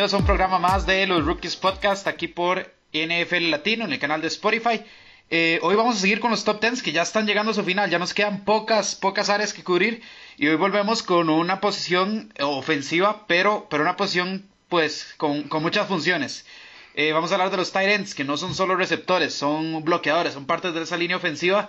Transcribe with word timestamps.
bienvenidos 0.00 0.18
un 0.18 0.26
programa 0.26 0.58
más 0.58 0.86
de 0.86 1.06
los 1.06 1.26
Rookies 1.26 1.56
Podcast 1.56 2.06
aquí 2.06 2.26
por 2.26 2.72
NFL 2.94 3.50
Latino 3.50 3.84
en 3.84 3.92
el 3.92 3.98
canal 3.98 4.22
de 4.22 4.28
Spotify. 4.28 4.82
Eh, 5.28 5.58
hoy 5.60 5.76
vamos 5.76 5.96
a 5.96 5.98
seguir 5.98 6.20
con 6.20 6.30
los 6.30 6.42
top 6.42 6.58
10 6.58 6.82
que 6.82 6.92
ya 6.92 7.02
están 7.02 7.26
llegando 7.26 7.52
a 7.52 7.54
su 7.54 7.62
final, 7.64 7.90
ya 7.90 7.98
nos 7.98 8.14
quedan 8.14 8.46
pocas, 8.46 8.94
pocas 8.94 9.28
áreas 9.28 9.52
que 9.52 9.62
cubrir 9.62 10.00
y 10.38 10.48
hoy 10.48 10.56
volvemos 10.56 11.02
con 11.02 11.28
una 11.28 11.60
posición 11.60 12.32
ofensiva, 12.40 13.26
pero, 13.26 13.66
pero 13.68 13.82
una 13.82 13.98
posición 13.98 14.48
pues 14.70 15.12
con, 15.18 15.46
muchas 15.60 15.86
funciones. 15.86 16.46
Eh, 16.94 17.12
vamos 17.12 17.30
a 17.30 17.34
hablar 17.34 17.50
de 17.50 17.58
los 17.58 17.70
tight 17.70 17.90
ends, 17.90 18.14
que 18.14 18.24
no 18.24 18.38
son 18.38 18.54
solo 18.54 18.76
receptores, 18.76 19.34
son 19.34 19.84
bloqueadores, 19.84 20.32
son 20.32 20.46
partes 20.46 20.72
de 20.72 20.82
esa 20.82 20.96
línea 20.96 21.18
ofensiva 21.18 21.68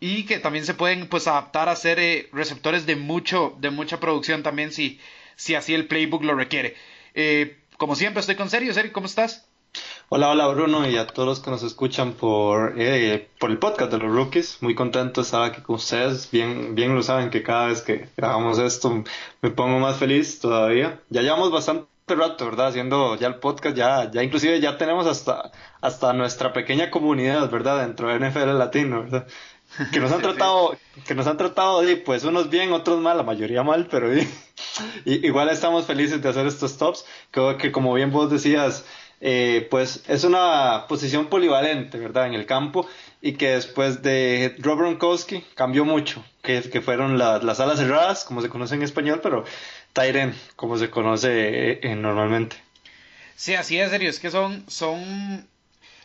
y 0.00 0.24
que 0.24 0.40
también 0.40 0.66
se 0.66 0.74
pueden 0.74 1.06
pues 1.06 1.28
adaptar 1.28 1.68
a 1.68 1.76
ser 1.76 2.00
eh, 2.00 2.28
receptores 2.32 2.86
de 2.86 2.96
mucho 2.96 3.56
de 3.60 3.70
mucha 3.70 4.00
producción 4.00 4.42
también 4.42 4.72
si 4.72 4.98
si 5.36 5.54
así 5.54 5.74
el 5.74 5.86
playbook 5.86 6.24
lo 6.24 6.34
requiere. 6.34 6.74
Como 7.78 7.94
siempre, 7.94 8.20
estoy 8.20 8.34
con 8.34 8.50
Sergio. 8.50 8.74
Sergio, 8.74 8.92
¿cómo 8.92 9.06
estás? 9.06 9.48
Hola, 10.10 10.30
hola 10.30 10.48
Bruno 10.48 10.88
y 10.88 10.96
a 10.96 11.06
todos 11.06 11.28
los 11.28 11.40
que 11.40 11.50
nos 11.50 11.62
escuchan 11.62 12.12
por, 12.12 12.74
eh, 12.78 13.28
por 13.38 13.50
el 13.50 13.58
podcast 13.58 13.92
de 13.92 13.98
los 13.98 14.10
rookies. 14.10 14.58
Muy 14.62 14.74
contento 14.74 15.20
de 15.20 15.24
estar 15.24 15.42
aquí 15.42 15.60
con 15.62 15.76
ustedes. 15.76 16.30
Bien, 16.30 16.74
bien 16.74 16.94
lo 16.94 17.02
saben 17.02 17.30
que 17.30 17.42
cada 17.42 17.66
vez 17.66 17.82
que 17.82 18.08
grabamos 18.16 18.58
esto 18.58 19.04
me 19.42 19.50
pongo 19.50 19.78
más 19.78 19.96
feliz 19.96 20.40
todavía. 20.40 21.00
Ya 21.10 21.22
llevamos 21.22 21.52
bastante 21.52 21.88
rato, 22.08 22.46
¿verdad? 22.46 22.68
Haciendo 22.68 23.16
ya 23.16 23.28
el 23.28 23.36
podcast, 23.36 23.76
ya, 23.76 24.10
ya 24.10 24.22
inclusive 24.22 24.60
ya 24.60 24.76
tenemos 24.78 25.06
hasta, 25.06 25.52
hasta 25.80 26.12
nuestra 26.14 26.52
pequeña 26.52 26.90
comunidad, 26.90 27.48
¿verdad? 27.50 27.80
Dentro 27.80 28.08
de 28.08 28.18
NFL 28.18 28.58
Latino, 28.58 29.02
¿verdad? 29.02 29.26
Que 29.92 30.00
nos 30.00 30.12
han 30.12 30.22
tratado, 30.22 30.76
que 31.06 31.14
nos 31.14 31.26
han 31.26 31.36
tratado, 31.36 31.82
pues 32.04 32.24
unos 32.24 32.50
bien, 32.50 32.72
otros 32.72 33.00
mal, 33.00 33.16
la 33.16 33.22
mayoría 33.22 33.62
mal, 33.62 33.88
pero 33.90 34.10
igual 35.04 35.48
estamos 35.50 35.86
felices 35.86 36.22
de 36.22 36.28
hacer 36.28 36.46
estos 36.46 36.78
tops, 36.78 37.04
que, 37.30 37.56
que 37.58 37.72
como 37.72 37.94
bien 37.94 38.10
vos 38.10 38.30
decías, 38.30 38.84
eh, 39.20 39.66
pues 39.70 40.04
es 40.08 40.24
una 40.24 40.86
posición 40.88 41.26
polivalente, 41.26 41.98
¿verdad? 41.98 42.26
En 42.26 42.34
el 42.34 42.46
campo 42.46 42.86
y 43.20 43.32
que 43.32 43.50
después 43.50 44.02
de 44.02 44.54
Rob 44.60 44.78
Gronkowski 44.78 45.44
cambió 45.54 45.84
mucho, 45.84 46.24
que, 46.42 46.62
que 46.62 46.80
fueron 46.80 47.18
las 47.18 47.60
alas 47.60 47.78
cerradas, 47.78 48.24
como 48.24 48.42
se 48.42 48.48
conoce 48.48 48.76
en 48.76 48.82
español, 48.82 49.20
pero 49.22 49.44
Tyren, 49.92 50.34
como 50.54 50.78
se 50.78 50.90
conoce 50.90 51.80
eh, 51.82 51.94
normalmente. 51.96 52.56
Sí, 53.34 53.54
así 53.54 53.78
es, 53.78 53.90
serio, 53.90 54.10
es 54.10 54.20
que 54.20 54.30
son, 54.30 54.64
son 54.68 55.48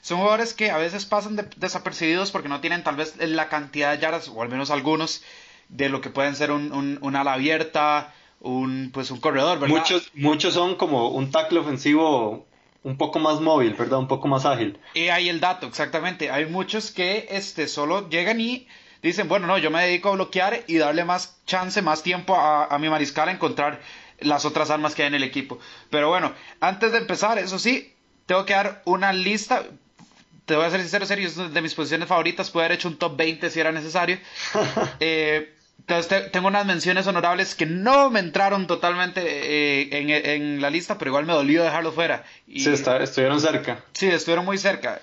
son 0.03 0.17
jugadores 0.17 0.53
que 0.53 0.69
a 0.69 0.77
veces 0.77 1.05
pasan 1.05 1.49
desapercibidos 1.55 2.29
porque 2.31 2.49
no 2.49 2.59
tienen 2.59 2.83
tal 2.83 2.97
vez 2.97 3.15
la 3.17 3.47
cantidad 3.47 3.93
de 3.93 3.99
yardas, 3.99 4.27
o 4.27 4.41
al 4.41 4.49
menos 4.49 4.69
algunos, 4.69 5.23
de 5.69 5.87
lo 5.87 6.01
que 6.01 6.09
pueden 6.09 6.35
ser 6.35 6.51
un, 6.51 6.97
un, 7.01 7.15
ala 7.15 7.31
abierta, 7.31 8.13
un, 8.41 8.91
pues 8.93 9.11
un 9.11 9.21
corredor, 9.21 9.59
¿verdad? 9.59 9.73
Muchos, 9.73 10.11
muchos 10.13 10.55
son 10.55 10.75
como 10.75 11.07
un 11.07 11.31
tackle 11.31 11.59
ofensivo 11.59 12.45
un 12.83 12.97
poco 12.97 13.19
más 13.19 13.39
móvil, 13.39 13.75
¿verdad? 13.75 13.97
Un 13.97 14.09
poco 14.09 14.27
más 14.27 14.45
ágil. 14.45 14.77
Y 14.93 15.07
ahí 15.07 15.29
el 15.29 15.39
dato, 15.39 15.67
exactamente. 15.67 16.29
Hay 16.29 16.47
muchos 16.47 16.91
que 16.91 17.27
este, 17.31 17.69
solo 17.69 18.09
llegan 18.09 18.41
y 18.41 18.67
dicen, 19.01 19.29
bueno, 19.29 19.47
no, 19.47 19.57
yo 19.57 19.71
me 19.71 19.85
dedico 19.85 20.09
a 20.09 20.15
bloquear 20.15 20.65
y 20.67 20.79
darle 20.79 21.05
más 21.05 21.37
chance, 21.45 21.81
más 21.81 22.03
tiempo 22.03 22.35
a, 22.35 22.65
a 22.65 22.77
mi 22.77 22.89
mariscal 22.89 23.29
a 23.29 23.31
encontrar 23.31 23.79
las 24.19 24.43
otras 24.43 24.69
armas 24.69 24.95
que 24.95 25.03
hay 25.03 25.07
en 25.07 25.15
el 25.15 25.23
equipo. 25.23 25.59
Pero 25.89 26.09
bueno, 26.09 26.33
antes 26.59 26.91
de 26.91 26.97
empezar, 26.97 27.39
eso 27.39 27.57
sí, 27.57 27.93
tengo 28.25 28.45
que 28.45 28.51
dar 28.51 28.81
una 28.83 29.13
lista 29.13 29.63
te 30.45 30.55
voy 30.55 30.65
a 30.65 30.69
ser 30.69 30.81
sincero, 30.81 31.05
serio, 31.05 31.27
es 31.27 31.53
de 31.53 31.61
mis 31.61 31.73
posiciones 31.73 32.07
favoritas. 32.07 32.49
Pude 32.49 32.65
haber 32.65 32.77
hecho 32.77 32.87
un 32.87 32.97
top 32.97 33.15
20 33.17 33.49
si 33.49 33.59
era 33.59 33.71
necesario. 33.71 34.19
eh, 34.99 35.53
entonces 35.79 36.31
tengo 36.31 36.47
unas 36.47 36.65
menciones 36.65 37.07
honorables 37.07 37.55
que 37.55 37.65
no 37.65 38.09
me 38.09 38.19
entraron 38.19 38.67
totalmente 38.67 39.21
eh, 39.25 39.89
en, 39.91 40.09
en, 40.09 40.61
la 40.61 40.69
lista, 40.69 40.97
pero 40.97 41.09
igual 41.09 41.25
me 41.25 41.33
dolió 41.33 41.63
dejarlo 41.63 41.91
fuera. 41.91 42.23
Y, 42.47 42.61
sí, 42.61 42.71
estuvieron 42.71 43.41
cerca. 43.41 43.83
Sí, 43.91 44.07
estuvieron 44.07 44.45
muy 44.45 44.57
cerca. 44.57 45.01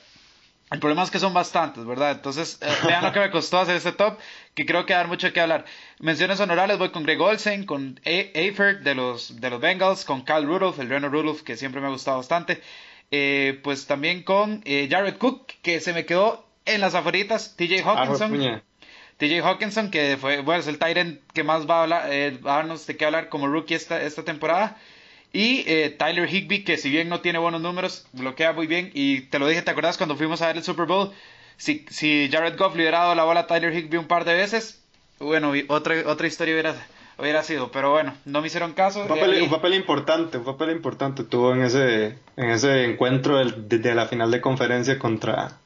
El 0.71 0.78
problema 0.78 1.03
es 1.03 1.11
que 1.11 1.19
son 1.19 1.34
bastantes, 1.34 1.84
¿verdad? 1.84 2.12
Entonces, 2.12 2.59
eh, 2.62 2.69
vean 2.87 3.03
lo 3.03 3.12
que 3.12 3.21
me 3.21 3.31
costó 3.31 3.59
hacer 3.59 3.77
este 3.77 3.93
top, 3.93 4.19
que 4.55 4.65
creo 4.65 4.87
que 4.87 4.95
dar 4.95 5.09
mucho 5.09 5.33
que 5.33 5.41
hablar. 5.41 5.65
Menciones 5.99 6.39
honorables, 6.41 6.78
voy 6.78 6.91
con 6.91 7.03
Greg 7.03 7.21
Olsen, 7.21 7.67
con 7.67 8.01
Eifert 8.05 8.83
de 8.83 8.95
los, 8.95 9.41
de 9.41 9.51
los 9.51 9.61
Bengals, 9.61 10.05
con 10.05 10.22
Cal 10.22 10.47
Rudolph, 10.47 10.78
el 10.78 10.89
Reno 10.89 11.09
Rudolph, 11.09 11.43
que 11.43 11.57
siempre 11.57 11.81
me 11.81 11.89
ha 11.89 11.91
gustado 11.91 12.19
bastante. 12.19 12.62
Eh, 13.10 13.59
pues 13.62 13.87
también 13.87 14.22
con 14.22 14.62
eh, 14.65 14.88
Jared 14.91 15.16
Cook, 15.16 15.47
que 15.62 15.81
se 15.81 15.93
me 15.93 16.06
quedó 16.06 16.47
en 16.65 16.81
las 16.81 16.93
favoritas, 16.93 17.56
TJ 17.56 17.82
ah, 17.84 18.03
Hawkinson. 18.03 18.62
TJ 19.16 19.41
Hawkinson, 19.43 19.91
que 19.91 20.16
fue, 20.19 20.41
bueno, 20.41 20.60
es 20.60 20.66
el 20.66 20.78
Tyrant 20.78 21.21
que 21.34 21.44
más 21.44 21.69
va 21.69 21.81
a 21.81 21.82
hablar, 21.82 22.12
eh, 22.12 22.38
darnos 22.43 22.87
de 22.87 22.97
qué 22.97 23.04
hablar 23.04 23.28
como 23.28 23.48
rookie 23.48 23.75
esta, 23.75 24.00
esta 24.00 24.25
temporada. 24.25 24.78
Y 25.32 25.65
eh, 25.66 25.91
Tyler 25.91 26.28
Higby, 26.28 26.65
que 26.65 26.76
si 26.76 26.91
bien 26.91 27.09
no 27.09 27.21
tiene 27.21 27.38
buenos 27.38 27.60
números, 27.60 28.06
bloquea 28.12 28.53
muy 28.53 28.66
bien. 28.66 28.91
Y 28.94 29.22
te 29.22 29.38
lo 29.38 29.47
dije, 29.47 29.62
¿te 29.62 29.71
acuerdas 29.71 29.97
cuando 29.97 30.16
fuimos 30.16 30.42
a 30.42 30.48
ver 30.48 30.56
el 30.56 30.65
Super 30.65 30.87
Bowl? 30.87 31.12
Si, 31.56 31.84
si 31.91 32.28
Jared 32.32 32.56
Goff 32.56 32.75
le 32.75 32.82
hubiera 32.82 33.00
dado 33.00 33.15
la 33.15 33.25
bola 33.25 33.41
a 33.41 33.47
Tyler 33.47 33.72
Higby 33.72 33.98
un 33.98 34.09
par 34.09 34.25
de 34.25 34.34
veces, 34.34 34.82
bueno, 35.19 35.53
otra, 35.69 35.94
otra 36.06 36.27
historia 36.27 36.54
hubiera 36.54 36.75
hubiera 37.21 37.43
sido, 37.43 37.71
pero 37.71 37.91
bueno, 37.91 38.15
no 38.25 38.41
me 38.41 38.47
hicieron 38.47 38.73
caso. 38.73 39.03
Un 39.03 39.09
papel, 39.09 39.43
un 39.43 39.51
papel 39.51 39.75
importante, 39.75 40.39
un 40.39 40.45
papel 40.45 40.71
importante 40.71 41.25
tuvo 41.25 41.53
en 41.53 41.63
ese, 41.63 42.19
en 42.37 42.51
ese 42.51 42.85
encuentro 42.85 43.39
de, 43.39 43.95
la 43.95 44.07
final 44.07 44.31
de 44.31 44.41
conferencia 44.41 44.99
contra, 44.99 45.59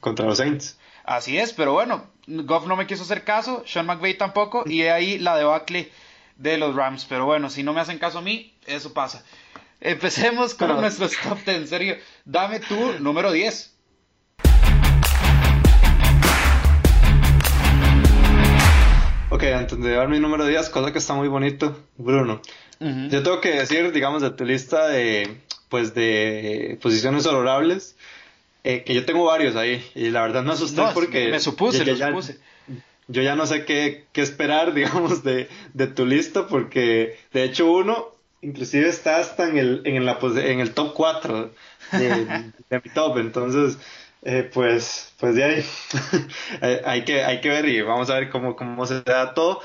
contra 0.00 0.26
los 0.26 0.38
Saints. 0.38 0.78
Así 1.04 1.38
es, 1.38 1.52
pero 1.52 1.72
bueno, 1.72 2.04
Goff 2.26 2.66
no 2.66 2.76
me 2.76 2.86
quiso 2.86 3.02
hacer 3.02 3.24
caso, 3.24 3.64
Sean 3.66 3.86
McVay 3.86 4.14
tampoco, 4.14 4.64
y 4.66 4.82
ahí 4.82 5.18
la 5.18 5.36
debacle 5.36 5.90
de 6.36 6.58
los 6.58 6.74
Rams. 6.74 7.06
Pero 7.08 7.26
bueno, 7.26 7.50
si 7.50 7.62
no 7.62 7.72
me 7.72 7.80
hacen 7.80 7.98
caso 7.98 8.18
a 8.18 8.22
mí, 8.22 8.52
eso 8.66 8.92
pasa. 8.92 9.24
Empecemos 9.80 10.54
con 10.54 10.80
nuestros 10.80 11.12
top 11.22 11.38
10, 11.44 11.48
en 11.48 11.68
serio. 11.68 11.96
Dame 12.24 12.60
tu 12.60 12.98
número 13.00 13.32
10. 13.32 13.74
Ok, 19.32 19.44
antes 19.44 19.80
de 19.80 19.92
dar 19.92 20.08
mi 20.08 20.18
número 20.18 20.44
10, 20.44 20.70
cosa 20.70 20.92
que 20.92 20.98
está 20.98 21.14
muy 21.14 21.28
bonito, 21.28 21.84
Bruno. 21.96 22.42
Yo 22.80 23.22
tengo 23.22 23.40
que 23.40 23.50
decir, 23.50 23.92
digamos, 23.92 24.22
de 24.22 24.30
tu 24.30 24.44
lista 24.44 24.88
de, 24.88 25.36
pues, 25.68 25.94
de 25.94 26.78
posiciones 26.82 27.26
honorables, 27.26 27.96
eh, 28.64 28.82
que 28.82 28.92
yo 28.92 29.04
tengo 29.04 29.24
varios 29.24 29.54
ahí, 29.54 29.88
y 29.94 30.10
la 30.10 30.22
verdad 30.22 30.42
me 30.42 30.52
asusté 30.52 30.82
porque... 30.94 31.28
Me 31.28 31.38
supuse, 31.38 31.84
yo, 31.84 31.94
ya, 31.94 32.08
supuse. 32.08 32.38
Yo 33.06 33.22
ya 33.22 33.36
no 33.36 33.46
sé 33.46 33.64
qué, 33.64 34.06
qué 34.12 34.22
esperar, 34.22 34.74
digamos, 34.74 35.22
de, 35.22 35.48
de, 35.74 35.86
tu 35.86 36.06
lista, 36.06 36.48
porque 36.48 37.16
de 37.32 37.44
hecho 37.44 37.70
uno, 37.70 38.08
inclusive 38.42 38.88
está 38.88 39.18
hasta 39.18 39.48
en 39.48 39.58
el, 39.58 39.82
en 39.84 40.04
la, 40.06 40.18
en 40.22 40.58
el 40.58 40.72
top 40.72 40.92
4 40.94 41.54
de, 41.92 42.08
de 42.68 42.80
mi 42.82 42.90
top, 42.92 43.18
entonces 43.18 43.78
eh, 44.22 44.50
pues, 44.52 45.12
pues 45.18 45.34
de 45.34 45.44
ahí 45.44 45.66
hay, 46.84 47.04
que, 47.04 47.24
hay 47.24 47.40
que 47.40 47.48
ver 47.48 47.66
y 47.66 47.80
vamos 47.82 48.10
a 48.10 48.14
ver 48.14 48.30
cómo, 48.30 48.56
cómo 48.56 48.86
se 48.86 49.02
da 49.02 49.34
todo. 49.34 49.60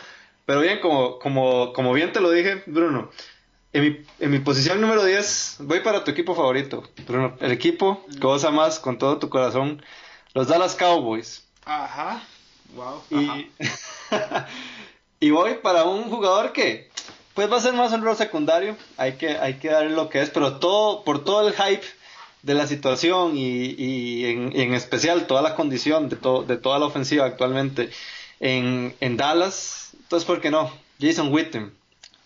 Pero 0.45 0.61
bien, 0.61 0.79
como, 0.79 1.19
como, 1.19 1.73
como 1.73 1.93
bien 1.93 2.13
te 2.13 2.21
lo 2.21 2.31
dije, 2.31 2.63
Bruno, 2.67 3.09
en 3.73 3.83
mi, 3.83 4.05
en 4.19 4.31
mi 4.31 4.39
posición 4.39 4.79
número 4.79 5.03
10 5.03 5.57
voy 5.61 5.79
para 5.81 6.03
tu 6.03 6.11
equipo 6.11 6.35
favorito, 6.35 6.83
Bruno. 7.07 7.35
El 7.41 7.51
equipo 7.51 8.05
que 8.11 8.25
vos 8.25 8.45
amas 8.45 8.79
con 8.79 8.97
todo 8.97 9.17
tu 9.17 9.29
corazón, 9.29 9.81
los 10.33 10.47
Dallas 10.47 10.75
Cowboys. 10.75 11.45
Ajá, 11.65 12.23
wow. 12.75 13.01
Y, 13.09 13.51
y 15.19 15.31
voy 15.31 15.55
para 15.55 15.83
un 15.83 16.03
jugador 16.03 16.53
que 16.53 16.89
pues 17.33 17.51
va 17.51 17.57
a 17.57 17.61
ser 17.61 17.73
más 17.73 17.91
un 17.91 18.01
rol 18.01 18.15
secundario, 18.15 18.77
hay 18.95 19.17
que, 19.17 19.37
hay 19.37 19.55
que 19.55 19.67
darle 19.67 19.89
lo 19.89 20.09
que 20.09 20.21
es, 20.21 20.29
pero 20.29 20.57
todo, 20.57 21.03
por 21.03 21.25
todo 21.25 21.45
el 21.45 21.53
hype 21.53 21.85
de 22.45 22.53
la 22.53 22.67
situación 22.67 23.31
y, 23.35 24.23
en, 24.25 24.73
especial 24.75 25.25
toda 25.25 25.41
la 25.41 25.55
condición 25.55 26.09
de, 26.09 26.17
de 26.47 26.57
toda 26.57 26.77
la 26.77 26.85
ofensiva 26.85 27.25
actualmente 27.25 27.89
en, 28.39 29.17
Dallas. 29.17 29.93
Entonces, 30.03 30.27
¿por 30.27 30.41
qué 30.41 30.51
no? 30.51 30.71
Jason 31.01 31.33
Witten. 31.33 31.73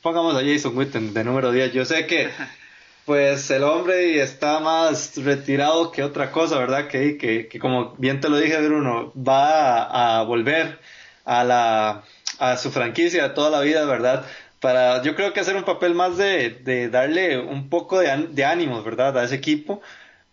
Pongamos 0.02 0.36
a 0.36 0.44
Jason 0.44 0.78
Witten 0.78 1.14
de 1.14 1.24
número 1.24 1.54
10. 1.54 1.72
Yo 1.72 1.86
sé 1.86 2.06
que 2.06 2.30
pues 3.06 3.50
el 3.50 3.64
hombre 3.64 4.22
está 4.22 4.60
más 4.60 5.14
retirado 5.24 5.92
que 5.92 6.04
otra 6.04 6.32
cosa, 6.32 6.60
¿verdad? 6.60 6.88
Que, 6.90 7.18
que, 7.18 7.58
como 7.58 7.96
bien 7.98 8.20
te 8.20 8.28
lo 8.28 8.38
dije, 8.38 8.62
Bruno, 8.62 9.14
va 9.16 10.20
a, 10.20 10.24
volver 10.24 10.80
a, 11.24 11.46
la, 11.46 12.04
a 12.40 12.58
su 12.58 12.72
franquicia 12.72 13.24
de 13.24 13.34
toda 13.34 13.50
la 13.50 13.62
vida, 13.62 13.86
¿verdad? 13.86 14.26
Para, 14.60 15.02
yo 15.02 15.16
creo 15.16 15.32
que 15.32 15.40
hacer 15.40 15.56
un 15.56 15.64
papel 15.64 15.96
más 15.96 16.18
de, 16.18 16.50
de 16.50 16.90
darle 16.90 17.40
un 17.40 17.70
poco 17.70 18.00
de, 18.00 18.28
de 18.32 18.44
ánimos, 18.44 18.84
¿verdad? 18.84 19.18
A 19.18 19.24
ese 19.24 19.36
equipo 19.36 19.82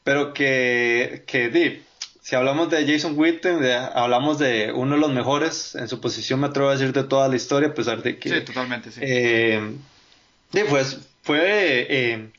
pero 0.06 0.32
que, 0.32 1.24
que 1.26 1.82
si 2.22 2.36
hablamos 2.36 2.70
de 2.70 2.86
Jason 2.86 3.18
Witten, 3.18 3.58
hablamos 3.92 4.38
de 4.38 4.70
uno 4.70 4.94
de 4.94 5.00
los 5.00 5.10
mejores 5.10 5.74
en 5.74 5.88
su 5.88 6.00
posición, 6.00 6.38
me 6.38 6.46
atrevo 6.46 6.68
a 6.68 6.74
decir, 6.74 6.92
de 6.92 7.02
toda 7.02 7.26
la 7.26 7.34
historia, 7.34 7.70
a 7.70 7.74
pesar 7.74 8.04
de 8.04 8.16
que... 8.16 8.28
Sí, 8.28 8.40
totalmente, 8.42 8.92
sí. 8.92 9.00
Eh, 9.02 9.74
pues 10.70 11.00
fue 11.22 11.88
eh, 11.90 12.30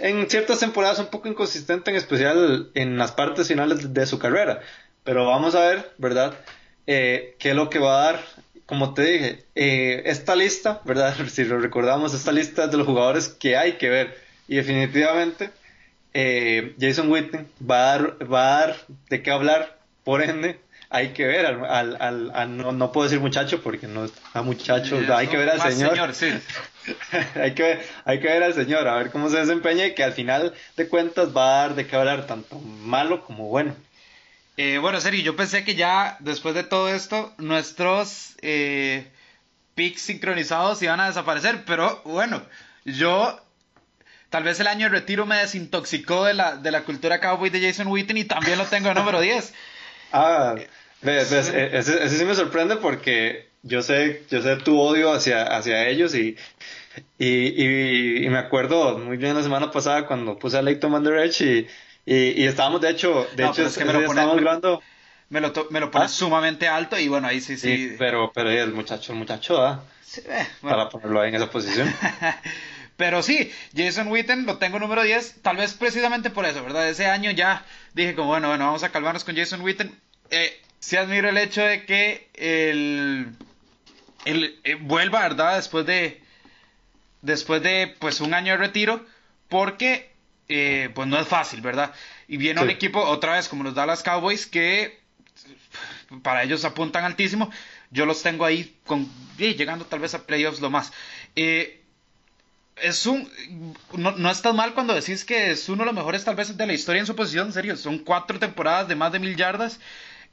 en 0.00 0.28
ciertas 0.28 0.58
temporadas 0.58 0.98
un 0.98 1.06
poco 1.06 1.28
inconsistente, 1.28 1.92
en 1.92 1.96
especial 1.96 2.70
en 2.74 2.98
las 2.98 3.12
partes 3.12 3.46
finales 3.46 3.94
de, 3.94 4.06
su 4.06 4.18
carrera. 4.18 4.60
Pero 5.04 5.26
vamos 5.26 5.54
a 5.54 5.60
ver, 5.60 5.92
¿verdad? 5.98 6.36
Eh, 6.88 7.36
qué 7.38 7.50
es 7.50 7.54
lo 7.54 7.70
que 7.70 7.78
va 7.78 8.00
a 8.00 8.04
dar. 8.06 8.24
Como 8.66 8.94
te 8.94 9.04
dije, 9.04 10.10
esta 10.10 10.34
lista, 10.34 10.80
¿verdad? 10.84 11.14
Si 11.28 11.44
lo 11.44 11.60
recordamos, 11.60 12.14
esta 12.14 12.32
lista 12.32 12.64
es 12.64 12.72
de 12.72 12.78
los 12.78 12.86
jugadores 12.88 13.28
que 13.28 13.56
hay 13.56 13.74
que 13.74 13.90
ver 13.90 14.18
y 14.48 14.56
definitivamente 14.56 15.50
eh, 16.18 16.74
Jason 16.80 17.10
Witten 17.10 17.46
va 17.60 17.76
a, 17.76 17.98
dar, 17.98 18.32
va 18.32 18.40
a 18.40 18.60
dar 18.60 18.76
de 19.10 19.22
qué 19.22 19.30
hablar, 19.30 19.78
por 20.02 20.22
ende, 20.22 20.58
hay 20.88 21.10
que 21.10 21.26
ver 21.26 21.44
al, 21.44 21.62
al, 22.00 22.30
al, 22.32 22.56
no, 22.56 22.72
no, 22.72 22.90
puedo 22.90 23.06
decir 23.06 23.20
muchacho 23.20 23.62
porque 23.62 23.86
no 23.86 24.06
está 24.06 24.40
muchacho, 24.40 24.98
hay 25.14 25.26
que 25.26 25.36
ver 25.36 25.50
al 25.50 25.60
señor, 25.60 26.14
sí. 26.14 26.32
hay, 27.34 27.52
que 27.52 27.62
ver, 27.62 27.86
hay 28.06 28.18
que 28.18 28.28
ver 28.28 28.42
al 28.42 28.54
señor, 28.54 28.88
a 28.88 28.94
ver 28.94 29.10
cómo 29.10 29.28
se 29.28 29.36
desempeña 29.36 29.84
y 29.84 29.94
que 29.94 30.04
al 30.04 30.14
final 30.14 30.54
de 30.78 30.88
cuentas 30.88 31.36
va 31.36 31.48
a 31.48 31.60
dar 31.66 31.74
de 31.74 31.86
qué 31.86 31.96
hablar 31.96 32.26
tanto 32.26 32.58
malo 32.60 33.22
como 33.22 33.48
bueno. 33.48 33.76
Eh, 34.56 34.78
bueno, 34.78 35.02
Seri, 35.02 35.22
yo 35.22 35.36
pensé 35.36 35.64
que 35.64 35.74
ya 35.74 36.16
después 36.20 36.54
de 36.54 36.64
todo 36.64 36.88
esto 36.88 37.34
nuestros 37.36 38.36
eh, 38.40 39.06
picks 39.74 40.00
sincronizados 40.00 40.80
iban 40.80 40.98
a 40.98 41.08
desaparecer, 41.08 41.64
pero 41.66 42.00
bueno, 42.06 42.40
yo 42.86 43.38
tal 44.30 44.42
vez 44.42 44.60
el 44.60 44.66
año 44.66 44.86
de 44.86 44.90
retiro 44.90 45.26
me 45.26 45.36
desintoxicó 45.36 46.24
de 46.24 46.34
la, 46.34 46.56
de 46.56 46.70
la 46.70 46.82
cultura 46.84 47.20
cowboy 47.20 47.50
de 47.50 47.60
Jason 47.60 47.88
Witten 47.88 48.16
y 48.16 48.24
también 48.24 48.58
lo 48.58 48.64
tengo 48.64 48.88
de 48.88 48.94
número 48.94 49.20
10. 49.20 49.54
Ah, 50.12 50.54
ves, 51.02 51.30
ves, 51.30 51.48
e, 51.48 51.76
ese, 51.76 52.08
sí 52.08 52.24
me 52.24 52.36
sorprende 52.36 52.76
porque 52.76 53.48
yo 53.64 53.82
sé, 53.82 54.22
yo 54.30 54.40
sé 54.40 54.56
tu 54.56 54.80
odio 54.80 55.12
hacia, 55.12 55.42
hacia 55.42 55.88
ellos 55.88 56.14
y, 56.14 56.36
y, 57.18 58.24
y, 58.24 58.28
me 58.30 58.38
acuerdo 58.38 58.98
muy 58.98 59.16
bien 59.16 59.34
la 59.34 59.42
semana 59.42 59.72
pasada 59.72 60.06
cuando 60.06 60.38
puse 60.38 60.58
a 60.58 60.62
Van 60.62 61.02
Der 61.02 61.18
Edge 61.18 61.66
y, 62.06 62.40
y, 62.40 62.46
estábamos 62.46 62.80
de 62.80 62.90
hecho, 62.90 63.26
de 63.34 63.46
hecho, 63.46 63.66
es 63.66 63.76
que 63.76 63.84
me 63.84 63.92
lo 63.92 64.00
estábamos 64.00 64.36
grabando 64.36 64.80
me 65.28 65.40
lo, 65.40 65.52
me 65.70 65.80
lo 65.80 65.90
pone 65.90 66.04
¿Ah? 66.04 66.08
sumamente 66.08 66.68
alto 66.68 66.98
y 66.98 67.08
bueno, 67.08 67.26
ahí 67.26 67.40
sí, 67.40 67.56
sí. 67.56 67.76
sí 67.76 67.96
pero, 67.98 68.30
pero 68.32 68.50
el 68.50 68.72
muchacho, 68.72 69.12
el 69.12 69.18
muchacho, 69.18 69.60
¿ah? 69.60 69.82
Eh, 70.18 70.46
Para 70.62 70.88
ponerlo 70.88 71.20
ahí 71.20 71.30
en 71.30 71.34
esa 71.34 71.50
posición. 71.50 71.92
pero 72.96 73.22
sí, 73.22 73.52
Jason 73.76 74.08
Witten 74.08 74.46
lo 74.46 74.58
tengo 74.58 74.78
número 74.78 75.02
10, 75.02 75.42
tal 75.42 75.56
vez 75.56 75.74
precisamente 75.74 76.30
por 76.30 76.46
eso, 76.46 76.62
¿verdad? 76.62 76.88
Ese 76.88 77.06
año 77.06 77.30
ya 77.30 77.64
dije 77.94 78.14
como, 78.14 78.28
bueno, 78.28 78.48
bueno, 78.48 78.66
vamos 78.66 78.82
a 78.84 78.90
calmarnos 78.90 79.24
con 79.24 79.36
Jason 79.36 79.60
Witten. 79.60 79.94
Eh, 80.30 80.60
sí 80.78 80.96
admiro 80.96 81.28
el 81.28 81.36
hecho 81.36 81.62
de 81.62 81.84
que 81.84 82.28
el, 82.34 83.34
el 84.24 84.60
eh, 84.64 84.74
vuelva, 84.76 85.20
¿verdad? 85.20 85.56
Después 85.56 85.84
de, 85.84 86.22
después 87.22 87.62
de 87.62 87.94
pues 87.98 88.20
un 88.20 88.32
año 88.32 88.52
de 88.52 88.58
retiro, 88.58 89.04
porque 89.48 90.10
eh, 90.48 90.90
pues 90.94 91.06
no 91.08 91.18
es 91.18 91.28
fácil, 91.28 91.60
¿verdad? 91.60 91.92
Y 92.28 92.38
viene 92.38 92.62
un 92.62 92.70
equipo, 92.70 93.00
otra 93.00 93.34
vez 93.34 93.48
como 93.48 93.62
los 93.64 93.74
Dallas 93.74 94.02
Cowboys, 94.02 94.46
que 94.46 95.00
para 96.22 96.42
ellos 96.42 96.64
apuntan 96.64 97.04
altísimo. 97.04 97.50
Yo 97.90 98.06
los 98.06 98.22
tengo 98.22 98.44
ahí 98.44 98.76
con, 98.86 99.08
llegando 99.36 99.84
tal 99.84 100.00
vez 100.00 100.14
a 100.14 100.26
playoffs 100.26 100.60
lo 100.60 100.70
más. 100.70 100.92
Eh, 101.34 101.82
es 102.76 103.06
un 103.06 103.30
no, 103.96 104.12
no 104.12 104.30
es 104.30 104.42
tan 104.42 104.56
mal 104.56 104.74
cuando 104.74 104.94
decís 104.94 105.24
que 105.24 105.50
es 105.50 105.68
uno 105.68 105.82
de 105.82 105.86
los 105.86 105.94
mejores 105.94 106.24
tal 106.24 106.36
vez 106.36 106.56
de 106.56 106.66
la 106.66 106.72
historia 106.72 107.00
en 107.00 107.06
su 107.06 107.16
posición, 107.16 107.48
en 107.48 107.52
serio, 107.52 107.76
son 107.76 107.98
cuatro 107.98 108.38
temporadas 108.38 108.88
de 108.88 108.96
más 108.96 109.12
de 109.12 109.18
mil 109.18 109.36
yardas, 109.36 109.80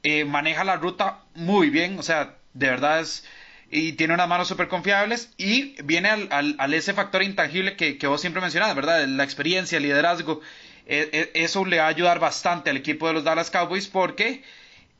eh, 0.02 0.24
maneja 0.24 0.64
la 0.64 0.76
ruta 0.76 1.20
muy 1.34 1.70
bien, 1.70 1.98
o 1.98 2.02
sea, 2.02 2.36
de 2.52 2.68
verdad 2.70 3.00
es 3.00 3.24
y 3.70 3.94
tiene 3.94 4.14
unas 4.14 4.28
manos 4.28 4.46
súper 4.48 4.68
confiables 4.68 5.32
y 5.36 5.80
viene 5.82 6.08
al, 6.10 6.56
al, 6.58 6.74
ese 6.74 6.92
factor 6.94 7.22
intangible 7.22 7.76
que, 7.76 7.98
que 7.98 8.06
vos 8.06 8.20
siempre 8.20 8.40
mencionabas, 8.42 8.76
¿verdad? 8.76 9.06
La 9.08 9.24
experiencia, 9.24 9.78
el 9.78 9.84
liderazgo, 9.84 10.40
e, 10.86 11.30
e, 11.34 11.42
eso 11.44 11.64
le 11.64 11.78
va 11.78 11.86
a 11.86 11.88
ayudar 11.88 12.20
bastante 12.20 12.70
al 12.70 12.76
equipo 12.76 13.08
de 13.08 13.14
los 13.14 13.24
Dallas 13.24 13.50
Cowboys 13.50 13.88
porque 13.88 14.44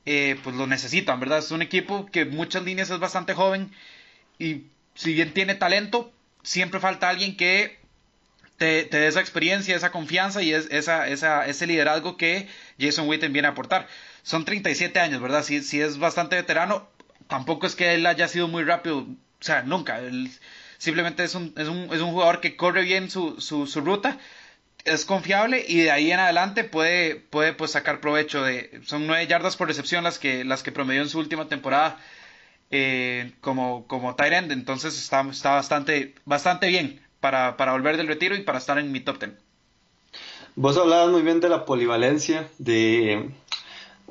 eh, 0.06 0.36
pues 0.42 0.56
lo 0.56 0.66
necesitan, 0.66 1.20
¿verdad? 1.20 1.38
Es 1.38 1.50
un 1.50 1.62
equipo 1.62 2.06
que 2.06 2.22
en 2.22 2.30
muchas 2.30 2.64
líneas 2.64 2.90
es 2.90 2.98
bastante 2.98 3.34
joven 3.34 3.70
y 4.38 4.62
si 4.94 5.14
bien 5.14 5.32
tiene 5.34 5.54
talento, 5.54 6.13
siempre 6.44 6.78
falta 6.78 7.08
alguien 7.08 7.36
que 7.36 7.78
te, 8.56 8.84
dé 8.84 9.06
esa 9.08 9.20
experiencia, 9.20 9.74
esa 9.74 9.90
confianza 9.90 10.42
y 10.42 10.52
es, 10.52 10.68
esa, 10.70 11.08
esa, 11.08 11.46
ese 11.46 11.66
liderazgo 11.66 12.16
que 12.16 12.48
Jason 12.78 13.08
Witten 13.08 13.32
viene 13.32 13.48
a 13.48 13.52
aportar. 13.52 13.88
Son 14.22 14.44
37 14.44 15.00
años, 15.00 15.20
¿verdad? 15.20 15.42
Si, 15.42 15.62
si 15.62 15.80
es 15.80 15.98
bastante 15.98 16.36
veterano, 16.36 16.88
tampoco 17.26 17.66
es 17.66 17.74
que 17.74 17.94
él 17.94 18.06
haya 18.06 18.28
sido 18.28 18.46
muy 18.46 18.62
rápido, 18.62 18.98
o 19.00 19.06
sea, 19.40 19.62
nunca. 19.62 19.98
Él 19.98 20.30
simplemente 20.78 21.24
es 21.24 21.34
un, 21.34 21.52
es 21.56 21.68
un, 21.68 21.92
es 21.92 22.00
un 22.00 22.12
jugador 22.12 22.40
que 22.40 22.56
corre 22.56 22.82
bien 22.82 23.10
su, 23.10 23.40
su, 23.40 23.66
su 23.66 23.80
ruta 23.80 24.18
es 24.84 25.06
confiable 25.06 25.64
y 25.66 25.80
de 25.80 25.90
ahí 25.90 26.12
en 26.12 26.20
adelante 26.20 26.62
puede, 26.62 27.16
puede 27.16 27.54
pues 27.54 27.70
sacar 27.70 28.00
provecho 28.00 28.44
de 28.44 28.82
son 28.84 29.06
nueve 29.06 29.26
yardas 29.26 29.56
por 29.56 29.68
recepción 29.68 30.04
las 30.04 30.18
que 30.18 30.44
las 30.44 30.62
que 30.62 30.72
promedió 30.72 31.02
en 31.02 31.08
su 31.08 31.18
última 31.18 31.48
temporada 31.48 31.98
eh, 32.74 33.32
como 33.40 33.86
como 33.86 34.14
tight 34.14 34.32
end 34.32 34.52
entonces 34.52 34.98
está, 34.98 35.20
está 35.30 35.52
bastante 35.52 36.14
bastante 36.24 36.66
bien 36.68 37.00
para, 37.20 37.56
para 37.56 37.72
volver 37.72 37.96
del 37.96 38.08
retiro 38.08 38.34
y 38.34 38.42
para 38.42 38.58
estar 38.58 38.78
en 38.78 38.92
mi 38.92 39.00
top 39.00 39.18
ten 39.18 39.38
vos 40.56 40.76
hablabas 40.76 41.10
muy 41.10 41.22
bien 41.22 41.40
de 41.40 41.48
la 41.48 41.64
polivalencia 41.64 42.48
de 42.58 43.30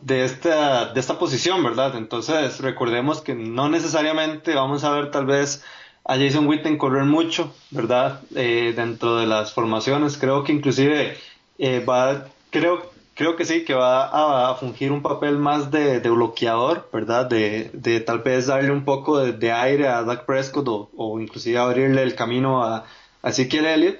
de 0.02 0.26
esta 0.26 0.94
de 0.94 1.00
esta 1.00 1.20
posición 1.20 1.64
verdad 1.64 1.96
entonces 1.96 2.60
recordemos 2.60 3.22
que 3.22 3.36
no 3.36 3.70
necesariamente 3.70 4.56
vamos 4.56 4.84
a 4.84 4.92
ver 4.92 5.12
tal 5.12 5.26
vez 5.26 5.64
a 6.06 6.18
Jason 6.18 6.48
Witten 6.48 6.78
correr 6.78 7.06
mucho, 7.06 7.54
¿verdad? 7.72 8.22
Eh, 8.36 8.74
dentro 8.76 9.18
de 9.18 9.26
las 9.26 9.54
formaciones. 9.54 10.18
Creo 10.18 10.44
que 10.44 10.52
inclusive 10.52 11.18
eh, 11.58 11.80
va, 11.80 12.28
creo, 12.50 12.92
creo 13.16 13.36
que 13.36 13.46
sí, 13.46 13.64
que 13.66 13.74
va 13.74 14.50
a, 14.50 14.56
fungir 14.56 14.92
un 14.92 15.02
papel 15.02 15.38
más 15.38 15.72
de, 15.72 16.00
bloqueador, 16.00 16.90
¿verdad? 16.92 17.26
De, 17.26 17.70
de, 17.74 18.00
tal 18.00 18.20
vez 18.20 18.48
darle 18.48 18.72
un 18.72 18.86
poco 18.86 19.20
de, 19.20 19.52
aire 19.52 19.88
a 19.88 20.04
Doug 20.04 20.26
Prescott 20.26 20.68
o, 20.68 20.90
o, 20.96 21.20
inclusive 21.20 21.58
abrirle 21.58 22.04
el 22.04 22.16
camino 22.16 22.64
a, 22.64 22.86
a 23.22 23.30
Ezekiel 23.30 23.66
Elliott. 23.66 24.00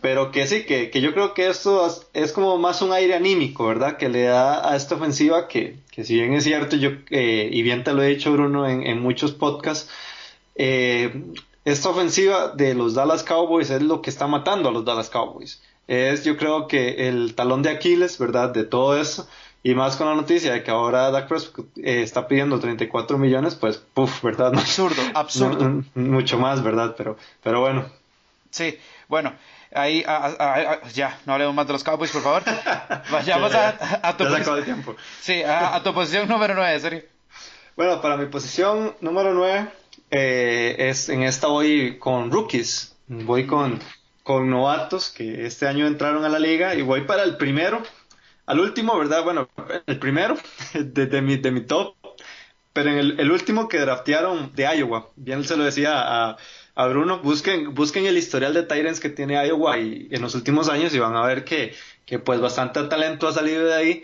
Pero 0.00 0.30
que 0.30 0.46
sí, 0.46 0.64
que, 0.64 0.90
que 0.90 1.00
yo 1.00 1.12
creo 1.12 1.34
que 1.34 1.48
esto 1.48 1.84
es, 2.12 2.32
como 2.32 2.56
más 2.56 2.82
un 2.82 2.92
aire 2.92 3.14
anímico, 3.14 3.66
¿verdad? 3.66 3.96
Que 3.96 4.08
le 4.08 4.24
da 4.24 4.70
a 4.70 4.76
esta 4.76 4.94
ofensiva 4.94 5.48
que, 5.48 5.78
que 5.90 6.04
si 6.04 6.14
bien 6.14 6.34
es 6.34 6.44
cierto, 6.44 6.76
yo, 6.76 6.90
eh, 7.10 7.48
y 7.50 7.62
bien 7.62 7.82
te 7.82 7.92
lo 7.92 8.02
he 8.02 8.08
dicho 8.08 8.32
Bruno 8.32 8.68
en, 8.68 8.86
en 8.86 9.00
muchos 9.00 9.32
podcasts, 9.32 9.90
eh, 10.54 11.24
esta 11.64 11.88
ofensiva 11.90 12.48
de 12.48 12.74
los 12.74 12.94
Dallas 12.94 13.24
Cowboys 13.24 13.70
es 13.70 13.82
lo 13.82 14.00
que 14.00 14.10
está 14.10 14.26
matando 14.26 14.68
a 14.68 14.72
los 14.72 14.84
Dallas 14.84 15.10
Cowboys. 15.10 15.60
Es 15.88 16.24
yo 16.24 16.36
creo 16.36 16.68
que 16.68 17.08
el 17.08 17.34
talón 17.34 17.62
de 17.62 17.70
Aquiles, 17.70 18.18
¿verdad? 18.18 18.50
De 18.50 18.64
todo 18.64 19.00
eso. 19.00 19.28
Y 19.62 19.74
más 19.74 19.96
con 19.96 20.06
la 20.06 20.14
noticia 20.14 20.52
de 20.52 20.62
que 20.62 20.70
ahora 20.70 21.10
Dak 21.10 21.26
Prescott 21.26 21.66
eh, 21.78 22.02
está 22.02 22.28
pidiendo 22.28 22.60
34 22.60 23.18
millones, 23.18 23.56
pues, 23.56 23.78
puff, 23.78 24.22
¿verdad? 24.22 24.54
Absurdo, 24.54 25.02
absurdo. 25.14 25.82
mucho 25.94 26.38
más, 26.38 26.62
¿verdad? 26.62 26.94
Pero, 26.96 27.16
pero 27.42 27.60
bueno. 27.60 27.86
Sí, 28.50 28.78
bueno, 29.08 29.34
ahí 29.74 30.04
ya, 30.94 31.18
no 31.26 31.32
hablemos 31.32 31.54
más 31.54 31.66
de 31.66 31.72
los 31.72 31.84
Cowboys, 31.84 32.10
por 32.10 32.22
favor. 32.22 32.42
Vayamos 33.10 33.52
a, 33.54 34.16
tu 34.16 34.24
posición. 34.24 34.84
Sí, 35.20 35.42
a, 35.42 35.82
tu 35.82 35.92
posición 35.92 36.28
número 36.28 36.54
9, 36.54 36.80
serio. 36.80 37.02
Bueno, 37.76 38.00
para 38.00 38.16
mi 38.16 38.26
posición 38.26 38.94
número 39.00 39.34
9 39.34 39.68
eh, 40.10 40.76
es, 40.78 41.08
en 41.08 41.22
esta 41.22 41.48
voy 41.48 41.98
con 41.98 42.30
rookies, 42.30 42.96
voy 43.06 43.46
con, 43.46 43.80
con 44.28 44.50
novatos 44.50 45.08
que 45.08 45.46
este 45.46 45.66
año 45.66 45.86
entraron 45.86 46.22
a 46.22 46.28
la 46.28 46.38
liga 46.38 46.74
y 46.74 46.82
voy 46.82 47.04
para 47.04 47.22
el 47.22 47.38
primero, 47.38 47.82
al 48.44 48.60
último, 48.60 48.98
¿verdad? 48.98 49.24
Bueno, 49.24 49.48
el 49.86 49.98
primero 49.98 50.36
de, 50.74 51.22
mi, 51.22 51.38
de 51.38 51.50
mi 51.50 51.62
top, 51.62 51.94
pero 52.74 52.90
en 52.90 52.98
el, 52.98 53.32
último 53.32 53.68
que 53.68 53.78
draftearon 53.78 54.52
de 54.54 54.64
Iowa, 54.64 55.08
bien 55.16 55.44
se 55.44 55.56
lo 55.56 55.64
decía 55.64 56.36
a, 56.74 56.86
Bruno, 56.88 57.20
busquen, 57.20 57.74
busquen 57.74 58.04
el 58.04 58.18
historial 58.18 58.52
de 58.52 58.64
Tyrants 58.64 59.00
que 59.00 59.08
tiene 59.08 59.42
Iowa 59.46 59.78
y, 59.78 60.08
en 60.10 60.20
los 60.20 60.34
últimos 60.34 60.68
años 60.68 60.94
y 60.94 60.98
van 60.98 61.16
a 61.16 61.24
ver 61.24 61.44
que, 61.44 61.72
que 62.04 62.18
pues 62.18 62.38
bastante 62.38 62.82
talento 62.84 63.28
ha 63.28 63.32
salido 63.32 63.64
de 63.64 63.74
ahí. 63.74 64.02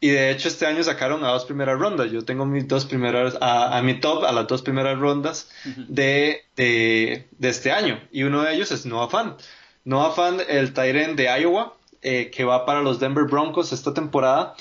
Y 0.00 0.08
de 0.08 0.30
hecho 0.30 0.48
este 0.48 0.66
año 0.66 0.82
sacaron 0.82 1.24
a 1.24 1.28
dos 1.28 1.46
primeras 1.46 1.78
rondas. 1.78 2.10
Yo 2.10 2.24
tengo 2.24 2.44
mis 2.44 2.68
dos 2.68 2.84
primeras, 2.84 3.38
a, 3.40 3.80
mi 3.82 3.98
top, 3.98 4.24
a 4.24 4.32
las 4.32 4.46
dos 4.46 4.62
primeras 4.62 4.98
rondas 4.98 5.50
de, 5.88 6.44
de, 6.56 7.26
este 7.40 7.72
año. 7.72 8.00
Y 8.12 8.24
uno 8.24 8.42
de 8.42 8.54
ellos 8.54 8.70
es 8.72 8.84
Noah 8.84 9.08
Fan. 9.08 9.36
Noah 9.84 10.12
Fan, 10.12 10.38
el 10.48 10.74
Tyrant 10.74 11.16
de 11.16 11.24
Iowa, 11.40 11.74
eh, 12.02 12.30
que 12.30 12.44
va 12.44 12.66
para 12.66 12.82
los 12.82 13.00
Denver 13.00 13.24
Broncos 13.24 13.72
esta 13.72 13.94
temporada. 13.94 14.54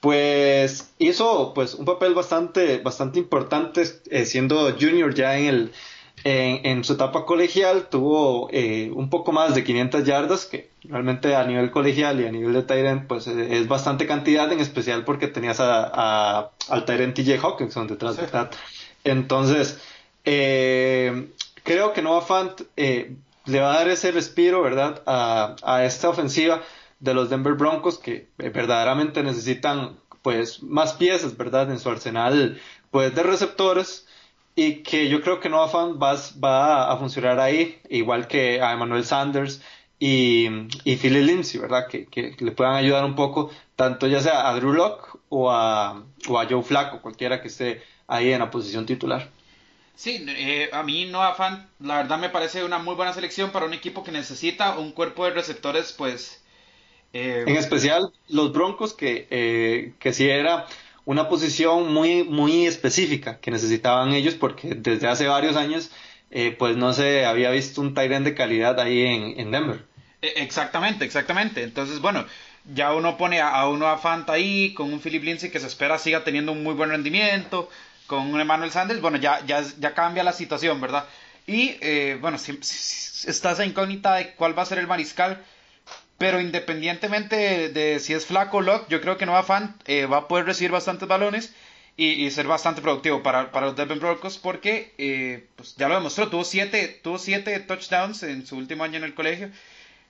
Pues 0.00 0.92
hizo 0.98 1.52
pues 1.52 1.74
un 1.74 1.84
papel 1.84 2.14
bastante, 2.14 2.78
bastante 2.78 3.18
importante 3.18 3.82
eh, 4.10 4.24
siendo 4.24 4.72
junior 4.78 5.14
ya 5.14 5.36
en 5.36 5.46
el, 5.46 5.72
en, 6.24 6.82
su 6.84 6.94
etapa 6.94 7.24
colegial 7.24 7.88
tuvo 7.88 8.48
eh, 8.50 8.90
un 8.92 9.10
poco 9.10 9.32
más 9.32 9.54
de 9.54 9.62
500 9.62 10.04
yardas, 10.04 10.46
que 10.46 10.70
realmente 10.84 11.34
a 11.36 11.44
nivel 11.44 11.70
colegial 11.70 12.20
y 12.20 12.26
a 12.26 12.32
nivel 12.32 12.52
de 12.52 12.62
Tyrant 12.62 13.06
pues 13.06 13.26
eh, 13.26 13.58
es 13.58 13.68
bastante 13.68 14.06
cantidad, 14.06 14.50
en 14.52 14.60
especial 14.60 15.04
porque 15.04 15.28
tenías 15.28 15.60
a, 15.60 16.50
al 16.68 16.84
Tyrant 16.84 17.14
TJ 17.14 17.38
Hawkinson 17.42 17.86
detrás 17.86 18.16
de 18.16 18.26
tal. 18.26 18.50
Entonces, 19.04 19.80
eh, 20.24 21.28
creo 21.62 21.92
que 21.92 22.02
Noah 22.02 22.22
Fant 22.22 22.60
le 22.76 23.60
va 23.60 23.74
a 23.74 23.78
dar 23.78 23.88
ese 23.88 24.10
respiro, 24.10 24.62
¿verdad?, 24.62 25.02
a, 25.06 25.54
a 25.62 25.84
esta 25.84 26.08
ofensiva 26.08 26.62
de 26.98 27.14
los 27.14 27.30
Denver 27.30 27.54
Broncos 27.54 27.98
que 27.98 28.28
verdaderamente 28.36 29.22
necesitan 29.22 29.96
pues 30.22 30.60
más 30.62 30.94
piezas, 30.94 31.36
¿verdad?, 31.36 31.70
en 31.70 31.78
su 31.78 31.88
arsenal 31.88 32.60
pues 32.90 33.14
de 33.14 33.22
receptores 33.22 34.05
y 34.58 34.82
que 34.82 35.08
yo 35.08 35.20
creo 35.20 35.38
que 35.38 35.50
Noah 35.50 35.68
Fan 35.68 35.98
va, 36.02 36.16
va 36.42 36.90
a 36.90 36.96
funcionar 36.96 37.38
ahí, 37.38 37.78
igual 37.90 38.26
que 38.26 38.62
a 38.62 38.72
Emmanuel 38.72 39.04
Sanders 39.04 39.60
y, 39.98 40.48
y 40.82 40.96
Philly 40.96 41.22
Lindsay, 41.22 41.60
¿verdad? 41.60 41.86
Que, 41.88 42.06
que, 42.06 42.34
le 42.40 42.52
puedan 42.52 42.74
ayudar 42.74 43.04
un 43.04 43.14
poco, 43.14 43.50
tanto 43.76 44.06
ya 44.06 44.20
sea 44.20 44.48
a 44.48 44.54
Drew 44.54 44.72
Locke 44.72 45.18
o 45.28 45.50
a, 45.50 46.02
o 46.26 46.40
a 46.40 46.46
Joe 46.48 46.62
Flaco, 46.62 47.02
cualquiera 47.02 47.42
que 47.42 47.48
esté 47.48 47.82
ahí 48.08 48.32
en 48.32 48.40
la 48.40 48.50
posición 48.50 48.86
titular. 48.86 49.30
Sí, 49.94 50.24
eh, 50.26 50.70
a 50.72 50.82
mí 50.82 51.04
Noah 51.04 51.34
Fan, 51.34 51.68
la 51.80 51.98
verdad 51.98 52.18
me 52.18 52.30
parece 52.30 52.64
una 52.64 52.78
muy 52.78 52.94
buena 52.94 53.12
selección 53.12 53.50
para 53.50 53.66
un 53.66 53.74
equipo 53.74 54.04
que 54.04 54.12
necesita 54.12 54.78
un 54.78 54.92
cuerpo 54.92 55.26
de 55.26 55.32
receptores, 55.32 55.92
pues... 55.92 56.42
Eh, 57.12 57.44
en 57.46 57.56
especial 57.56 58.10
los 58.28 58.52
Broncos, 58.52 58.94
que, 58.94 59.26
eh, 59.30 59.92
que 59.98 60.12
sí 60.12 60.28
era 60.28 60.66
una 61.06 61.28
posición 61.28 61.94
muy, 61.94 62.24
muy 62.24 62.66
específica 62.66 63.38
que 63.40 63.50
necesitaban 63.50 64.12
ellos, 64.12 64.34
porque 64.34 64.74
desde 64.74 65.06
hace 65.06 65.26
varios 65.26 65.56
años, 65.56 65.90
eh, 66.30 66.54
pues 66.58 66.76
no 66.76 66.92
se 66.92 67.24
había 67.24 67.50
visto 67.50 67.80
un 67.80 67.94
Tyrant 67.94 68.26
de 68.26 68.34
calidad 68.34 68.78
ahí 68.78 69.00
en, 69.02 69.40
en 69.40 69.50
Denver. 69.52 69.86
E, 70.20 70.42
exactamente, 70.42 71.04
exactamente. 71.04 71.62
Entonces, 71.62 72.00
bueno, 72.00 72.26
ya 72.74 72.92
uno 72.92 73.16
pone 73.16 73.40
a, 73.40 73.50
a 73.50 73.68
uno 73.68 73.86
a 73.86 73.98
Fanta 73.98 74.34
ahí, 74.34 74.74
con 74.74 74.92
un 74.92 75.00
Philip 75.00 75.22
Lindsay 75.22 75.50
que 75.50 75.60
se 75.60 75.68
espera 75.68 75.98
siga 75.98 76.24
teniendo 76.24 76.50
un 76.50 76.64
muy 76.64 76.74
buen 76.74 76.90
rendimiento, 76.90 77.70
con 78.08 78.32
un 78.32 78.40
Emmanuel 78.40 78.72
Sanders, 78.72 79.00
bueno, 79.00 79.16
ya, 79.16 79.44
ya, 79.46 79.64
ya 79.78 79.94
cambia 79.94 80.24
la 80.24 80.32
situación, 80.32 80.80
¿verdad? 80.80 81.06
Y 81.46 81.76
eh, 81.80 82.18
bueno, 82.20 82.36
si, 82.36 82.58
está 83.26 83.52
esa 83.52 83.64
incógnita 83.64 84.14
de 84.14 84.34
cuál 84.34 84.58
va 84.58 84.62
a 84.62 84.66
ser 84.66 84.78
el 84.78 84.88
mariscal, 84.88 85.44
pero 86.18 86.40
independientemente 86.40 87.68
de, 87.68 88.00
si 88.00 88.14
es 88.14 88.26
flaco 88.26 88.58
o 88.58 88.60
lock, 88.62 88.88
yo 88.88 89.00
creo 89.00 89.18
que 89.18 89.26
Nova 89.26 89.42
Fan 89.42 89.76
eh, 89.86 90.06
va 90.06 90.18
a 90.18 90.28
poder 90.28 90.46
recibir 90.46 90.70
bastantes 90.70 91.08
balones 91.08 91.54
y, 91.98 92.30
ser 92.30 92.46
bastante 92.46 92.82
productivo 92.82 93.22
para, 93.22 93.50
para 93.52 93.66
los 93.66 93.76
Denver 93.76 93.98
Broncos 93.98 94.36
porque 94.36 94.92
eh, 94.98 95.46
pues 95.56 95.76
ya 95.76 95.88
lo 95.88 95.94
demostró, 95.94 96.28
tuvo 96.28 96.44
siete, 96.44 97.00
tuvo 97.02 97.18
siete 97.18 97.58
touchdowns 97.60 98.22
en 98.22 98.46
su 98.46 98.56
último 98.56 98.84
año 98.84 98.98
en 98.98 99.04
el 99.04 99.14
colegio, 99.14 99.50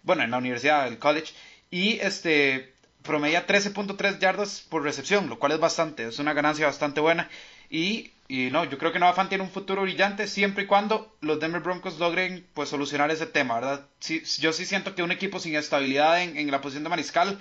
bueno, 0.02 0.24
en 0.24 0.32
la 0.32 0.38
universidad, 0.38 0.88
el 0.88 0.98
college, 0.98 1.32
y 1.70 1.98
este 2.00 2.72
promedia 3.02 3.46
13.3 3.46 4.18
yardas 4.18 4.66
por 4.68 4.82
recepción, 4.82 5.28
lo 5.28 5.38
cual 5.38 5.52
es 5.52 5.60
bastante, 5.60 6.08
es 6.08 6.18
una 6.18 6.34
ganancia 6.34 6.66
bastante 6.66 7.00
buena. 7.00 7.30
Y, 7.70 8.10
y 8.28 8.50
no, 8.50 8.64
yo 8.64 8.78
creo 8.78 8.92
que 8.92 8.98
Nova 8.98 9.12
Fan 9.12 9.28
tiene 9.28 9.44
un 9.44 9.50
futuro 9.50 9.82
brillante 9.82 10.26
siempre 10.26 10.64
y 10.64 10.66
cuando 10.66 11.16
los 11.20 11.38
Denver 11.38 11.62
Broncos 11.62 11.98
logren 11.98 12.46
pues 12.54 12.68
solucionar 12.68 13.10
ese 13.10 13.26
tema, 13.26 13.54
¿verdad? 13.56 13.86
Sí, 14.00 14.22
yo 14.40 14.52
sí 14.52 14.64
siento 14.64 14.94
que 14.94 15.02
un 15.02 15.12
equipo 15.12 15.38
sin 15.38 15.54
estabilidad 15.54 16.22
en, 16.22 16.36
en 16.36 16.50
la 16.50 16.60
posición 16.60 16.84
de 16.84 16.90
mariscal 16.90 17.38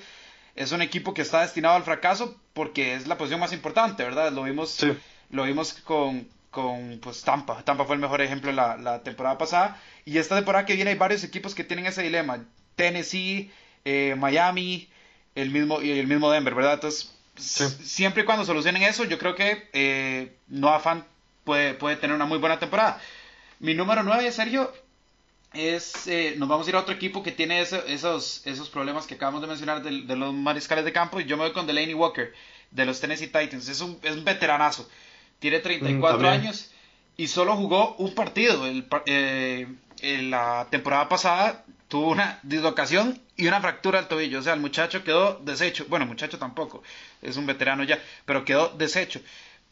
es 0.55 0.71
un 0.71 0.81
equipo 0.81 1.13
que 1.13 1.21
está 1.21 1.41
destinado 1.41 1.75
al 1.75 1.83
fracaso 1.83 2.39
porque 2.53 2.95
es 2.95 3.07
la 3.07 3.17
posición 3.17 3.39
más 3.39 3.53
importante, 3.53 4.03
¿verdad? 4.03 4.31
Lo 4.31 4.43
vimos, 4.43 4.85
lo 5.29 5.43
vimos 5.43 5.73
con, 5.73 6.27
con 6.49 6.99
pues, 7.01 7.21
Tampa. 7.23 7.61
Tampa 7.63 7.85
fue 7.85 7.95
el 7.95 8.01
mejor 8.01 8.21
ejemplo 8.21 8.51
la, 8.51 8.77
la 8.77 9.03
temporada 9.03 9.37
pasada. 9.37 9.81
Y 10.05 10.17
esta 10.17 10.35
temporada 10.35 10.65
que 10.65 10.75
viene 10.75 10.91
hay 10.91 10.97
varios 10.97 11.23
equipos 11.23 11.53
que 11.53 11.65
tienen 11.65 11.85
ese 11.85 12.03
dilema. 12.03 12.45
Tennessee, 12.75 13.51
eh, 13.83 14.15
Miami, 14.17 14.89
el 15.35 15.49
mismo, 15.49 15.81
y 15.81 15.91
el 15.91 16.07
mismo 16.07 16.31
Denver, 16.31 16.55
¿verdad? 16.55 16.75
Entonces, 16.75 17.14
siempre 17.37 18.23
y 18.23 18.25
cuando 18.25 18.45
solucionen 18.45 18.83
eso, 18.83 19.03
yo 19.03 19.17
creo 19.17 19.35
que 19.35 19.69
eh, 19.73 20.37
Noah 20.47 20.79
Fan 20.79 21.05
puede, 21.43 21.73
puede 21.73 21.95
tener 21.95 22.15
una 22.15 22.25
muy 22.25 22.37
buena 22.37 22.59
temporada. 22.59 22.99
Mi 23.59 23.73
número 23.73 24.03
9, 24.03 24.31
Sergio, 24.31 24.71
es, 25.53 26.07
eh, 26.07 26.35
nos 26.37 26.49
vamos 26.49 26.67
a 26.67 26.69
ir 26.69 26.75
a 26.75 26.79
otro 26.79 26.93
equipo 26.93 27.23
que 27.23 27.31
tiene 27.31 27.61
esos, 27.61 28.45
esos 28.45 28.69
problemas 28.69 29.07
que 29.07 29.15
acabamos 29.15 29.41
de 29.41 29.47
mencionar 29.47 29.81
de, 29.81 30.15
los 30.15 30.33
mariscales 30.33 30.83
de 30.85 30.91
campo 30.91 31.19
y 31.19 31.25
yo 31.25 31.37
me 31.37 31.43
voy 31.43 31.53
con 31.53 31.65
Delaney 31.65 31.93
Walker 31.93 32.33
de 32.71 32.85
los 32.85 32.99
Tennessee 32.99 33.27
Titans. 33.27 33.69
Es 33.69 33.81
un, 33.81 33.97
es 34.01 34.15
un 34.15 34.25
veteranazo, 34.25 34.89
tiene 35.39 35.59
34 35.59 36.19
mm, 36.19 36.25
años 36.25 36.71
y 37.17 37.27
solo 37.27 37.55
jugó 37.55 37.95
un 37.95 38.13
partido. 38.13 38.65
El, 38.65 38.85
eh, 39.05 39.67
en 40.01 40.31
la 40.31 40.67
temporada 40.69 41.09
pasada 41.09 41.63
tuvo 41.87 42.09
una 42.11 42.39
dislocación 42.43 43.21
y 43.35 43.47
una 43.47 43.61
fractura 43.61 43.99
al 43.99 44.07
tobillo. 44.07 44.39
O 44.39 44.41
sea, 44.41 44.53
el 44.53 44.59
muchacho 44.59 45.03
quedó 45.03 45.39
deshecho. 45.43 45.85
Bueno, 45.87 46.05
muchacho 46.05 46.37
tampoco, 46.37 46.83
es 47.21 47.37
un 47.37 47.45
veterano 47.45 47.83
ya, 47.83 47.99
pero 48.25 48.45
quedó 48.45 48.69
deshecho. 48.69 49.21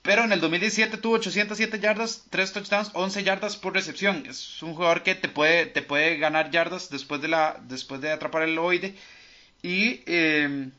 Pero 0.04 0.26
en 0.26 0.34
el 0.34 0.42
2017 0.42 0.98
tuvo 0.98 1.16
807 1.16 1.80
yardas, 1.80 2.26
3 2.30 2.52
touchdowns, 2.52 2.92
11 2.94 3.24
yardas 3.24 3.56
por 3.56 3.74
recepción. 3.74 4.26
Es 4.30 4.62
un 4.62 4.76
jugador 4.76 5.02
que 5.02 5.16
te 5.16 5.30
puede, 5.30 5.66
te 5.66 5.82
puede 5.82 6.18
ganar 6.18 6.52
yardas 6.52 6.90
después 6.90 7.22
de, 7.22 7.30
la, 7.30 7.58
después 7.64 8.02
de 8.02 8.12
atrapar 8.12 8.44
el 8.44 8.60
oide. 8.60 8.96
Y 9.62 10.02
em, 10.06 10.72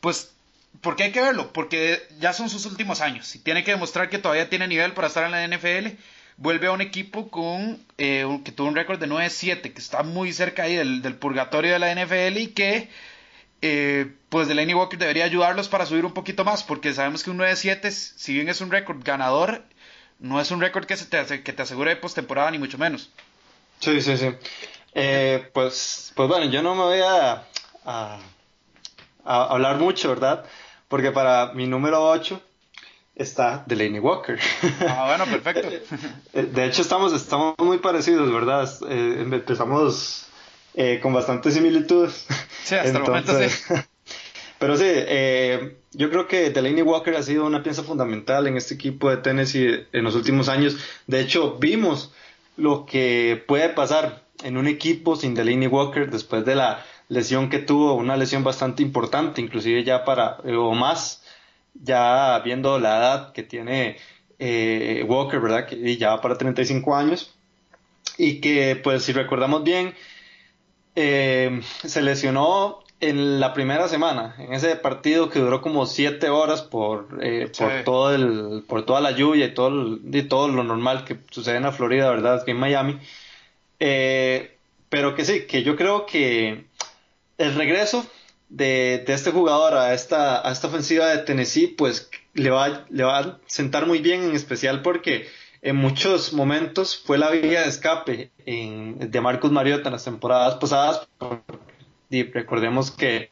pues, 0.00 0.32
¿por 0.80 0.94
qué 0.94 1.04
hay 1.04 1.12
que 1.12 1.20
verlo? 1.20 1.52
Porque 1.52 2.00
ya 2.20 2.32
son 2.32 2.48
sus 2.48 2.64
últimos 2.66 3.00
años 3.00 3.34
y 3.34 3.40
tiene 3.40 3.64
que 3.64 3.72
demostrar 3.72 4.08
que 4.08 4.18
todavía 4.18 4.48
tiene 4.48 4.68
nivel 4.68 4.92
para 4.92 5.08
estar 5.08 5.24
en 5.24 5.32
la 5.32 5.44
NFL. 5.44 5.96
Vuelve 6.42 6.66
a 6.66 6.72
un 6.72 6.80
equipo 6.80 7.28
con 7.30 7.78
eh, 7.98 8.26
que 8.44 8.50
tuvo 8.50 8.66
un 8.66 8.74
récord 8.74 8.98
de 8.98 9.06
9-7, 9.06 9.72
que 9.72 9.78
está 9.78 10.02
muy 10.02 10.32
cerca 10.32 10.64
ahí 10.64 10.74
del, 10.74 11.00
del 11.00 11.14
purgatorio 11.14 11.72
de 11.72 11.78
la 11.78 11.94
NFL 11.94 12.36
y 12.36 12.48
que 12.48 12.88
eh, 13.64 14.12
pues 14.28 14.48
Delaney 14.48 14.74
Walker 14.74 14.98
debería 14.98 15.24
ayudarlos 15.24 15.68
para 15.68 15.86
subir 15.86 16.04
un 16.04 16.12
poquito 16.12 16.44
más, 16.44 16.64
porque 16.64 16.92
sabemos 16.92 17.22
que 17.22 17.30
un 17.30 17.38
9-7, 17.38 17.90
si 17.90 18.34
bien 18.34 18.48
es 18.48 18.60
un 18.60 18.72
récord 18.72 18.98
ganador, 19.04 19.62
no 20.18 20.40
es 20.40 20.50
un 20.50 20.60
récord 20.60 20.84
que, 20.84 20.96
se 20.96 21.06
te, 21.06 21.44
que 21.44 21.52
te 21.52 21.62
asegure 21.62 21.94
postemporada, 21.94 22.50
ni 22.50 22.58
mucho 22.58 22.76
menos. 22.76 23.10
Sí, 23.78 24.02
sí, 24.02 24.16
sí. 24.16 24.30
Eh, 24.94 25.48
pues, 25.52 26.12
pues 26.16 26.28
bueno, 26.28 26.46
yo 26.46 26.60
no 26.60 26.74
me 26.74 26.82
voy 26.82 27.00
a, 27.02 27.44
a, 27.84 28.18
hablar 29.24 29.76
mucho, 29.76 30.08
¿verdad? 30.08 30.44
Porque 30.88 31.12
para 31.12 31.52
mi 31.54 31.68
número 31.68 32.02
8 32.02 32.42
está 33.14 33.64
Delaney 33.66 34.00
Walker. 34.00 34.38
Ah, 34.88 35.04
bueno, 35.06 35.24
perfecto. 35.26 35.68
De 36.32 36.64
hecho, 36.64 36.82
estamos, 36.82 37.12
estamos 37.12 37.54
muy 37.58 37.78
parecidos, 37.78 38.32
¿verdad? 38.32 38.68
Eh, 38.88 39.18
empezamos 39.20 40.26
eh, 40.74 41.00
con 41.02 41.12
bastante 41.12 41.50
similitud. 41.50 42.08
Sí, 42.64 42.74
hasta 42.74 42.98
el 42.98 43.02
momento 43.02 43.32
sí. 43.38 43.74
Pero 44.58 44.76
sí, 44.76 44.84
eh, 44.86 45.78
yo 45.92 46.08
creo 46.08 46.28
que 46.28 46.50
Delaney 46.50 46.82
Walker 46.82 47.16
ha 47.16 47.22
sido 47.24 47.44
una 47.44 47.64
pieza 47.64 47.82
fundamental 47.82 48.46
en 48.46 48.56
este 48.56 48.74
equipo 48.74 49.10
de 49.10 49.16
Tennessee 49.16 49.86
en 49.92 50.04
los 50.04 50.14
últimos 50.14 50.48
años. 50.48 50.76
De 51.08 51.20
hecho, 51.20 51.56
vimos 51.58 52.12
lo 52.56 52.86
que 52.86 53.42
puede 53.48 53.70
pasar 53.70 54.22
en 54.44 54.56
un 54.56 54.68
equipo 54.68 55.16
sin 55.16 55.34
Delaney 55.34 55.66
Walker 55.66 56.08
después 56.10 56.44
de 56.44 56.54
la 56.54 56.84
lesión 57.08 57.50
que 57.50 57.58
tuvo, 57.58 57.94
una 57.94 58.16
lesión 58.16 58.44
bastante 58.44 58.82
importante, 58.82 59.40
inclusive 59.40 59.84
ya 59.84 60.04
para, 60.04 60.38
eh, 60.44 60.54
o 60.54 60.72
más, 60.72 61.21
ya 61.74 62.40
viendo 62.44 62.78
la 62.78 62.98
edad 62.98 63.32
que 63.32 63.42
tiene 63.42 63.98
Walker, 65.06 65.40
¿verdad? 65.40 65.66
Que 65.66 65.96
ya 65.96 66.20
para 66.20 66.36
35 66.36 66.94
años. 66.94 67.34
Y 68.18 68.40
que, 68.40 68.76
pues, 68.76 69.04
si 69.04 69.12
recordamos 69.12 69.64
bien, 69.64 69.94
eh, 70.94 71.60
se 71.84 72.02
lesionó 72.02 72.82
en 73.00 73.40
la 73.40 73.52
primera 73.52 73.88
semana, 73.88 74.36
en 74.38 74.52
ese 74.52 74.76
partido 74.76 75.28
que 75.28 75.40
duró 75.40 75.60
como 75.60 75.86
siete 75.86 76.28
horas 76.28 76.62
por, 76.62 77.18
eh, 77.20 77.50
por, 77.58 77.82
todo 77.82 78.14
el, 78.14 78.62
por 78.68 78.86
toda 78.86 79.00
la 79.00 79.10
lluvia 79.10 79.46
y 79.46 79.54
todo, 79.54 79.98
y 80.04 80.22
todo 80.22 80.46
lo 80.46 80.62
normal 80.62 81.04
que 81.04 81.18
sucede 81.30 81.56
en 81.56 81.64
la 81.64 81.72
Florida, 81.72 82.10
¿verdad? 82.10 82.44
Que 82.44 82.52
en 82.52 82.58
Miami. 82.58 82.98
Eh, 83.80 84.56
pero 84.88 85.16
que 85.16 85.24
sí, 85.24 85.46
que 85.46 85.64
yo 85.64 85.74
creo 85.74 86.06
que 86.06 86.66
el 87.38 87.54
regreso 87.56 88.06
de, 88.52 89.04
este 89.06 89.30
jugador 89.30 89.74
a 89.74 89.94
esta, 89.94 90.46
a 90.46 90.52
esta 90.52 90.68
ofensiva 90.68 91.06
de 91.08 91.18
Tennessee, 91.18 91.68
pues 91.68 92.10
le 92.34 92.50
va, 92.50 92.84
le 92.90 93.02
va 93.02 93.18
a 93.18 93.38
sentar 93.46 93.86
muy 93.86 94.00
bien, 94.00 94.22
en 94.22 94.36
especial 94.36 94.82
porque 94.82 95.26
en 95.62 95.76
muchos 95.76 96.32
momentos 96.32 97.02
fue 97.02 97.18
la 97.18 97.30
vía 97.30 97.62
de 97.62 97.68
escape 97.68 98.30
de 98.44 99.20
Marcus 99.20 99.50
Mariota 99.50 99.88
en 99.88 99.92
las 99.94 100.04
temporadas 100.04 100.56
pasadas. 100.56 101.08
Y 102.10 102.24
recordemos 102.24 102.90
que, 102.90 103.28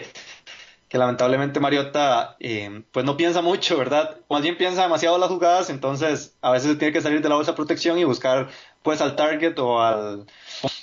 lamentablemente 0.91 1.61
Mariota 1.61 2.37
eh, 2.41 2.83
pues 2.91 3.05
no 3.05 3.17
piensa 3.17 3.43
mucho, 3.43 3.77
¿verdad? 3.77 4.17
Más 4.31 4.43
bien 4.43 4.57
piensa 4.57 4.83
demasiado 4.83 5.19
las 5.19 5.29
jugadas, 5.29 5.69
entonces 5.69 6.35
a 6.41 6.51
veces 6.51 6.79
tiene 6.79 6.93
que 6.93 7.03
salir 7.03 7.21
de 7.21 7.29
la 7.29 7.35
bolsa 7.35 7.53
de 7.53 7.57
protección 7.57 7.99
y 7.99 8.05
buscar 8.05 8.49
pues 8.83 9.03
al 9.03 9.17
target 9.17 9.59
o 9.59 9.83
al, 9.83 10.25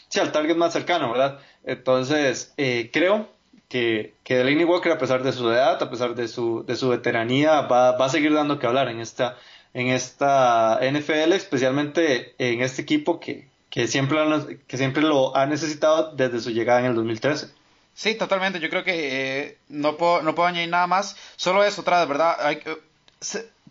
sí, 0.09 0.19
al 0.19 0.31
target 0.31 0.55
más 0.55 0.73
cercano, 0.73 1.11
¿verdad? 1.11 1.39
Entonces 1.63 2.53
eh, 2.57 2.91
creo 2.93 3.36
que, 3.69 4.13
que 4.23 4.35
Delaney 4.35 4.65
Walker, 4.65 4.91
a 4.91 4.97
pesar 4.97 5.23
de 5.23 5.33
su 5.33 5.49
edad, 5.51 5.81
a 5.81 5.89
pesar 5.89 6.15
de 6.15 6.27
su, 6.27 6.63
de 6.65 6.75
su 6.75 6.89
veteranía, 6.89 7.61
va, 7.61 7.97
va 7.97 8.05
a 8.05 8.09
seguir 8.09 8.33
dando 8.33 8.59
que 8.59 8.67
hablar 8.67 8.89
en 8.89 8.99
esta 8.99 9.37
en 9.73 9.89
esta 9.89 10.79
NFL, 10.81 11.33
especialmente 11.33 12.33
en 12.39 12.61
este 12.61 12.81
equipo 12.81 13.19
que, 13.19 13.47
que, 13.69 13.87
siempre, 13.87 14.17
que 14.65 14.77
siempre 14.77 15.03
lo 15.03 15.35
ha 15.35 15.45
necesitado 15.45 16.15
desde 16.15 16.39
su 16.39 16.49
llegada 16.49 16.79
en 16.79 16.87
el 16.87 16.95
2013. 16.95 17.49
Sí, 17.93 18.15
totalmente. 18.15 18.59
Yo 18.59 18.69
creo 18.71 18.83
que 18.83 19.41
eh, 19.41 19.57
no, 19.69 19.97
puedo, 19.97 20.23
no 20.23 20.33
puedo 20.33 20.47
añadir 20.47 20.69
nada 20.69 20.87
más. 20.87 21.15
Solo 21.35 21.63
eso, 21.63 21.81
otra 21.81 21.99
vez, 21.99 22.07
¿verdad? 22.07 22.37
Hay, 22.39 22.61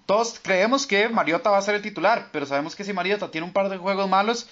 todos 0.06 0.38
creemos 0.40 0.86
que 0.86 1.08
Mariota 1.08 1.50
va 1.50 1.58
a 1.58 1.62
ser 1.62 1.74
el 1.74 1.82
titular, 1.82 2.28
pero 2.30 2.46
sabemos 2.46 2.76
que 2.76 2.84
si 2.84 2.92
Mariota 2.92 3.30
tiene 3.30 3.46
un 3.46 3.52
par 3.52 3.68
de 3.68 3.78
juegos 3.78 4.08
malos, 4.08 4.48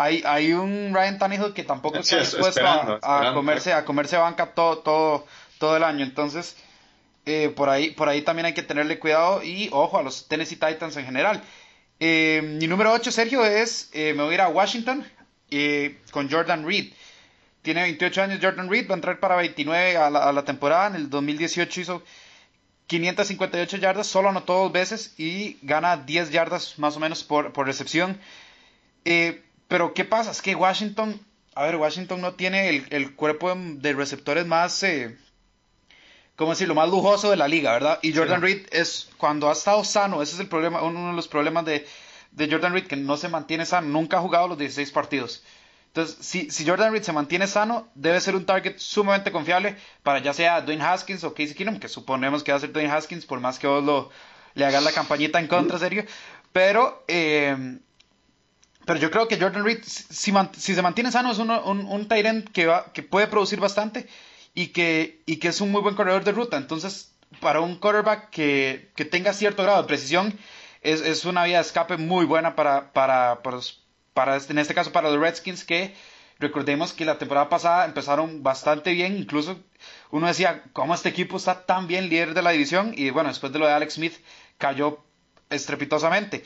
hay, 0.00 0.22
hay 0.24 0.52
un 0.52 0.92
Ryan 0.94 1.18
Tannehill 1.18 1.52
que 1.52 1.62
tampoco 1.64 1.98
está 1.98 2.20
dispuesto 2.20 2.62
a, 2.64 3.32
comerse, 3.34 3.72
a 3.72 3.84
comerse 3.84 4.16
banca 4.16 4.54
todo, 4.54 4.78
todo, 4.78 5.26
todo 5.58 5.76
el 5.76 5.84
año. 5.84 6.04
Entonces, 6.04 6.56
eh, 7.26 7.52
por, 7.54 7.68
ahí, 7.68 7.90
por 7.90 8.08
ahí 8.08 8.22
también 8.22 8.46
hay 8.46 8.54
que 8.54 8.62
tenerle 8.62 8.98
cuidado 8.98 9.42
y 9.42 9.68
ojo 9.72 9.98
a 9.98 10.02
los 10.02 10.26
Tennessee 10.26 10.56
Titans 10.56 10.96
en 10.96 11.04
general. 11.04 11.42
Eh, 11.98 12.40
mi 12.42 12.66
número 12.66 12.92
8, 12.92 13.12
Sergio, 13.12 13.44
es, 13.44 13.90
eh, 13.92 14.14
me 14.14 14.22
voy 14.22 14.32
a 14.32 14.34
ir 14.36 14.40
a 14.40 14.48
Washington 14.48 15.06
con 16.12 16.30
Jordan 16.30 16.64
Reed. 16.64 16.92
tiene 17.62 17.82
28 17.82 18.22
años 18.22 18.38
Jordan 18.40 18.70
Reed, 18.70 18.88
va 18.88 18.94
a 18.94 18.98
entrar 18.98 19.18
para 19.18 19.34
29 19.36 19.96
a 19.96 20.08
la, 20.08 20.28
a 20.28 20.32
la 20.32 20.44
temporada. 20.44 20.86
En 20.86 20.94
el 20.94 21.10
2018 21.10 21.80
hizo 21.80 22.02
558 22.86 23.76
yardas, 23.76 24.06
solo 24.06 24.30
anotó 24.30 24.54
dos 24.54 24.72
veces 24.72 25.14
y 25.18 25.58
gana 25.62 25.96
10 25.96 26.30
yardas 26.30 26.78
más 26.78 26.96
o 26.96 27.00
menos 27.00 27.22
por, 27.22 27.52
por 27.52 27.66
recepción. 27.66 28.18
Eh, 29.04 29.42
pero 29.70 29.94
¿qué 29.94 30.04
pasa? 30.04 30.32
Es 30.32 30.42
que 30.42 30.56
Washington, 30.56 31.24
a 31.54 31.62
ver, 31.62 31.76
Washington 31.76 32.20
no 32.20 32.34
tiene 32.34 32.68
el, 32.68 32.86
el 32.90 33.14
cuerpo 33.14 33.54
de 33.54 33.92
receptores 33.92 34.44
más, 34.44 34.82
eh, 34.82 35.16
¿cómo 36.34 36.50
decirlo?, 36.50 36.74
más 36.74 36.90
lujoso 36.90 37.30
de 37.30 37.36
la 37.36 37.46
liga, 37.46 37.72
¿verdad? 37.72 38.00
Y 38.02 38.12
Jordan 38.12 38.42
Reed 38.42 38.66
es, 38.72 39.10
cuando 39.16 39.48
ha 39.48 39.52
estado 39.52 39.84
sano, 39.84 40.22
ese 40.22 40.34
es 40.34 40.40
el 40.40 40.48
problema, 40.48 40.82
uno 40.82 41.10
de 41.10 41.12
los 41.14 41.28
problemas 41.28 41.64
de, 41.64 41.86
de 42.32 42.50
Jordan 42.50 42.72
Reed, 42.72 42.88
que 42.88 42.96
no 42.96 43.16
se 43.16 43.28
mantiene 43.28 43.64
sano, 43.64 43.86
nunca 43.86 44.18
ha 44.18 44.20
jugado 44.20 44.48
los 44.48 44.58
16 44.58 44.90
partidos. 44.90 45.44
Entonces, 45.86 46.16
si, 46.20 46.50
si, 46.50 46.66
Jordan 46.66 46.92
Reed 46.92 47.04
se 47.04 47.12
mantiene 47.12 47.46
sano, 47.46 47.86
debe 47.94 48.20
ser 48.20 48.34
un 48.34 48.46
target 48.46 48.76
sumamente 48.78 49.30
confiable 49.30 49.76
para 50.02 50.18
ya 50.18 50.32
sea 50.32 50.62
Dwayne 50.62 50.82
Haskins 50.82 51.22
o 51.22 51.32
Casey 51.32 51.54
Keenum, 51.54 51.78
que 51.78 51.88
suponemos 51.88 52.42
que 52.42 52.50
va 52.50 52.58
a 52.58 52.60
ser 52.60 52.72
Dwayne 52.72 52.90
Haskins, 52.90 53.24
por 53.24 53.38
más 53.38 53.60
que 53.60 53.68
vos 53.68 53.84
lo, 53.84 54.10
le 54.54 54.66
hagas 54.66 54.82
la 54.82 54.90
campañita 54.90 55.38
en 55.38 55.46
contra, 55.46 55.78
serio. 55.78 56.04
Pero, 56.52 57.04
eh, 57.06 57.78
pero 58.90 58.98
yo 58.98 59.12
creo 59.12 59.28
que 59.28 59.38
Jordan 59.38 59.64
Reed, 59.64 59.84
si, 59.84 60.32
si 60.58 60.74
se 60.74 60.82
mantiene 60.82 61.12
sano, 61.12 61.30
es 61.30 61.38
un, 61.38 61.48
un 61.48 62.08
end 62.10 62.50
que, 62.50 62.66
va, 62.66 62.92
que 62.92 63.04
puede 63.04 63.28
producir 63.28 63.60
bastante 63.60 64.08
y 64.52 64.72
que, 64.72 65.22
es 65.26 65.60
un 65.60 65.70
muy 65.70 65.80
buen 65.80 65.94
corredor 65.94 66.24
de 66.24 66.32
ruta. 66.32 66.56
Entonces, 66.56 67.14
para 67.38 67.60
un 67.60 67.76
quarterback 67.76 68.30
que, 68.30 68.90
tenga 69.08 69.32
cierto 69.32 69.62
grado 69.62 69.80
de 69.80 69.86
precisión, 69.86 70.36
es, 70.82 71.24
una 71.24 71.44
vía 71.44 71.58
de 71.58 71.62
escape 71.62 71.98
muy 71.98 72.26
buena 72.26 72.56
para, 72.56 72.92
para, 72.92 73.44
para, 73.44 73.60
para 74.12 74.36
en 74.38 74.58
este 74.58 74.74
caso 74.74 74.90
para 74.90 75.08
los 75.08 75.20
Redskins 75.20 75.62
que 75.62 75.94
recordemos 76.40 76.92
que 76.92 77.04
la 77.04 77.16
temporada 77.16 77.48
pasada 77.48 77.84
empezaron 77.84 78.42
bastante 78.42 78.92
bien, 78.92 79.16
incluso 79.16 79.56
uno 80.10 80.26
decía, 80.26 80.64
¿cómo 80.72 80.96
este 80.96 81.10
equipo 81.10 81.36
está 81.36 81.64
tan 81.64 81.86
bien 81.86 82.08
líder 82.08 82.34
de 82.34 82.42
la 82.42 82.50
división? 82.50 82.92
Y 82.96 83.10
bueno, 83.10 83.28
después 83.28 83.52
de 83.52 83.60
lo 83.60 83.68
de 83.68 83.72
Alex 83.72 83.94
Smith 83.94 84.14
cayó 84.58 85.04
estrepitosamente. 85.48 86.42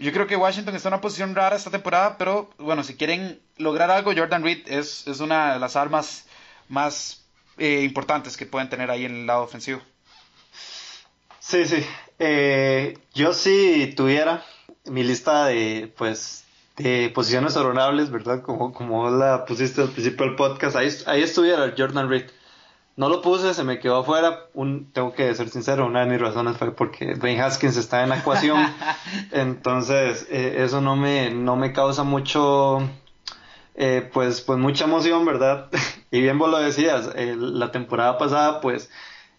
Yo 0.00 0.12
creo 0.12 0.26
que 0.26 0.36
Washington 0.36 0.74
está 0.74 0.88
en 0.88 0.94
una 0.94 1.02
posición 1.02 1.34
rara 1.34 1.56
esta 1.56 1.70
temporada, 1.70 2.16
pero 2.16 2.48
bueno, 2.56 2.82
si 2.82 2.96
quieren 2.96 3.38
lograr 3.58 3.90
algo, 3.90 4.14
Jordan 4.16 4.42
Reed 4.42 4.66
es, 4.66 5.06
es 5.06 5.20
una 5.20 5.52
de 5.52 5.60
las 5.60 5.76
armas 5.76 6.26
más 6.70 7.26
eh, 7.58 7.82
importantes 7.82 8.38
que 8.38 8.46
pueden 8.46 8.70
tener 8.70 8.90
ahí 8.90 9.04
en 9.04 9.14
el 9.14 9.26
lado 9.26 9.42
ofensivo. 9.42 9.82
Sí, 11.38 11.66
sí. 11.66 11.84
Eh, 12.18 12.96
yo 13.12 13.34
si 13.34 13.92
tuviera 13.94 14.42
mi 14.86 15.04
lista 15.04 15.44
de, 15.44 15.92
pues, 15.98 16.44
de 16.78 17.10
posiciones 17.14 17.54
honorables, 17.56 18.10
¿verdad? 18.10 18.40
Como, 18.40 18.72
como 18.72 19.10
la 19.10 19.44
pusiste 19.44 19.82
al 19.82 19.90
principio 19.90 20.24
del 20.24 20.34
podcast, 20.34 20.76
ahí, 20.76 20.88
ahí 21.06 21.22
estuviera 21.22 21.74
Jordan 21.76 22.08
Reed. 22.08 22.30
No 23.00 23.08
lo 23.08 23.22
puse, 23.22 23.54
se 23.54 23.64
me 23.64 23.78
quedó 23.78 24.00
afuera. 24.00 24.48
Un, 24.52 24.92
tengo 24.92 25.14
que 25.14 25.34
ser 25.34 25.48
sincero, 25.48 25.86
una 25.86 26.00
de 26.00 26.06
mis 26.10 26.20
razones 26.20 26.58
fue 26.58 26.70
porque 26.72 27.14
Dwayne 27.14 27.40
Haskins 27.40 27.78
está 27.78 28.02
en 28.02 28.10
la 28.10 28.18
ecuación. 28.18 28.60
entonces, 29.30 30.26
eh, 30.30 30.56
eso 30.58 30.82
no 30.82 30.96
me, 30.96 31.30
no 31.30 31.56
me 31.56 31.72
causa 31.72 32.02
mucho, 32.02 32.86
eh, 33.74 34.06
pues, 34.12 34.42
pues 34.42 34.58
mucha 34.58 34.84
emoción, 34.84 35.24
¿verdad? 35.24 35.70
y 36.10 36.20
bien 36.20 36.38
vos 36.38 36.50
lo 36.50 36.58
decías, 36.58 37.08
eh, 37.14 37.36
la 37.38 37.72
temporada 37.72 38.18
pasada, 38.18 38.60
pues, 38.60 38.90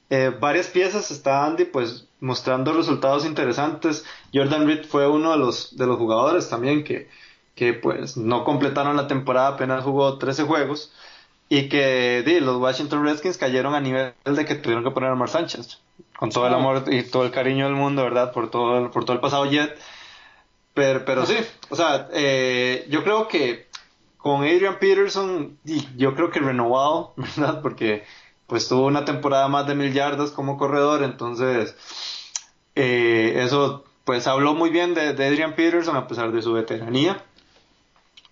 eh, 0.10 0.36
varias 0.40 0.66
piezas 0.66 1.12
estaban 1.12 1.56
pues 1.72 2.08
mostrando 2.20 2.74
resultados 2.74 3.28
interesantes. 3.28 4.06
Jordan 4.34 4.66
Reed 4.66 4.86
fue 4.86 5.08
uno 5.08 5.34
de 5.34 5.38
los, 5.38 5.78
de 5.78 5.86
los 5.86 5.98
jugadores 6.00 6.50
también 6.50 6.84
que, 6.84 7.10
que 7.54 7.76
pues 7.76 8.18
no 8.18 8.44
completaron 8.44 8.98
la 8.98 9.06
temporada, 9.06 9.50
apenas 9.50 9.84
jugó 9.84 10.18
13 10.18 10.46
juegos 10.46 10.92
y 11.52 11.68
que 11.68 12.24
di, 12.26 12.40
los 12.40 12.62
Washington 12.62 13.04
Redskins 13.04 13.38
cayeron 13.38 13.76
a 13.76 13.82
nivel 13.82 14.14
de 14.24 14.46
que 14.46 14.56
tuvieron 14.56 14.86
que 14.86 14.92
poner 14.92 15.10
a 15.10 15.16
Mar 15.16 15.28
Sánchez 15.28 15.80
con 16.18 16.30
todo 16.30 16.48
el 16.48 16.54
amor 16.54 16.86
y 16.88 17.04
todo 17.04 17.26
el 17.26 17.32
cariño 17.32 17.66
del 17.66 17.76
mundo, 17.76 18.04
¿verdad? 18.04 18.32
Por 18.32 18.50
todo 18.50 18.78
el, 18.78 18.90
por 18.90 19.04
todo 19.04 19.16
el 19.16 19.20
pasado 19.20 19.46
Jet. 19.48 19.78
Pero, 20.74 21.04
pero 21.04 21.26
sí, 21.26 21.36
o 21.70 21.76
sea, 21.76 22.08
eh, 22.14 22.88
yo 22.90 23.04
creo 23.04 23.28
que 23.28 23.68
con 24.16 24.44
Adrian 24.44 24.80
Peterson, 24.80 25.58
yo 25.98 26.16
creo 26.16 26.32
que 26.32 26.40
renovado, 26.40 27.14
¿verdad? 27.18 27.62
Porque 27.62 28.06
pues 28.48 28.70
tuvo 28.70 28.86
una 28.86 29.04
temporada 29.04 29.50
más 29.50 29.68
de 29.68 29.76
mil 29.76 29.92
yardas 29.92 30.32
como 30.32 30.58
corredor, 30.58 31.04
entonces 31.04 31.76
eh, 32.76 33.34
eso 33.44 33.84
pues 34.06 34.26
habló 34.26 34.54
muy 34.54 34.70
bien 34.70 34.94
de, 34.94 35.14
de, 35.14 35.28
Adrian 35.28 35.56
Peterson 35.56 35.98
a 35.98 36.08
pesar 36.08 36.32
de 36.32 36.42
su 36.42 36.54
veteranía 36.54 37.22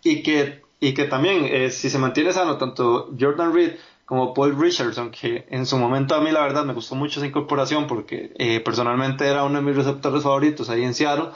y 0.04 0.24
que, 0.24 0.62
y 0.80 0.94
que 0.94 1.06
también 1.06 1.46
eh, 1.46 1.72
si 1.72 1.90
se 1.90 2.00
mantiene 2.00 2.34
sano 2.34 2.58
tanto 2.58 3.10
Jordan 3.20 3.54
Reed 3.54 3.74
como 4.06 4.34
Paul 4.34 4.60
Richardson, 4.60 5.12
que 5.12 5.46
en 5.50 5.66
su 5.66 5.78
momento 5.78 6.16
a 6.16 6.22
mí 6.22 6.32
la 6.32 6.42
verdad 6.42 6.66
me 6.66 6.74
gustó 6.74 6.96
mucho 6.96 7.20
esa 7.20 7.28
incorporación 7.28 7.86
porque 7.86 8.34
eh, 8.40 8.60
personalmente 8.60 9.28
era 9.28 9.44
uno 9.44 9.60
de 9.60 9.66
mis 9.66 9.76
receptores 9.76 10.24
favoritos 10.24 10.70
ahí 10.70 10.84
en 10.84 10.96
Seattle, 10.96 11.30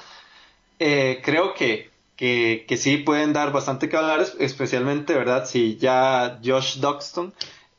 eh, 0.80 1.22
creo 1.24 1.54
que, 1.54 1.92
que, 2.16 2.66
que, 2.68 2.78
sí 2.78 2.98
pueden 2.98 3.32
dar 3.32 3.52
bastante 3.52 3.90
que 3.90 3.96
hablar, 3.96 4.26
especialmente, 4.40 5.14
¿verdad? 5.14 5.46
Si 5.46 5.78
ya 5.78 6.40
Josh 6.44 6.80
Duxton 6.80 7.34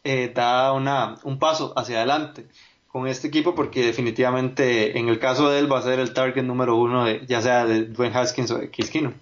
eh, 0.04 0.30
da 0.32 0.72
una, 0.72 1.16
un 1.24 1.38
paso 1.38 1.72
hacia 1.76 1.96
adelante 1.96 2.46
con 2.86 3.08
este 3.08 3.26
equipo 3.26 3.56
porque 3.56 3.84
definitivamente 3.84 4.96
en 4.96 5.08
el 5.08 5.18
caso 5.18 5.50
de 5.50 5.58
él 5.58 5.72
va 5.72 5.80
a 5.80 5.82
ser 5.82 5.98
el 5.98 6.14
target 6.14 6.44
número 6.44 6.76
uno 6.76 7.04
de, 7.04 7.26
ya 7.26 7.42
sea 7.42 7.64
de 7.64 7.86
Dwayne 7.86 8.16
Haskins 8.16 8.50
o 8.52 8.58
de 8.58 8.70
Kiskino. 8.70 9.12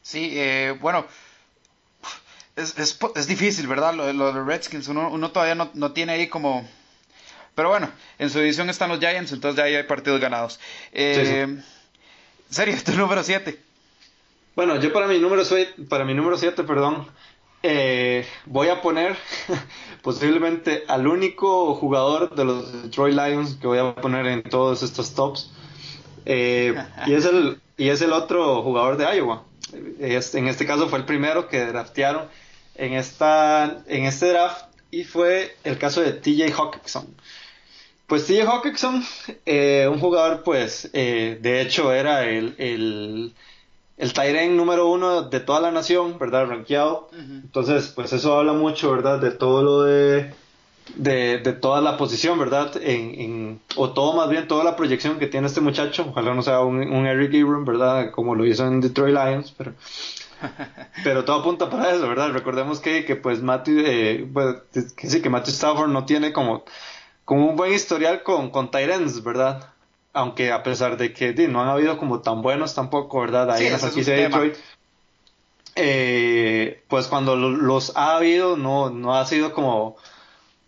Sí, 0.00 0.30
eh, 0.32 0.74
bueno, 0.80 1.04
es, 2.56 2.78
es, 2.78 2.98
es, 3.16 3.26
difícil, 3.26 3.66
¿verdad? 3.66 3.94
Lo, 3.94 4.12
lo 4.12 4.32
de 4.32 4.42
Redskins, 4.42 4.88
uno, 4.88 5.10
uno 5.10 5.30
todavía 5.30 5.54
no, 5.54 5.70
no, 5.74 5.92
tiene 5.92 6.12
ahí 6.12 6.28
como... 6.28 6.68
Pero 7.54 7.68
bueno, 7.68 7.90
en 8.18 8.30
su 8.30 8.38
división 8.38 8.70
están 8.70 8.88
los 8.88 8.98
Giants, 8.98 9.32
entonces 9.32 9.56
ya 9.56 9.64
hay 9.64 9.82
partidos 9.84 10.20
ganados. 10.20 10.58
Eh, 10.92 11.54
sí, 11.54 11.60
sí. 11.60 11.68
Serio, 12.48 12.76
tu 12.84 12.92
número 12.92 13.22
7. 13.22 13.58
Bueno, 14.54 14.78
yo 14.80 14.92
para 14.92 15.06
mi 15.06 15.18
número 15.18 15.44
7, 15.44 15.84
para 15.88 16.04
mi 16.04 16.14
número 16.14 16.36
7, 16.36 16.64
perdón, 16.64 17.08
eh, 17.62 18.26
voy 18.46 18.68
a 18.68 18.82
poner 18.82 19.16
posiblemente 20.02 20.84
al 20.88 21.06
único 21.06 21.74
jugador 21.74 22.34
de 22.34 22.44
los 22.44 22.82
Detroit 22.82 23.14
Lions 23.14 23.54
que 23.54 23.66
voy 23.66 23.78
a 23.78 23.94
poner 23.94 24.26
en 24.26 24.42
todos 24.42 24.82
estos 24.82 25.14
tops. 25.14 25.50
Eh, 26.24 26.74
y, 27.06 27.14
es 27.14 27.24
el, 27.24 27.60
y 27.76 27.88
es 27.88 28.02
el 28.02 28.12
otro 28.12 28.62
jugador 28.62 28.96
de 28.96 29.16
Iowa. 29.16 29.44
Es, 29.98 30.34
en 30.34 30.48
este 30.48 30.66
caso 30.66 30.88
fue 30.88 30.98
el 30.98 31.04
primero 31.04 31.48
que 31.48 31.64
draftearon 31.64 32.28
en, 32.76 32.94
esta, 32.94 33.82
en 33.86 34.04
este 34.04 34.28
draft 34.30 34.64
y 34.90 35.04
fue 35.04 35.56
el 35.64 35.78
caso 35.78 36.00
de 36.02 36.12
TJ 36.12 36.52
Hawkinson. 36.52 37.06
Pues 38.06 38.26
TJ 38.26 38.42
Hawkinson, 38.42 39.02
eh, 39.46 39.88
un 39.90 39.98
jugador 40.00 40.42
pues 40.42 40.90
eh, 40.92 41.38
de 41.40 41.60
hecho 41.62 41.92
era 41.92 42.24
el, 42.24 42.54
el 42.58 43.32
el 43.98 44.12
Tyren 44.12 44.56
número 44.56 44.88
uno 44.88 45.22
de 45.22 45.38
toda 45.40 45.60
la 45.60 45.70
nación, 45.70 46.18
¿verdad? 46.18 46.46
Rankeado. 46.48 47.08
Uh 47.12 47.16
-huh. 47.16 47.40
Entonces, 47.44 47.88
pues 47.94 48.12
eso 48.12 48.36
habla 48.36 48.52
mucho, 48.52 48.90
¿verdad? 48.90 49.20
De 49.20 49.30
todo 49.30 49.62
lo 49.62 49.82
de, 49.82 50.34
de, 50.96 51.38
de 51.38 51.52
toda 51.52 51.80
la 51.80 51.96
posición, 51.96 52.38
¿verdad? 52.38 52.76
En, 52.82 53.20
en, 53.20 53.60
o 53.76 53.92
todo 53.92 54.14
más 54.14 54.28
bien, 54.28 54.48
toda 54.48 54.64
la 54.64 54.74
proyección 54.76 55.18
que 55.18 55.28
tiene 55.28 55.46
este 55.46 55.60
muchacho. 55.60 56.06
Ojalá 56.10 56.34
no 56.34 56.42
sea 56.42 56.60
un, 56.60 56.78
un 56.78 57.06
Eric 57.06 57.32
Ebron, 57.34 57.64
¿verdad? 57.64 58.10
Como 58.10 58.34
lo 58.34 58.44
hizo 58.44 58.66
en 58.66 58.80
Detroit 58.80 59.14
Lions, 59.14 59.54
pero... 59.56 59.72
pero 61.04 61.24
todo 61.24 61.40
apunta 61.40 61.70
para 61.70 61.90
eso, 61.90 62.08
¿verdad? 62.08 62.30
Recordemos 62.32 62.80
que, 62.80 63.04
que 63.04 63.16
pues 63.16 63.42
Matthew, 63.42 63.82
eh, 63.84 64.28
pues, 64.32 64.92
que 64.94 65.08
sí, 65.08 65.22
que 65.22 65.30
Matthew 65.30 65.54
Stafford 65.54 65.90
no 65.90 66.04
tiene 66.04 66.32
como, 66.32 66.64
como 67.24 67.48
un 67.48 67.56
buen 67.56 67.72
historial 67.72 68.22
con, 68.22 68.50
con 68.50 68.70
Tyrens, 68.70 69.22
¿verdad? 69.22 69.72
aunque 70.12 70.52
a 70.52 70.62
pesar 70.62 70.96
de 70.96 71.12
que 71.12 71.32
no 71.48 71.62
han 71.62 71.68
habido 71.68 71.98
como 71.98 72.20
tan 72.20 72.42
buenos 72.42 72.74
tampoco, 72.74 73.20
¿verdad? 73.20 73.50
Ahí 73.50 73.60
sí, 73.60 73.66
en 73.66 73.72
la 73.72 73.78
franquicia 73.78 74.14
de 74.14 74.22
Detroit. 74.22 74.56
Eh, 75.74 76.82
pues 76.88 77.06
cuando 77.06 77.34
los 77.34 77.96
ha 77.96 78.16
habido 78.16 78.58
no, 78.58 78.90
no 78.90 79.16
ha 79.16 79.24
sido 79.24 79.54
como 79.54 79.96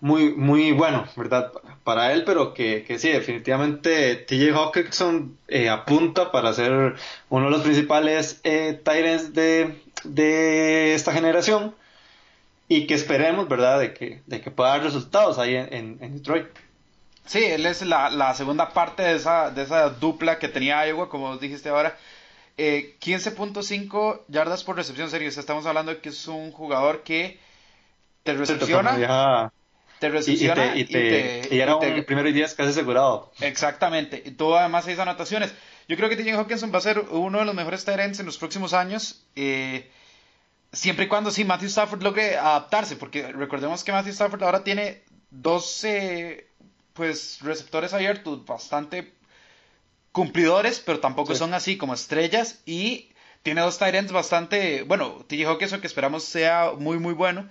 muy, 0.05 0.35
muy 0.35 0.73
bueno, 0.73 1.07
¿verdad? 1.17 1.51
Para 1.83 2.13
él, 2.13 2.25
pero 2.27 2.53
que, 2.53 2.85
que 2.85 2.99
sí, 2.99 3.09
definitivamente 3.09 4.17
TJ 4.17 4.53
Hawkinson 4.55 5.39
eh, 5.49 5.71
apunta 5.71 6.31
para 6.31 6.53
ser 6.53 6.97
uno 7.31 7.47
de 7.47 7.51
los 7.51 7.63
principales 7.63 8.39
eh, 8.45 8.79
Tyrants 8.85 9.33
de, 9.33 9.83
de 10.05 10.95
esta 10.95 11.11
generación 11.11 11.75
y 12.69 12.87
que 12.87 12.93
esperemos, 12.93 13.49
¿verdad? 13.49 13.81
De 13.81 13.95
que, 13.95 14.21
de 14.27 14.43
que 14.43 14.51
pueda 14.51 14.73
dar 14.73 14.83
resultados 14.83 15.39
ahí 15.39 15.57
en, 15.57 15.73
en, 15.73 15.99
en 16.03 16.17
Detroit. 16.17 16.49
Sí, 17.25 17.43
él 17.43 17.65
es 17.65 17.81
la, 17.81 18.11
la, 18.11 18.35
segunda 18.35 18.75
parte 18.75 19.03
de 19.03 19.15
esa, 19.15 19.51
de 19.51 19.63
esa 19.63 19.89
dupla 19.89 20.39
que 20.39 20.49
tenía 20.49 20.87
Iowa, 20.87 21.09
como 21.09 21.39
dijiste 21.39 21.71
ahora. 21.71 21.97
Eh, 22.59 22.97
15.5 23.01 24.21
yardas 24.29 24.65
por 24.65 24.77
recepción, 24.77 25.09
serio. 25.09 25.31
estamos 25.31 25.65
hablando 25.65 25.95
de 25.95 26.01
que 26.03 26.11
es 26.11 26.29
un 26.29 26.53
jugador 26.53 27.05
que 27.05 27.41
te 28.23 28.35
recepciona. 28.35 29.51
Te 30.05 30.11
recepciona 30.11 30.77
y, 30.77 30.81
y, 30.81 30.85
te, 30.85 30.99
y, 30.99 31.49
te, 31.49 31.55
y 31.55 31.61
era 31.61 31.79
te, 31.79 31.95
un 31.95 32.05
primero 32.05 32.29
y 32.29 32.35
diez 32.35 32.53
casi 32.53 32.69
asegurado. 32.69 33.33
Exactamente. 33.41 34.23
Y 34.23 34.33
tuvo 34.33 34.59
además 34.59 34.85
seis 34.85 34.99
anotaciones. 34.99 35.55
Yo 35.89 35.97
creo 35.97 36.11
que 36.11 36.17
TJ 36.17 36.33
Hawkinson 36.33 36.71
va 36.75 36.77
a 36.77 36.83
ser 36.83 36.99
uno 36.99 37.39
de 37.39 37.47
los 37.47 37.55
mejores 37.55 37.87
Tyrants 37.87 38.21
en 38.21 38.27
los 38.27 38.37
próximos 38.37 38.75
años. 38.75 39.25
Eh, 39.35 39.91
siempre 40.75 41.07
y 41.07 41.09
cuando 41.09 41.31
sí 41.31 41.47
Matthew 41.47 41.69
Stafford 41.69 42.03
logre 42.03 42.37
adaptarse, 42.37 42.97
porque 42.97 43.33
recordemos 43.33 43.83
que 43.83 43.93
Matthew 43.93 44.13
Stafford 44.13 44.43
ahora 44.43 44.63
tiene 44.63 45.05
12 45.31 46.49
pues 46.93 47.39
receptores 47.41 47.95
abiertos 47.95 48.45
bastante 48.45 49.11
cumplidores, 50.13 50.81
pero 50.81 51.01
tampoco 51.01 51.35
son 51.35 51.55
así 51.55 51.79
como 51.79 51.95
estrellas 51.95 52.61
y 52.67 53.09
tiene 53.43 53.63
dos 53.63 53.79
tight 53.79 54.11
bastante, 54.11 54.83
bueno, 54.83 55.25
TJ 55.27 55.47
Hawkinson 55.47 55.81
que 55.81 55.87
esperamos 55.87 56.25
sea 56.25 56.73
muy 56.79 56.99
muy 56.99 57.15
bueno 57.15 57.49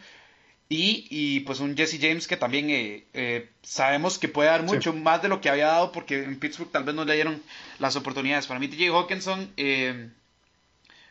y, 0.69 1.07
y 1.09 1.41
pues 1.41 1.59
un 1.59 1.75
Jesse 1.75 1.99
James 2.01 2.27
que 2.27 2.37
también 2.37 2.69
eh, 2.69 3.05
eh, 3.13 3.49
sabemos 3.61 4.17
que 4.17 4.27
puede 4.27 4.49
dar 4.49 4.63
mucho 4.63 4.93
más 4.93 5.21
de 5.21 5.27
lo 5.27 5.41
que 5.41 5.49
había 5.49 5.67
dado 5.67 5.91
porque 5.91 6.23
en 6.23 6.39
Pittsburgh 6.39 6.71
tal 6.71 6.83
vez 6.83 6.95
no 6.95 7.05
le 7.05 7.15
dieron 7.15 7.43
las 7.79 7.95
oportunidades. 7.95 8.47
Para 8.47 8.59
mí 8.59 8.67
TJ 8.67 8.89
Hawkinson 8.89 9.51
eh, 9.57 10.09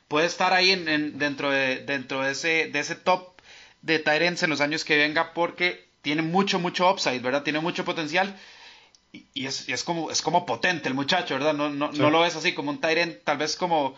puede 0.08 0.26
estar 0.26 0.52
ahí 0.52 0.70
en, 0.70 1.18
dentro, 1.18 1.50
de, 1.50 1.78
dentro 1.78 2.22
de, 2.22 2.32
ese, 2.32 2.68
de 2.68 2.78
ese 2.80 2.96
top 2.96 3.40
de 3.82 3.98
Tyrants 3.98 4.42
en 4.42 4.50
los 4.50 4.60
años 4.60 4.84
que 4.84 4.96
venga 4.96 5.32
porque 5.32 5.86
tiene 6.02 6.22
mucho, 6.22 6.58
mucho 6.58 6.90
upside, 6.90 7.20
¿verdad? 7.20 7.42
Tiene 7.42 7.60
mucho 7.60 7.84
potencial 7.84 8.36
y, 9.12 9.46
es, 9.46 9.68
es, 9.68 9.84
como, 9.84 10.10
es 10.10 10.22
como 10.22 10.46
potente 10.46 10.88
el 10.88 10.94
muchacho, 10.94 11.34
¿verdad? 11.34 11.54
No, 11.54 11.68
no, 11.68 11.92
no 11.92 12.10
lo 12.10 12.20
ves 12.20 12.34
así 12.34 12.54
como 12.54 12.70
un 12.70 12.80
Tyrant, 12.80 13.22
tal 13.24 13.36
vez 13.36 13.56
como, 13.56 13.94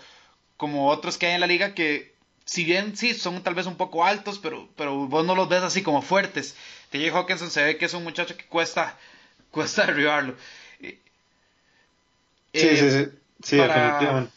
como 0.57 0.89
otros 0.89 1.17
que 1.17 1.27
hay 1.27 1.35
en 1.35 1.41
la 1.41 1.47
liga 1.47 1.75
que 1.75 2.14
si 2.45 2.65
bien 2.65 2.97
sí, 2.97 3.15
son 3.15 3.43
tal 3.43 3.55
vez 3.55 3.67
un 3.67 3.77
poco 3.77 4.05
altos, 4.05 4.39
pero, 4.39 4.69
pero 4.77 5.07
vos 5.07 5.25
no 5.25 5.35
los 5.35 5.49
ves 5.49 5.63
así 5.63 5.83
como 5.83 6.03
fuertes. 6.03 6.57
TJ 6.91 7.11
Hawkinson 7.11 7.51
se 7.51 7.65
ve 7.65 7.77
que 7.77 7.87
es 7.87 7.95
un 7.95 8.05
muchacho 8.05 8.37
que 8.37 8.45
cuesta, 8.45 8.99
cuesta 9.51 9.87
derribarlo. 9.87 10.37
sí, 10.81 10.99
sí, 12.53 12.77
sí, 12.77 13.09
sí, 13.43 13.57
definitivamente. 13.57 14.33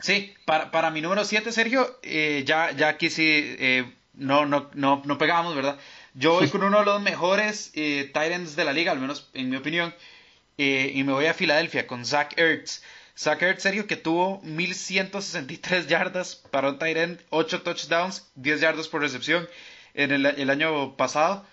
Sí, 0.00 0.34
para, 0.44 0.70
para 0.70 0.90
mi 0.90 1.00
número 1.00 1.24
7, 1.24 1.50
Sergio, 1.50 1.98
eh, 2.02 2.44
ya, 2.46 2.70
ya 2.70 2.88
aquí 2.88 3.10
sí 3.10 3.24
eh, 3.26 3.92
no, 4.14 4.46
no, 4.46 4.70
no, 4.74 5.02
no 5.04 5.18
pegamos, 5.18 5.56
¿verdad? 5.56 5.78
Yo 6.14 6.34
voy 6.34 6.48
con 6.50 6.62
uno 6.62 6.80
de 6.80 6.84
los 6.84 7.00
mejores 7.00 7.70
eh, 7.74 8.04
Titans 8.06 8.56
de 8.56 8.64
la 8.64 8.72
liga, 8.72 8.92
al 8.92 9.00
menos 9.00 9.28
en 9.34 9.50
mi 9.50 9.56
opinión, 9.56 9.94
eh, 10.56 10.92
y 10.94 11.02
me 11.04 11.12
voy 11.12 11.26
a 11.26 11.34
Filadelfia 11.34 11.86
con 11.86 12.04
Zach 12.04 12.34
Ertz. 12.36 12.82
Zach 13.18 13.42
Ertz, 13.42 13.64
serio, 13.64 13.88
que 13.88 13.96
tuvo 13.96 14.40
1163 14.44 15.88
yardas 15.88 16.36
para 16.36 16.68
un 16.68 16.78
tight 16.78 16.96
end, 16.96 17.20
8 17.30 17.62
touchdowns, 17.62 18.30
10 18.36 18.60
yardas 18.60 18.86
por 18.86 19.00
recepción 19.00 19.48
en 19.94 20.12
el, 20.12 20.50
año 20.50 20.96
pasado. 20.96 21.44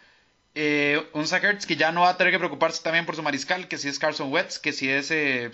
Eh, 0.54 1.04
un 1.14 1.26
Zach 1.26 1.44
Ertz 1.44 1.66
que 1.66 1.76
ya 1.76 1.92
no 1.92 2.02
va 2.02 2.10
a 2.10 2.18
tener 2.18 2.32
que 2.32 2.38
preocuparse 2.38 2.84
también 2.84 3.08
por 3.08 3.16
su 3.16 3.24
mariscal, 3.24 3.68
que 3.68 3.80
si 3.80 3.88
es 3.88 3.98
Carson 3.98 4.32
Wentz, 4.32 4.60
que 4.60 4.74
si 4.74 4.92
es 4.92 5.10
eh, 5.10 5.50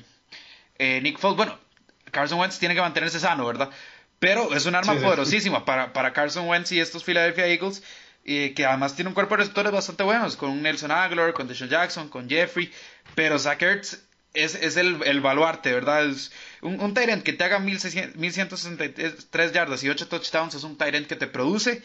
eh, 0.80 1.00
Nick 1.02 1.18
Foles. 1.18 1.38
Bueno, 1.38 1.58
Carson 2.12 2.40
Wentz 2.40 2.60
tiene 2.60 2.76
que 2.76 2.82
mantenerse 2.82 3.18
sano, 3.18 3.46
¿verdad? 3.46 3.70
Pero 4.20 4.54
es 4.54 4.66
un 4.66 4.76
arma 4.76 4.96
poderosísima 4.96 5.64
para, 5.64 5.94
para 5.94 6.12
Carson 6.12 6.46
Wentz 6.46 6.74
y 6.74 6.82
estos 6.82 7.06
Philadelphia 7.06 7.48
Eagles. 7.48 7.84
que 8.26 8.66
además 8.68 8.96
tiene 8.96 9.08
un 9.08 9.14
cuerpo 9.14 9.36
de 9.36 9.44
receptores 9.44 9.72
bastante 9.72 10.04
buenos, 10.04 10.36
con 10.36 10.62
Nelson 10.62 10.92
Aguilar, 10.92 11.32
con 11.32 11.48
Deshaun 11.48 11.70
Jackson, 11.70 12.10
con 12.10 12.30
Jeffrey, 12.30 12.70
pero 13.16 13.40
Zach 13.40 13.62
Ertz 13.62 14.11
es, 14.34 14.56
es 14.56 14.78
el, 14.78 15.02
el, 15.04 15.22
baluarte, 15.22 15.74
¿verdad? 15.74 16.06
Es 16.06 16.32
un, 16.62 16.80
un 16.80 16.94
Tyrant 16.94 17.24
que 17.24 17.34
te 17.34 17.44
haga 17.44 17.60
1163 17.60 19.52
yardas 19.52 19.84
y 19.84 19.90
8 19.90 20.08
touchdowns 20.08 20.56
es 20.56 20.64
un 20.64 20.78
Tyrant 20.78 21.08
que 21.08 21.16
te 21.16 21.28
produce 21.28 21.82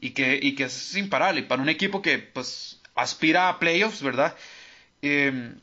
y 0.00 0.10
que, 0.10 0.38
y 0.40 0.54
que 0.54 0.64
es 0.64 0.96
imparable. 0.96 1.42
Para 1.42 1.62
un 1.62 1.68
equipo 1.68 2.02
que 2.02 2.18
pues 2.18 2.80
aspira 2.94 3.48
a 3.48 3.58
playoffs, 3.58 4.02
¿verdad? 4.02 4.36
Em, 5.02 5.58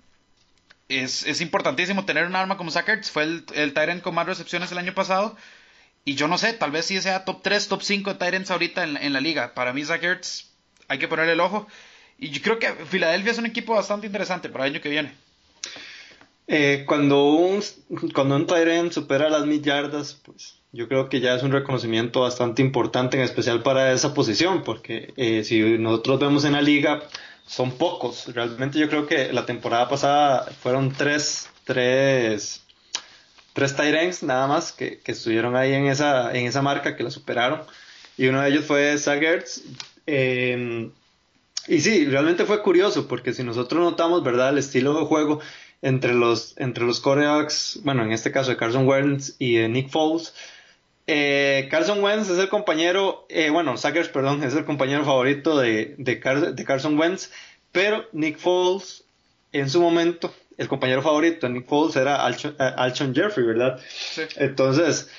es, 0.90 1.26
es, 1.26 1.42
importantísimo 1.42 2.06
tener 2.06 2.26
un 2.26 2.36
arma 2.36 2.58
como 2.58 2.72
Sackers. 2.72 3.12
Fue 3.12 3.24
el, 3.24 3.46
el 3.54 3.74
Tyrant 3.74 4.02
con 4.02 4.16
más 4.16 4.26
recepciones 4.26 4.72
el 4.72 4.78
año 4.78 4.94
pasado. 4.94 5.38
Y 6.06 6.16
yo 6.16 6.28
no 6.28 6.38
sé, 6.38 6.54
tal 6.54 6.72
vez 6.72 6.86
sí 6.86 7.02
sea 7.02 7.26
top 7.26 7.42
3, 7.44 7.68
top 7.68 7.82
5 7.84 8.14
de 8.14 8.20
Tyrants 8.20 8.52
ahorita 8.52 8.84
en, 8.84 8.98
en 8.98 9.14
la 9.14 9.22
liga. 9.22 9.54
Para 9.54 9.74
mí, 9.74 9.84
Sackers 9.84 10.52
hay 10.88 11.00
que 11.00 11.08
ponerle 11.08 11.34
el 11.34 11.40
ojo. 11.40 11.68
Y 12.18 12.30
yo 12.32 12.42
creo 12.42 12.60
que 12.60 12.74
Filadelfia 12.86 13.32
es 13.32 13.38
un 13.38 13.46
equipo 13.46 13.76
bastante 13.76 14.08
interesante 14.08 14.50
para 14.50 14.66
el 14.66 14.74
año 14.74 14.82
que 14.82 14.90
viene. 14.90 15.14
Eh, 16.48 16.86
cuando 16.88 17.26
un, 17.26 17.62
cuando 18.14 18.38
un 18.38 18.48
Tyrant 18.48 18.92
supera 18.92 19.30
las 19.30 19.46
mil 19.46 19.62
yardas, 19.62 20.14
pues 20.24 20.62
yo 20.72 20.88
creo 20.88 21.10
que 21.10 21.20
ya 21.20 21.36
es 21.36 21.44
un 21.44 21.52
reconocimiento 21.52 22.22
bastante 22.22 22.62
importante, 22.62 23.18
en 23.18 23.24
especial 23.24 23.64
para 23.64 23.92
esa 23.92 24.14
posición, 24.14 24.64
porque 24.64 25.14
eh, 25.18 25.44
si 25.44 25.78
nosotros 25.78 26.20
vemos 26.20 26.46
en 26.46 26.54
la 26.54 26.62
liga, 26.62 27.04
son 27.46 27.72
pocos. 27.72 28.34
Realmente 28.34 28.80
yo 28.80 28.90
creo 28.90 29.08
que 29.08 29.34
la 29.34 29.46
temporada 29.46 29.90
pasada 29.90 30.46
fueron 30.62 30.92
tres, 30.94 31.50
tres, 31.66 32.64
tres 33.54 33.76
Tyrants 33.76 34.24
nada 34.24 34.48
más 34.48 34.72
que, 34.72 35.00
que, 35.00 35.12
estuvieron 35.12 35.56
ahí 35.56 35.74
en 35.74 35.88
esa, 35.88 36.34
en 36.34 36.46
esa 36.46 36.62
marca, 36.62 36.96
que 36.96 37.04
la 37.04 37.12
superaron. 37.12 37.62
Y 38.18 38.28
uno 38.28 38.42
de 38.42 38.50
ellos 38.50 38.66
fue 38.66 38.98
Sagertz. 38.98 39.64
Eh, 40.06 40.90
y 41.68 41.82
sí, 41.82 42.06
realmente 42.06 42.46
fue 42.46 42.62
curioso, 42.62 43.08
porque 43.08 43.34
si 43.34 43.44
nosotros 43.44 43.82
notamos, 43.82 44.24
¿verdad? 44.24 44.50
El 44.50 44.58
estilo 44.58 44.94
de 44.98 45.06
juego 45.06 45.42
entre 45.82 46.14
los, 46.14 46.56
entre 46.58 46.86
los 46.86 47.00
corebacks, 47.00 47.80
bueno, 47.84 48.04
en 48.04 48.12
este 48.12 48.32
caso 48.32 48.50
de 48.50 48.58
Carson 48.58 48.88
Wentz 48.88 49.36
y 49.40 49.56
de 49.56 49.70
Nick 49.70 49.90
Foles. 49.90 50.34
Eh, 51.06 51.68
Carson 51.72 52.04
Wentz 52.04 52.30
es 52.30 52.38
el 52.38 52.50
compañero, 52.50 53.26
eh, 53.30 53.50
bueno, 53.50 53.78
Sackers, 53.78 54.10
perdón, 54.10 54.44
es 54.44 54.54
el 54.56 54.66
compañero 54.66 55.06
favorito 55.06 55.58
de, 55.58 55.96
de, 55.98 56.20
Carson 56.20 57.00
Wentz, 57.00 57.32
pero 57.72 58.06
Nick 58.12 58.38
Foles, 58.38 59.06
en 59.54 59.70
su 59.70 59.80
momento, 59.80 60.34
el 60.58 60.68
compañero 60.68 61.02
favorito 61.02 61.48
de 61.48 61.54
Nick 61.54 61.68
Foles 61.68 61.96
era 61.96 62.26
Alshon, 62.26 63.16
Jeffrey, 63.16 63.46
¿verdad? 63.46 63.80
Sí. 63.88 64.24
Entonces, 64.36 65.10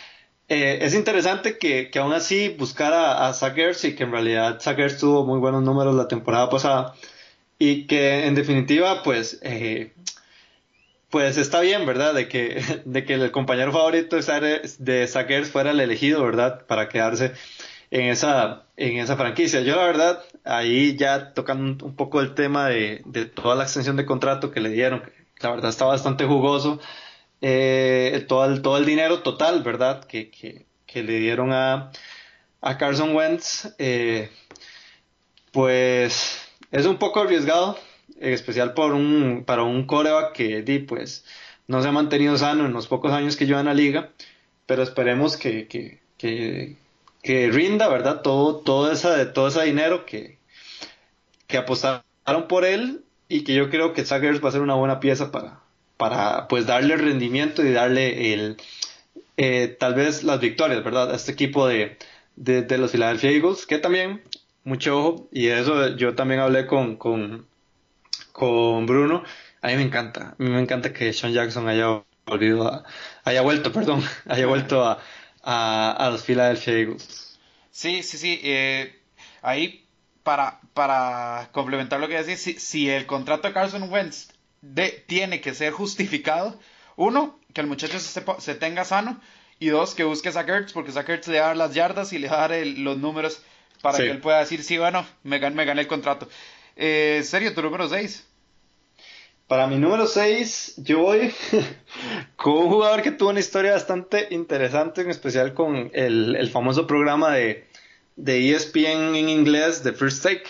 eh, 0.49 0.81
es 0.83 0.95
interesante 0.95 1.57
que, 1.57 1.91
que, 1.91 1.99
aún 2.01 2.13
así 2.13 2.51
buscara 2.51 3.27
a 3.27 3.33
Sackers 3.33 3.85
y 3.85 3.95
que 3.95 4.05
en 4.05 4.13
realidad 4.13 4.61
Sackers 4.61 4.99
tuvo 4.99 5.25
muy 5.25 5.39
buenos 5.39 5.63
números 5.63 5.95
la 5.95 6.09
temporada 6.09 6.51
pasada 6.51 6.95
y 7.59 7.87
que 7.87 8.27
en 8.27 8.35
definitiva, 8.35 9.03
pues, 9.03 9.41
pues 11.11 11.37
está 11.39 11.61
bien, 11.61 11.87
¿verdad? 11.87 12.15
De 12.15 12.29
que, 12.29 12.63
de 12.85 13.05
que 13.05 13.15
el 13.15 13.31
compañero 13.31 13.73
favorito 13.73 14.17
de 14.17 15.07
Sackers 15.09 15.51
fuera 15.51 15.71
el 15.71 15.81
elegido, 15.81 16.25
¿verdad? 16.25 16.67
Para 16.67 16.89
quedarse 16.89 17.33
en 17.91 18.09
esa, 18.09 18.65
en 18.77 18.99
esa 18.99 19.17
franquicia. 19.17 19.61
Yo 19.61 19.77
la 19.77 19.87
verdad, 19.87 20.23
ahí 20.45 20.97
ya 20.97 21.33
tocando 21.35 21.87
un 21.87 21.97
poco 21.97 22.21
el 22.21 22.35
tema 22.35 22.69
de, 22.69 23.03
de 23.07 23.27
toda 23.27 23.55
la 23.55 23.65
extensión 23.65 23.97
de 23.97 24.07
contrato 24.07 24.51
que 24.51 24.61
le 24.61 24.71
dieron, 24.71 25.01
que 25.01 25.47
la 25.47 25.51
verdad 25.51 25.71
está 25.71 25.87
bastante 25.87 26.25
jugoso, 26.25 26.81
eh, 27.41 28.25
todo, 28.29 28.45
el, 28.47 28.63
todo 28.63 28.77
el 28.79 28.85
dinero 28.85 29.23
total, 29.23 29.63
¿verdad? 29.63 30.05
Que, 30.05 30.31
que, 30.31 30.67
que 30.87 31.03
le 31.03 31.19
dieron 31.19 31.53
a, 31.53 31.93
a 32.61 32.79
Carson 32.79 33.15
Wentz, 33.15 33.75
eh, 33.79 34.31
pues 35.53 36.41
es 36.71 36.87
un 36.87 36.99
poco 36.99 37.21
arriesgado, 37.21 37.79
especial 38.21 38.75
por 38.75 38.93
un, 38.93 39.45
para 39.47 39.63
un 39.63 39.87
coreback 39.87 40.33
que 40.33 40.63
di, 40.63 40.81
pues, 40.81 41.25
no 41.67 41.83
se 41.83 41.89
ha 41.89 41.93
mantenido 41.93 42.37
sano 42.39 42.67
en 42.67 42.73
los 42.73 42.87
pocos 42.87 43.13
años 43.13 43.37
que 43.37 43.47
lleva 43.47 43.61
en 43.61 43.67
la 43.67 43.75
liga, 43.75 44.11
pero 44.67 44.83
esperemos 44.83 45.37
que, 45.37 45.67
que, 45.69 46.01
que, 47.23 47.51
rinda, 47.51 47.89
¿verdad? 47.89 48.23
Todo, 48.23 48.57
todo, 48.57 48.91
esa, 48.93 49.33
todo 49.33 49.49
ese 49.49 49.65
dinero 49.65 50.07
que, 50.07 50.39
que 51.47 51.59
apostaron 51.59 52.49
por 52.49 52.65
él 52.65 53.03
y 53.29 53.45
que 53.45 53.55
yo 53.55 53.71
creo 53.71 53.93
que 53.93 54.05
Saggers 54.05 54.43
va 54.43 54.49
a 54.49 54.53
ser 54.53 54.63
una 54.63 54.75
buena 54.75 55.01
pieza 55.01 55.31
para, 55.31 55.61
para 55.97 56.49
pues 56.49 56.67
darle 56.67 56.97
rendimiento 56.97 57.65
y 57.65 57.73
darle 57.73 58.33
el 58.33 58.57
eh, 59.37 59.69
tal 59.69 59.95
vez 59.95 60.25
las 60.25 60.41
victorias, 60.41 60.83
¿verdad? 60.83 61.13
A 61.13 61.17
este 61.17 61.33
equipo 61.33 61.67
de, 61.69 61.97
de, 62.37 62.79
los 62.79 62.93
Philadelphia 62.93 63.31
Eagles, 63.31 63.67
que 63.67 63.79
también, 63.79 64.23
mucho 64.65 64.99
ojo, 64.99 65.29
y 65.33 65.49
eso 65.49 65.97
yo 65.97 66.15
también 66.15 66.41
hablé 66.41 66.67
con, 66.67 67.47
con 68.39 68.87
Bruno, 68.87 69.25
a 69.61 69.67
mí 69.67 69.75
me 69.75 69.83
encanta. 69.83 70.37
A 70.39 70.43
mí 70.43 70.49
me 70.49 70.61
encanta 70.61 70.93
que 70.93 71.13
Sean 71.13 71.33
Jackson 71.33 71.69
haya 71.69 72.05
volvido 72.25 72.85
haya 73.25 73.41
vuelto, 73.43 73.73
perdón, 73.73 74.03
haya 74.29 74.47
vuelto 74.47 74.85
a, 74.85 75.01
a, 75.43 76.09
los 76.11 76.23
Philadelphia 76.23 76.75
Eagles. 76.75 77.39
Sí, 77.73 78.03
sí, 78.05 78.17
sí. 78.17 78.41
Eh, 78.45 78.97
ahí, 79.43 79.85
para, 80.23 80.61
para 80.73 81.49
complementar 81.51 81.99
lo 81.99 82.07
que 82.07 82.23
decís, 82.23 82.41
si, 82.41 82.53
si 82.61 82.89
el 82.89 83.07
contrato 83.07 83.49
de 83.49 83.55
Carson 83.55 83.91
Wentz 83.91 84.29
de, 84.61 85.05
tiene 85.09 85.41
que 85.41 85.55
ser 85.55 85.73
justificado, 85.73 86.59
uno, 86.95 87.41
que 87.53 87.61
el 87.61 87.67
muchacho 87.67 87.99
se, 87.99 88.23
se 88.39 88.55
tenga 88.55 88.85
sano, 88.85 89.21
y 89.59 89.69
dos, 89.69 89.97
que 89.97 90.05
busque 90.05 90.29
a 90.29 90.45
Gertz, 90.45 90.73
porque 90.73 90.93
a 90.97 91.03
le 91.03 91.41
va 91.41 91.47
a 91.47 91.49
dar 91.49 91.57
las 91.57 91.75
yardas 91.75 92.13
y 92.13 92.19
le 92.19 92.29
va 92.29 92.45
a 92.45 92.49
dar 92.49 92.65
los 92.65 92.99
números 92.99 93.43
para 93.83 93.99
que 93.99 94.11
él 94.11 94.21
pueda 94.21 94.39
decir, 94.39 94.63
sí, 94.63 94.79
bueno, 94.79 95.05
me, 95.25 95.39
me 95.51 95.65
gané 95.65 95.81
el 95.81 95.89
contrato. 95.89 96.29
Eh, 96.81 97.23
serio, 97.25 97.53
tu 97.55 97.61
número 97.61 97.89
6. 97.89 98.25
Para 99.49 99.67
mi 99.67 99.79
número 99.79 100.07
6, 100.07 100.75
yo 100.77 101.01
voy 101.01 101.35
con 102.37 102.53
un 102.53 102.69
jugador 102.69 103.03
que 103.03 103.11
tuvo 103.11 103.31
una 103.31 103.41
historia 103.41 103.73
bastante 103.73 104.29
interesante, 104.31 105.01
en 105.01 105.11
especial 105.11 105.55
con 105.55 105.91
el, 105.93 106.49
famoso 106.53 106.87
programa 106.87 107.33
de, 107.33 107.67
de, 108.15 108.55
ESPN 108.55 109.17
en 109.17 109.29
inglés, 109.29 109.83
The 109.83 109.93
First 109.93 110.23
Take. 110.23 110.45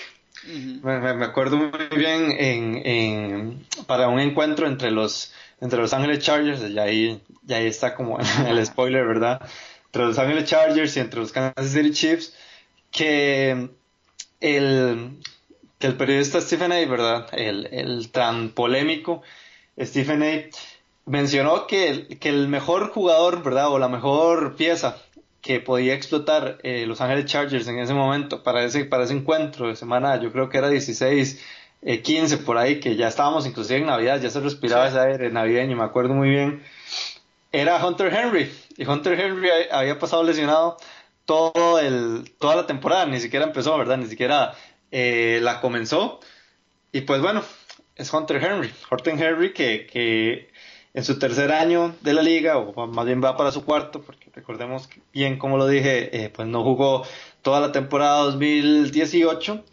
me, 0.82 1.24
acuerdo 1.24 1.56
muy 1.56 1.70
bien 1.96 2.30
en, 2.38 3.66
para 3.86 4.08
un 4.08 4.20
encuentro 4.20 4.66
entre 4.66 4.90
los, 4.90 5.32
entre 5.62 5.78
los 5.78 5.94
Ángeles 5.94 6.18
Chargers, 6.18 6.60
y 6.68 6.78
ahí, 6.78 7.22
y 7.46 7.52
ahí 7.54 7.66
está 7.66 7.94
como 7.94 8.18
el 8.46 8.66
spoiler, 8.66 9.06
¿verdad? 9.06 9.40
entre 9.88 10.04
los 10.04 10.18
Ángeles 10.18 10.44
Chargers 10.44 10.96
y 10.96 11.00
entre 11.00 11.20
los 11.20 11.32
Kansas 11.32 11.72
City 11.72 11.92
Chiefs, 11.92 12.34
que 12.90 13.70
el, 14.40 15.18
que 15.78 15.86
el 15.86 15.96
periodista 15.96 16.40
Stephen 16.40 16.72
A, 16.72 16.76
¿verdad? 16.86 17.28
El, 17.32 17.68
el 17.72 18.10
tan 18.10 18.50
polémico 18.50 19.22
Stephen 19.80 20.22
A 20.22 20.48
mencionó 21.06 21.66
que 21.66 21.88
el, 21.88 22.18
que 22.18 22.28
el 22.28 22.48
mejor 22.48 22.90
jugador, 22.90 23.42
¿verdad? 23.42 23.68
O 23.68 23.78
la 23.78 23.88
mejor 23.88 24.56
pieza 24.56 24.96
que 25.40 25.60
podía 25.60 25.94
explotar 25.94 26.58
eh, 26.62 26.84
Los 26.86 27.00
Ángeles 27.00 27.26
Chargers 27.26 27.68
en 27.68 27.78
ese 27.78 27.94
momento 27.94 28.42
para 28.42 28.64
ese, 28.64 28.84
para 28.84 29.04
ese 29.04 29.14
encuentro 29.14 29.68
de 29.68 29.76
semana, 29.76 30.20
yo 30.20 30.32
creo 30.32 30.48
que 30.48 30.58
era 30.58 30.68
16, 30.68 31.42
15 32.02 32.34
eh, 32.34 32.38
por 32.38 32.58
ahí, 32.58 32.80
que 32.80 32.96
ya 32.96 33.08
estábamos 33.08 33.46
inclusive 33.46 33.78
en 33.78 33.86
Navidad, 33.86 34.20
ya 34.20 34.30
se 34.30 34.40
respiraba 34.40 34.88
ese 34.88 34.98
aire 34.98 35.30
navideño, 35.30 35.76
me 35.76 35.84
acuerdo 35.84 36.14
muy 36.14 36.28
bien, 36.28 36.62
era 37.52 37.84
Hunter 37.84 38.12
Henry. 38.12 38.52
Y 38.76 38.86
Hunter 38.86 39.18
Henry 39.18 39.48
había 39.70 39.98
pasado 39.98 40.22
lesionado 40.22 40.76
todo 41.24 41.78
el, 41.78 42.30
toda 42.38 42.56
la 42.56 42.66
temporada, 42.66 43.06
ni 43.06 43.20
siquiera 43.20 43.46
empezó, 43.46 43.76
¿verdad? 43.78 43.98
Ni 43.98 44.06
siquiera 44.06 44.54
eh, 44.90 45.40
la 45.42 45.60
comenzó. 45.60 46.20
Y 46.92 47.02
pues 47.02 47.20
bueno, 47.20 47.42
es 47.96 48.12
Hunter 48.12 48.42
Henry. 48.42 48.72
Hunter 48.90 49.22
Henry 49.22 49.52
que, 49.52 49.86
que 49.86 50.50
en 50.94 51.04
su 51.04 51.18
tercer 51.18 51.52
año 51.52 51.94
de 52.00 52.14
la 52.14 52.22
liga, 52.22 52.58
o 52.58 52.86
más 52.86 53.06
bien 53.06 53.22
va 53.22 53.36
para 53.36 53.52
su 53.52 53.64
cuarto, 53.64 54.02
porque 54.02 54.30
recordemos 54.34 54.88
bien, 55.12 55.38
como 55.38 55.56
lo 55.56 55.66
dije, 55.66 56.24
eh, 56.24 56.30
pues 56.30 56.48
no 56.48 56.62
jugó 56.64 57.04
toda 57.42 57.60
la 57.60 57.72
temporada 57.72 58.22
2018. 58.22 59.64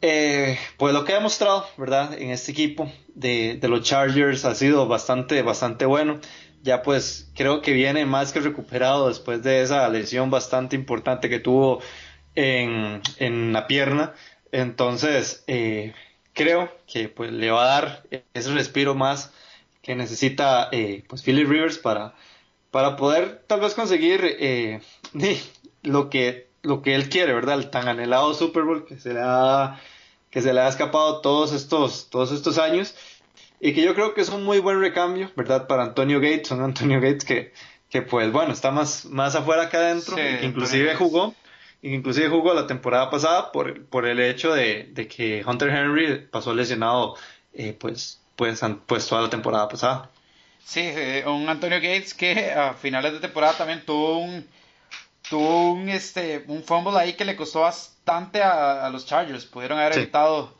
Eh, 0.00 0.58
pues 0.76 0.94
lo 0.94 1.04
que 1.04 1.14
ha 1.14 1.20
mostrado, 1.20 1.66
¿verdad? 1.76 2.12
En 2.20 2.30
este 2.30 2.52
equipo 2.52 2.90
de, 3.14 3.58
de, 3.60 3.68
los 3.68 3.82
Chargers 3.82 4.44
ha 4.44 4.54
sido 4.54 4.86
bastante, 4.86 5.42
bastante 5.42 5.86
bueno. 5.86 6.20
Ya 6.62 6.82
pues 6.82 7.30
creo 7.34 7.62
que 7.62 7.72
viene 7.72 8.04
más 8.04 8.32
que 8.32 8.40
recuperado 8.40 9.08
después 9.08 9.42
de 9.42 9.62
esa 9.62 9.88
lesión 9.88 10.30
bastante 10.30 10.76
importante 10.76 11.28
que 11.28 11.38
tuvo 11.38 11.80
en, 12.38 13.02
en 13.18 13.52
la 13.52 13.66
pierna. 13.66 14.14
Entonces, 14.52 15.42
eh, 15.48 15.92
creo 16.34 16.72
que 16.86 17.08
pues 17.08 17.32
le 17.32 17.50
va 17.50 17.64
a 17.64 17.80
dar 17.80 18.02
ese 18.32 18.52
respiro 18.52 18.94
más 18.94 19.32
que 19.82 19.96
necesita 19.96 20.68
eh, 20.70 21.04
pues 21.08 21.22
Philly 21.22 21.44
Rivers 21.44 21.78
para, 21.78 22.14
para 22.70 22.94
poder 22.94 23.42
tal 23.48 23.60
vez 23.60 23.74
conseguir 23.74 24.20
eh, 24.22 24.80
lo 25.82 26.08
que 26.10 26.46
lo 26.62 26.82
que 26.82 26.94
él 26.94 27.08
quiere, 27.08 27.32
¿verdad? 27.32 27.58
El 27.58 27.70
tan 27.70 27.88
anhelado 27.88 28.34
Super 28.34 28.62
Bowl 28.62 28.84
que 28.84 28.98
se 28.98 29.14
le 29.14 29.20
ha 29.22 29.80
que 30.30 30.40
se 30.40 30.52
le 30.52 30.60
ha 30.60 30.68
escapado 30.68 31.20
todos 31.20 31.52
estos 31.52 32.08
todos 32.08 32.30
estos 32.30 32.58
años 32.58 32.94
y 33.58 33.72
que 33.72 33.82
yo 33.82 33.94
creo 33.94 34.14
que 34.14 34.20
es 34.20 34.28
un 34.28 34.44
muy 34.44 34.60
buen 34.60 34.80
recambio, 34.80 35.30
¿verdad? 35.34 35.66
Para 35.66 35.82
Antonio 35.82 36.20
Gates, 36.20 36.52
un 36.52 36.62
Antonio 36.62 37.00
Gates 37.00 37.24
que, 37.24 37.52
que 37.90 38.02
pues 38.02 38.30
bueno, 38.30 38.52
está 38.52 38.70
más, 38.70 39.06
más 39.06 39.34
afuera 39.34 39.68
que 39.68 39.76
adentro, 39.76 40.14
que 40.14 40.44
inclusive 40.44 40.94
jugó 40.94 41.34
inclusive 41.82 42.28
jugó 42.28 42.54
la 42.54 42.66
temporada 42.66 43.10
pasada 43.10 43.52
por, 43.52 43.84
por 43.86 44.06
el 44.06 44.20
hecho 44.20 44.52
de, 44.52 44.92
que 45.08 45.44
Hunter 45.46 45.70
Henry 45.70 46.26
pasó 46.30 46.54
lesionado 46.54 47.16
eh, 47.54 47.76
pues, 47.78 48.20
pues, 48.36 48.60
pues 48.86 49.06
toda 49.06 49.22
la 49.22 49.30
temporada 49.30 49.68
pasada. 49.68 50.10
Sí, 50.64 50.80
eh, 50.82 51.24
un 51.26 51.48
Antonio 51.48 51.78
Gates 51.78 52.14
que 52.14 52.52
a 52.52 52.74
finales 52.74 53.12
de 53.12 53.20
temporada 53.20 53.54
también 53.54 53.84
tuvo 53.86 54.18
un 54.18 54.46
tuvo 55.28 55.72
un 55.72 55.88
este 55.88 56.44
un 56.46 56.62
fumble 56.62 56.98
ahí 56.98 57.14
que 57.14 57.24
le 57.24 57.36
costó 57.36 57.60
bastante 57.60 58.42
a, 58.42 58.88
los 58.90 59.06
Chargers. 59.06 59.46
Pudieron 59.46 59.78
haber 59.78 59.96
evitado 59.96 60.54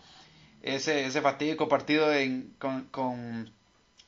ese, 0.63 1.07
ese 1.07 1.21
fatídico 1.21 1.69
partido 1.69 2.09
con, 2.59 2.85
con, 2.91 3.53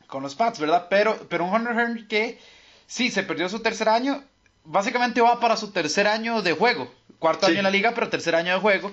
con, 0.06 0.22
los 0.22 0.34
Pats, 0.34 0.58
¿verdad? 0.58 0.86
Pero, 0.90 1.16
pero 1.28 1.44
un 1.44 1.54
Hunter 1.54 1.78
Henry 1.78 2.06
que 2.06 2.38
sí 2.86 3.10
se 3.10 3.22
perdió 3.22 3.48
su 3.48 3.60
tercer 3.60 3.88
año. 3.88 4.22
Básicamente 4.64 5.20
va 5.20 5.40
para 5.40 5.56
su 5.56 5.70
tercer 5.70 6.06
año 6.06 6.42
de 6.42 6.52
juego 6.52 6.90
cuarto 7.20 7.46
año 7.46 7.58
en 7.58 7.64
la 7.64 7.70
liga, 7.70 7.92
pero 7.94 8.08
tercer 8.08 8.34
año 8.34 8.54
de 8.54 8.60
juego. 8.60 8.90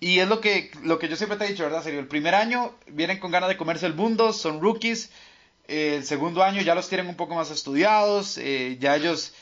Y 0.00 0.20
es 0.20 0.28
lo 0.28 0.40
que, 0.40 0.70
lo 0.82 0.98
que 0.98 1.08
yo 1.08 1.16
siempre 1.16 1.36
te 1.36 1.44
he 1.44 1.48
dicho, 1.48 1.64
¿verdad? 1.64 1.82
Serio, 1.82 2.00
el 2.00 2.06
primer 2.06 2.34
año 2.34 2.74
vienen 2.86 3.18
con 3.18 3.30
ganas 3.30 3.50
de 3.50 3.58
comerse 3.58 3.84
el 3.84 3.94
mundo, 3.94 4.32
son 4.32 4.62
rookies. 4.62 5.10
el 5.68 6.04
segundo 6.04 6.42
año 6.42 6.62
ya 6.62 6.74
los 6.74 6.88
tienen 6.88 7.08
un 7.08 7.16
poco 7.16 7.34
más 7.34 7.50
estudiados, 7.50 8.38
eh, 8.38 8.78
ya 8.80 8.96
ellos 8.96 9.34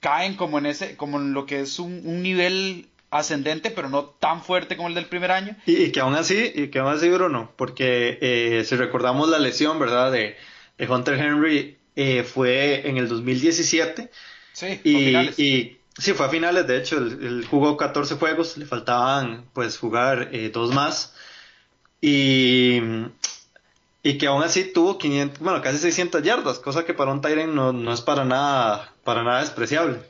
caen 0.00 0.36
como 0.36 0.58
en 0.58 0.66
ese, 0.66 0.96
como 0.96 1.18
en 1.18 1.34
lo 1.34 1.46
que 1.46 1.60
es 1.60 1.78
un, 1.78 2.22
nivel 2.22 2.88
ascendente, 3.10 3.70
pero 3.70 3.88
no 3.88 4.04
tan 4.04 4.42
fuerte 4.42 4.76
como 4.76 4.88
el 4.88 4.94
del 4.94 5.06
primer 5.06 5.30
año. 5.30 5.56
Y, 5.66 5.90
que 5.90 6.00
aún 6.00 6.14
así, 6.14 6.52
y 6.54 6.68
que 6.68 6.78
aún 6.78 6.92
así, 6.92 7.08
Bruno, 7.08 7.52
porque 7.56 8.18
eh, 8.20 8.64
si 8.64 8.76
recordamos 8.76 9.28
la 9.28 9.38
lesión, 9.38 9.78
¿verdad? 9.78 10.12
De, 10.12 10.36
de 10.76 10.88
Hunter 10.88 11.18
Henry 11.18 11.78
eh, 11.96 12.22
fue 12.24 12.88
en 12.88 12.98
el 12.98 13.08
2017. 13.08 14.10
Sí, 14.54 14.80
y, 14.84 15.42
y 15.42 15.78
Sí, 15.96 16.12
fue 16.12 16.26
a 16.26 16.28
finales, 16.28 16.66
de 16.66 16.76
hecho, 16.76 16.98
él, 16.98 17.46
jugó 17.48 17.76
14 17.76 18.16
juegos, 18.16 18.56
le 18.56 18.66
faltaban 18.66 19.44
pues 19.52 19.78
jugar 19.78 20.30
eh, 20.32 20.50
dos 20.52 20.74
más. 20.74 21.14
Y, 22.00 22.80
y 24.02 24.18
que 24.18 24.26
aún 24.26 24.42
así 24.42 24.64
tuvo 24.64 24.98
500, 24.98 25.38
bueno, 25.38 25.62
casi 25.62 25.78
600 25.78 26.22
yardas, 26.22 26.58
cosa 26.58 26.84
que 26.84 26.94
para 26.94 27.12
un 27.12 27.20
Tyren 27.20 27.54
no, 27.54 27.72
no 27.72 27.92
es 27.92 28.00
para 28.00 28.24
nada, 28.24 28.92
para 29.04 29.22
nada 29.22 29.40
despreciable. 29.40 30.00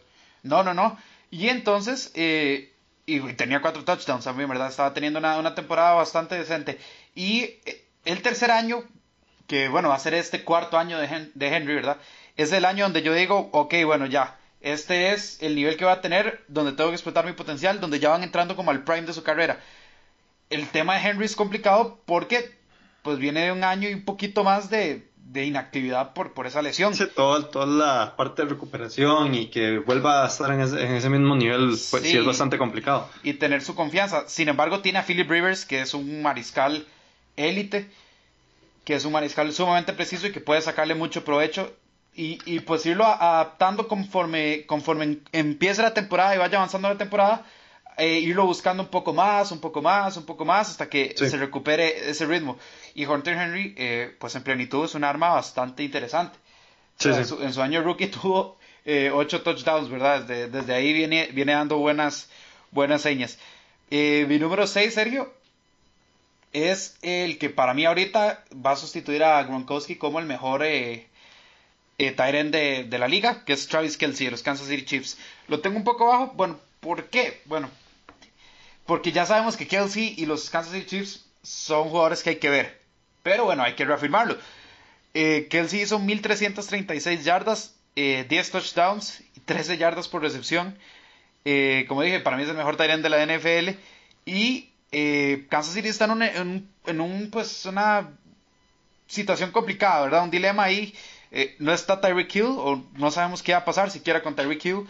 No, 0.42 0.62
no, 0.62 0.72
no. 0.72 0.98
Y 1.30 1.48
entonces, 1.48 2.10
eh, 2.14 2.72
y 3.04 3.20
tenía 3.34 3.60
cuatro 3.60 3.84
touchdowns 3.84 4.24
también, 4.24 4.48
¿verdad? 4.48 4.70
Estaba 4.70 4.94
teniendo 4.94 5.18
una, 5.18 5.36
una 5.36 5.54
temporada 5.54 5.92
bastante 5.92 6.34
decente. 6.36 6.78
Y 7.14 7.50
el 8.06 8.22
tercer 8.22 8.50
año, 8.50 8.82
que 9.46 9.68
bueno, 9.68 9.90
va 9.90 9.96
a 9.96 10.00
ser 10.00 10.14
este 10.14 10.44
cuarto 10.44 10.78
año 10.78 10.98
de, 10.98 11.30
de 11.34 11.46
Henry, 11.46 11.74
¿verdad? 11.74 11.98
Es 12.36 12.52
el 12.52 12.64
año 12.64 12.84
donde 12.84 13.02
yo 13.02 13.14
digo, 13.14 13.48
ok, 13.52 13.74
bueno, 13.84 14.06
ya 14.06 14.36
este 14.64 15.12
es 15.12 15.42
el 15.42 15.54
nivel 15.54 15.76
que 15.76 15.84
va 15.84 15.92
a 15.92 16.00
tener, 16.00 16.42
donde 16.48 16.72
tengo 16.72 16.88
que 16.88 16.96
explotar 16.96 17.26
mi 17.26 17.32
potencial, 17.32 17.80
donde 17.80 18.00
ya 18.00 18.08
van 18.08 18.22
entrando 18.22 18.56
como 18.56 18.70
al 18.70 18.82
prime 18.82 19.02
de 19.02 19.12
su 19.12 19.22
carrera. 19.22 19.60
El 20.48 20.66
tema 20.68 20.94
de 20.94 21.06
Henry 21.06 21.26
es 21.26 21.36
complicado 21.36 22.00
porque 22.06 22.58
pues 23.02 23.18
viene 23.18 23.44
de 23.44 23.52
un 23.52 23.62
año 23.62 23.90
y 23.90 23.92
un 23.92 24.06
poquito 24.06 24.42
más 24.42 24.70
de, 24.70 25.06
inactividad 25.34 26.14
por, 26.14 26.32
por 26.32 26.46
esa 26.46 26.62
lesión. 26.62 26.94
Sí, 26.94 27.04
toda, 27.14 27.50
toda 27.50 27.66
la 27.66 28.16
parte 28.16 28.42
de 28.42 28.48
recuperación 28.48 29.34
y 29.34 29.48
que 29.48 29.80
vuelva 29.80 30.24
a 30.24 30.28
estar 30.28 30.50
en 30.50 30.60
ese, 30.62 31.10
mismo 31.10 31.36
nivel, 31.36 31.76
pues 31.90 32.02
sí. 32.02 32.16
es 32.16 32.24
bastante 32.24 32.56
complicado. 32.56 33.10
Y 33.22 33.34
tener 33.34 33.60
su 33.60 33.74
confianza. 33.74 34.24
Sin 34.28 34.48
embargo, 34.48 34.80
tiene 34.80 34.98
a 34.98 35.02
Philip 35.02 35.28
Rivers, 35.28 35.66
que 35.66 35.82
es 35.82 35.92
un 35.92 36.22
mariscal 36.22 36.86
élite, 37.36 37.90
que 38.86 38.94
es 38.94 39.04
un 39.04 39.12
mariscal 39.12 39.52
sumamente 39.52 39.92
preciso 39.92 40.26
y 40.26 40.32
que 40.32 40.40
puede 40.40 40.62
sacarle 40.62 40.94
mucho 40.94 41.22
provecho 41.22 41.70
y, 42.14 42.38
y 42.46 42.60
pues 42.60 42.86
irlo 42.86 43.04
adaptando 43.04 43.88
conforme, 43.88 44.66
conforme 44.66 45.18
empiece 45.32 45.82
la 45.82 45.94
temporada 45.94 46.34
y 46.34 46.38
vaya 46.38 46.58
avanzando 46.58 46.88
la 46.88 46.98
temporada, 46.98 47.44
eh, 47.96 48.18
irlo 48.18 48.44
buscando 48.46 48.82
un 48.82 48.88
poco 48.88 49.12
más, 49.12 49.52
un 49.52 49.60
poco 49.60 49.80
más, 49.80 50.16
un 50.16 50.24
poco 50.24 50.44
más, 50.44 50.70
hasta 50.70 50.88
que 50.88 51.14
se 51.16 51.36
recupere 51.36 52.10
ese 52.10 52.26
ritmo. 52.26 52.58
Y 52.94 53.06
Hunter 53.06 53.36
Henry, 53.36 53.74
eh, 53.76 54.16
pues 54.18 54.34
en 54.34 54.42
plenitud 54.42 54.84
es 54.84 54.94
un 54.94 55.04
arma 55.04 55.28
bastante 55.30 55.84
interesante. 55.84 56.36
en, 57.04 57.52
su, 57.52 57.62
año 57.62 57.82
rookie 57.82 58.06
tuvo 58.08 58.58
eh, 58.84 59.10
ocho 59.12 59.42
touchdowns, 59.42 59.90
¿verdad? 59.90 60.22
Desde, 60.22 60.48
desde, 60.48 60.74
ahí 60.74 60.92
viene, 60.92 61.28
viene 61.32 61.52
dando 61.52 61.78
buenas, 61.78 62.28
buenas 62.72 63.02
señas. 63.02 63.38
mi 63.90 64.38
número 64.38 64.66
6, 64.66 64.92
Sergio, 64.92 65.32
es 66.52 66.96
el 67.02 67.38
que 67.38 67.48
para 67.50 67.74
mí 67.74 67.84
ahorita 67.84 68.44
va 68.54 68.72
a 68.72 68.76
sustituir 68.76 69.22
a 69.22 69.42
Gronkowski 69.44 69.96
como 69.96 70.18
el 70.18 70.26
mejor 70.26 70.64
eh, 71.98 72.86
de, 72.88 72.98
la 72.98 73.08
liga, 73.08 73.44
que 73.44 73.52
es 73.52 73.68
Travis 73.68 73.96
Kelsey 73.96 74.26
de 74.26 74.32
los 74.32 74.42
Kansas 74.42 74.68
City 74.68 74.84
Chiefs. 74.84 75.16
Lo 75.48 75.60
tengo 75.60 75.76
un 75.76 75.84
poco 75.84 76.06
bajo. 76.06 76.32
Bueno, 76.34 76.58
¿por 76.80 77.04
qué? 77.04 77.40
Bueno, 77.44 77.70
porque 78.86 79.12
ya 79.12 79.26
sabemos 79.26 79.56
que 79.56 79.66
Kelsey 79.66 80.14
y 80.16 80.26
los 80.26 80.50
Kansas 80.50 80.72
City 80.72 80.86
Chiefs 80.86 81.24
son 81.42 81.88
jugadores 81.88 82.22
que 82.22 82.30
hay 82.30 82.36
que 82.36 82.50
ver. 82.50 82.80
Pero 83.22 83.44
bueno, 83.44 83.62
hay 83.62 83.74
que 83.74 83.84
reafirmarlo. 83.84 84.36
Eh, 85.14 85.46
Kelsey 85.48 85.82
hizo 85.82 85.98
1336 85.98 87.24
yardas, 87.24 87.74
eh, 87.96 88.26
10 88.28 88.50
touchdowns 88.50 89.22
y 89.36 89.40
13 89.40 89.78
yardas 89.78 90.08
por 90.08 90.22
recepción. 90.22 90.76
Eh, 91.44 91.84
como 91.88 92.02
dije, 92.02 92.20
para 92.20 92.36
mí 92.36 92.42
es 92.42 92.48
el 92.48 92.56
mejor 92.56 92.76
Tyrant 92.76 93.02
de 93.02 93.10
la 93.10 93.24
NFL. 93.24 93.78
Y 94.26 94.70
eh, 94.92 95.46
Kansas 95.48 95.74
City 95.74 95.88
está 95.88 96.06
en, 96.06 96.10
un, 96.10 96.68
en 96.86 97.00
un, 97.00 97.30
pues, 97.30 97.66
una 97.66 98.10
situación 99.06 99.52
complicada, 99.52 100.04
¿verdad? 100.04 100.24
Un 100.24 100.30
dilema 100.30 100.64
ahí 100.64 100.94
eh, 101.36 101.56
no 101.58 101.72
está 101.72 102.00
Tyreek 102.00 102.32
Hill, 102.32 102.46
o 102.46 102.84
no 102.96 103.10
sabemos 103.10 103.42
qué 103.42 103.52
va 103.52 103.58
a 103.58 103.64
pasar 103.64 103.90
siquiera 103.90 104.22
con 104.22 104.36
Tyreek 104.36 104.64
Hill, 104.64 104.86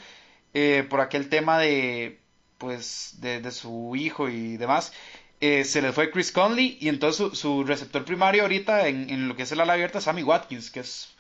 eh, 0.52 0.86
por 0.90 1.00
aquel 1.00 1.30
tema 1.30 1.58
de, 1.58 2.20
pues, 2.58 3.14
de, 3.20 3.50
su 3.50 3.96
hijo 3.96 4.28
y 4.28 4.58
demás. 4.58 4.92
Eh, 5.40 5.64
se 5.64 5.80
le 5.80 5.92
fue 5.92 6.10
Chris 6.10 6.30
Conley 6.30 6.76
y 6.80 6.90
entonces 6.90 7.38
su, 7.38 7.64
receptor 7.64 8.04
primario 8.04 8.42
ahorita 8.42 8.88
en, 8.88 9.26
lo 9.26 9.36
que 9.36 9.44
es 9.44 9.52
el 9.52 9.60
ala 9.60 9.72
abierta 9.72 9.98
es 9.98 10.04
Sammy 10.04 10.22
Watkins, 10.22 10.70
que 10.70 10.80
es 10.80 11.14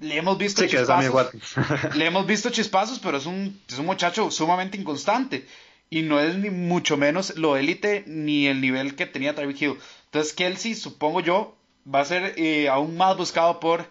le 0.00 0.16
hemos 0.16 0.38
visto 0.38 0.66
chispazos. 0.66 1.32
le 1.94 2.06
hemos 2.06 2.26
visto 2.26 2.48
chispazos, 2.48 2.98
pero 2.98 3.18
es 3.18 3.26
un, 3.26 3.60
es 3.68 3.78
un 3.78 3.86
muchacho 3.86 4.30
sumamente 4.30 4.78
inconstante. 4.78 5.46
Y 5.90 6.00
no 6.00 6.18
es 6.18 6.34
ni 6.36 6.48
mucho 6.48 6.96
menos 6.96 7.36
lo 7.36 7.58
élite 7.58 8.04
ni 8.06 8.46
el 8.46 8.62
nivel 8.62 8.96
que 8.96 9.04
tenía 9.04 9.34
Tyreek 9.34 9.60
Hill. 9.60 9.76
Entonces 10.06 10.32
Kelsey, 10.32 10.74
supongo 10.74 11.20
yo, 11.20 11.54
va 11.86 12.00
a 12.00 12.04
ser 12.06 12.34
aún 12.70 12.96
más 12.96 13.18
buscado 13.18 13.60
por 13.60 13.86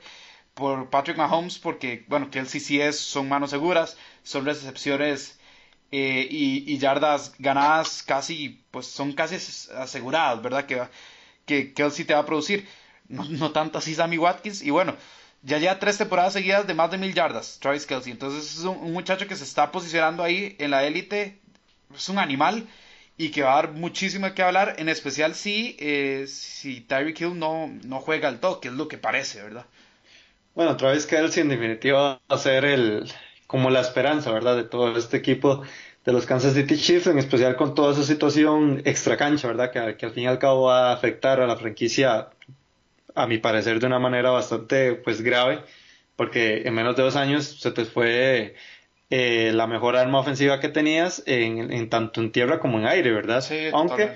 por 0.53 0.89
Patrick 0.89 1.17
Mahomes, 1.17 1.59
porque, 1.59 2.05
bueno, 2.07 2.29
que 2.29 2.39
él 2.39 2.47
sí 2.47 2.59
sí 2.59 2.81
es, 2.81 2.99
son 2.99 3.29
manos 3.29 3.51
seguras, 3.51 3.97
son 4.23 4.45
recepciones 4.45 5.39
eh, 5.91 6.27
y, 6.29 6.77
yardas 6.77 7.33
ganadas 7.39 8.03
casi, 8.03 8.63
pues 8.71 8.87
son 8.87 9.13
casi 9.13 9.35
aseguradas, 9.75 10.41
¿verdad? 10.41 10.65
Que, 10.65 10.81
que, 11.45 11.73
que 11.73 11.83
él 11.83 11.91
sí 11.91 12.05
te 12.05 12.13
va 12.13 12.21
a 12.21 12.25
producir. 12.25 12.67
No, 13.07 13.25
no 13.25 13.51
tanto 13.51 13.77
así 13.77 13.95
Sammy 13.95 14.17
Watkins. 14.17 14.61
Y 14.61 14.69
bueno, 14.69 14.95
ya 15.43 15.57
lleva 15.57 15.79
tres 15.79 15.97
temporadas 15.97 16.33
seguidas 16.33 16.67
de 16.67 16.73
más 16.73 16.91
de 16.91 16.97
mil 16.97 17.13
yardas, 17.13 17.59
Travis 17.59 17.85
Kelsey. 17.85 18.11
Entonces 18.11 18.57
es 18.57 18.63
un, 18.63 18.93
muchacho 18.93 19.27
que 19.27 19.35
se 19.35 19.43
está 19.43 19.71
posicionando 19.71 20.23
ahí 20.23 20.55
en 20.59 20.71
la 20.71 20.85
élite. 20.85 21.39
Es 21.95 22.09
un 22.09 22.19
animal 22.19 22.67
y 23.17 23.29
que 23.31 23.43
va 23.43 23.53
a 23.53 23.55
dar 23.55 23.71
muchísimo 23.73 24.33
que 24.33 24.43
hablar, 24.43 24.75
en 24.79 24.89
especial 24.89 25.35
si, 25.35 25.75
eh, 25.79 26.25
si 26.27 26.81
Tyreek 26.81 27.19
Hill 27.21 27.37
no, 27.37 27.67
no 27.83 27.99
juega 27.99 28.29
al 28.29 28.39
todo, 28.39 28.59
que 28.61 28.69
es 28.69 28.73
lo 28.73 28.87
que 28.87 28.97
parece, 28.97 29.41
¿verdad? 29.43 29.65
Bueno, 30.53 30.75
Travis 30.77 31.05
Kelsey 31.05 31.43
en 31.43 31.49
definitiva 31.49 32.19
va 32.29 32.35
a 32.35 32.37
ser 32.37 32.65
el, 32.65 33.09
como 33.47 33.69
la 33.69 33.81
esperanza, 33.81 34.31
¿verdad? 34.31 34.55
De 34.55 34.63
todo 34.63 34.97
este 34.97 35.17
equipo 35.17 35.63
de 36.05 36.13
los 36.13 36.25
Kansas 36.25 36.53
City 36.53 36.77
Chiefs, 36.77 37.07
en 37.07 37.17
especial 37.17 37.55
con 37.55 37.75
toda 37.75 37.93
esa 37.93 38.03
situación 38.03 38.81
extra 38.85 39.17
cancha, 39.17 39.47
¿verdad? 39.47 39.71
Que, 39.71 39.97
que 39.97 40.05
al 40.05 40.11
fin 40.11 40.23
y 40.23 40.27
al 40.27 40.39
cabo 40.39 40.63
va 40.63 40.89
a 40.89 40.93
afectar 40.93 41.39
a 41.41 41.47
la 41.47 41.55
franquicia 41.55 42.29
a 43.15 43.27
mi 43.27 43.37
parecer, 43.37 43.79
de 43.79 43.87
una 43.87 43.99
manera 43.99 44.31
bastante 44.31 44.93
pues 44.93 45.21
grave, 45.21 45.61
porque 46.15 46.63
en 46.65 46.73
menos 46.73 46.95
de 46.95 47.03
dos 47.03 47.15
años 47.15 47.45
se 47.45 47.71
te 47.71 47.85
fue 47.85 48.55
eh, 49.09 49.51
la 49.53 49.67
mejor 49.67 49.97
arma 49.97 50.19
ofensiva 50.19 50.59
que 50.59 50.69
tenías 50.69 51.23
en, 51.25 51.89
tanto 51.89 52.21
en 52.21 52.31
tierra 52.31 52.59
como 52.59 52.79
en 52.79 52.87
aire, 52.87 53.11
¿verdad? 53.11 53.41
Sí, 53.41 53.67
aunque, 53.73 54.11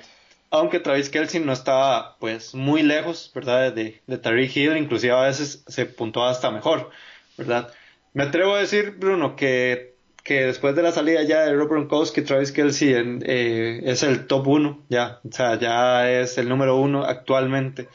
aunque 0.50 0.80
Travis 0.80 1.10
Kelsey 1.10 1.42
no 1.42 1.54
estaba 1.54 2.18
pues 2.20 2.54
muy 2.54 2.84
lejos, 2.84 3.32
¿verdad? 3.34 3.74
De, 3.74 4.02
de 4.08 4.18
Tariq 4.18 4.56
Hill, 4.56 4.78
inclusive 4.78 5.14
a 5.14 5.22
veces 5.22 5.64
se 5.68 5.86
puntuaba 5.86 6.32
hasta 6.32 6.52
mejor, 6.52 6.90
¿verdad? 7.38 7.74
Me 8.14 8.24
atrevo 8.24 8.56
a 8.56 8.60
decir, 8.60 8.96
Bruno, 8.98 9.36
que, 9.36 9.96
que 10.24 10.46
después 10.46 10.76
de 10.76 10.84
la 10.84 10.92
salida 10.92 11.24
ya 11.24 11.42
de 11.42 11.54
Rob 11.54 11.70
Gronkowski, 11.70 12.22
Travis 12.22 12.52
Kelsey 12.52 12.94
eh, 12.96 13.82
es 13.84 14.04
el 14.04 14.28
top 14.28 14.48
uno, 14.48 14.84
ya, 14.90 15.20
o 15.28 15.32
sea, 15.32 15.60
ya 15.60 16.10
es 16.10 16.38
el 16.38 16.48
número 16.48 16.78
uno 16.78 17.04
actualmente 17.04 17.90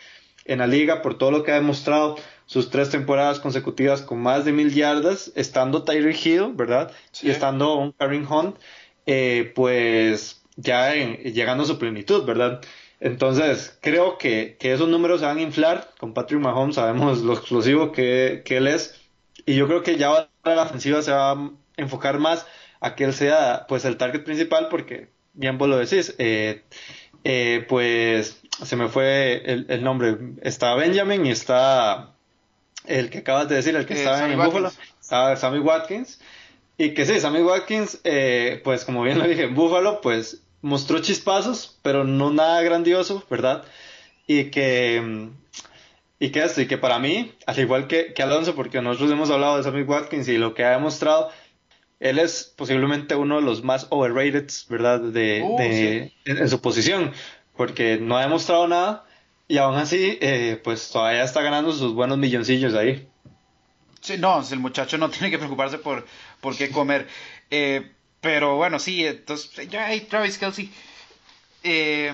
en 0.45 0.59
la 0.59 0.67
liga 0.67 1.01
por 1.01 1.17
todo 1.17 1.31
lo 1.31 1.43
que 1.43 1.53
ha 1.53 1.57
demostrado 1.57 2.17
sus 2.47 2.71
tres 2.71 2.91
temporadas 2.91 3.39
consecutivas 3.39 4.03
con 4.03 4.21
más 4.21 4.45
de 4.45 4.53
mil 4.53 4.75
yardas, 4.75 5.31
estando 5.37 5.85
Tyreek 5.85 6.27
Hill, 6.27 6.53
¿verdad? 6.55 6.93
Y 7.23 7.31
estando 7.31 7.77
un 7.77 7.93
Karim 7.93 8.27
Hunt, 8.31 8.57
eh, 9.07 9.53
pues 9.55 10.39
ya 10.57 10.95
llegando 10.95 11.65
a 11.65 11.67
su 11.67 11.79
plenitud, 11.79 12.25
¿verdad? 12.25 12.61
Entonces, 13.01 13.79
creo 13.81 14.19
que, 14.19 14.57
esos 14.61 14.89
números 14.89 15.21
se 15.21 15.27
van 15.27 15.39
a 15.39 15.43
inflar. 15.43 15.91
Con 15.99 16.13
Patrick 16.13 16.41
Mahomes 16.41 16.77
sabemos 16.77 17.21
lo 17.21 17.33
explosivo 17.33 17.93
que, 17.93 18.43
él 18.47 18.67
es. 18.67 19.01
Y 19.47 19.57
yo 19.57 19.67
creo 19.67 19.83
que 19.83 19.97
ya 19.97 20.29
la 20.45 20.63
ofensiva 20.63 21.03
se 21.03 21.13
va 21.13 21.33
a 21.33 21.51
enfocar 21.77 22.19
más 22.19 22.47
a 22.81 22.95
que 22.95 23.05
él 23.05 23.15
sea 23.15 23.67
pues 23.69 23.85
el 23.85 23.97
target 23.97 24.25
principal, 24.25 24.69
porque 24.69 25.09
bien 25.33 25.59
vos 25.59 25.69
lo 25.69 25.79
decís, 25.79 26.15
eh, 26.19 26.63
eh, 27.25 27.65
pues 27.69 28.43
se 28.63 28.77
me 28.77 28.89
fue 28.89 29.43
el, 29.47 29.83
nombre. 29.83 30.19
Está 30.43 30.75
Benjamin 30.75 31.25
y 31.25 31.31
está 31.31 32.11
el 32.87 33.09
que 33.09 33.19
acabas 33.19 33.49
de 33.49 33.57
decir, 33.57 33.75
el 33.77 33.87
que 33.87 33.95
eh, 33.95 33.99
estaba 33.99 34.31
en 34.31 34.39
Buffalo, 34.39 34.71
está 35.01 35.37
Sammy 35.37 35.59
Watkins. 35.59 36.21
Y 36.81 36.95
que 36.95 37.05
sí, 37.05 37.21
Sammy 37.21 37.43
Watkins, 37.43 38.01
eh, 38.05 38.59
pues 38.64 38.87
como 38.87 39.03
bien 39.03 39.19
lo 39.19 39.29
dije, 39.29 39.43
en 39.43 39.55
Buffalo, 39.55 40.01
pues 40.01 40.40
mostró 40.62 40.99
chispazos, 41.01 41.79
pero 41.83 42.05
no 42.05 42.31
nada 42.31 42.62
grandioso, 42.62 43.23
¿verdad? 43.29 43.64
Y 44.27 44.45
que, 44.45 45.29
y 46.19 46.31
que 46.31 46.43
esto, 46.43 46.62
y 46.62 46.66
que 46.66 46.79
para 46.79 46.99
mí, 46.99 47.35
al 47.45 47.59
igual 47.59 47.87
que, 47.87 48.14
que 48.14 48.23
Alonso, 48.23 48.55
porque 48.55 48.81
nosotros 48.81 49.11
hemos 49.11 49.31
hablado 49.31 49.59
de 49.59 49.62
Sammy 49.62 49.83
Watkins 49.83 50.27
y 50.29 50.38
lo 50.38 50.55
que 50.55 50.64
ha 50.64 50.71
demostrado, 50.71 51.29
él 51.99 52.19
es 52.19 52.51
posiblemente 52.57 53.14
uno 53.14 53.37
de 53.37 53.43
los 53.43 53.62
más 53.62 53.87
overrated, 53.90 54.49
¿verdad? 54.71 55.01
De, 55.01 55.43
uh, 55.45 55.61
en, 56.25 56.49
su 56.49 56.62
posición 56.62 57.12
porque 57.59 57.99
no 57.99 58.16
ha 58.16 58.23
demostrado 58.23 58.66
nada 58.66 59.05
y 59.49 59.59
aún 59.59 59.75
así, 59.75 60.16
eh, 60.23 60.59
pues 60.64 60.90
todavía 60.90 61.25
está 61.25 61.43
ganando 61.43 61.73
sus 61.73 61.93
buenos 61.93 62.16
milloncillos 62.16 62.73
ahí. 62.73 63.10
Sí, 64.01 64.17
no, 64.19 64.43
el 64.51 64.59
muchacho 64.59 64.99
no 64.99 65.11
tiene 65.11 65.31
que 65.31 65.39
preocuparse 65.39 65.79
por, 65.79 66.07
por 66.41 66.57
qué 66.57 66.71
comer. 66.71 67.09
Eh, 67.51 67.91
pero 68.21 68.57
bueno, 68.57 68.79
sí, 68.79 69.07
entonces, 69.07 69.69
ya 69.69 69.87
hay 69.87 70.01
Travis 70.03 70.39
Kelsey. 70.39 70.71
Eh, 71.63 72.13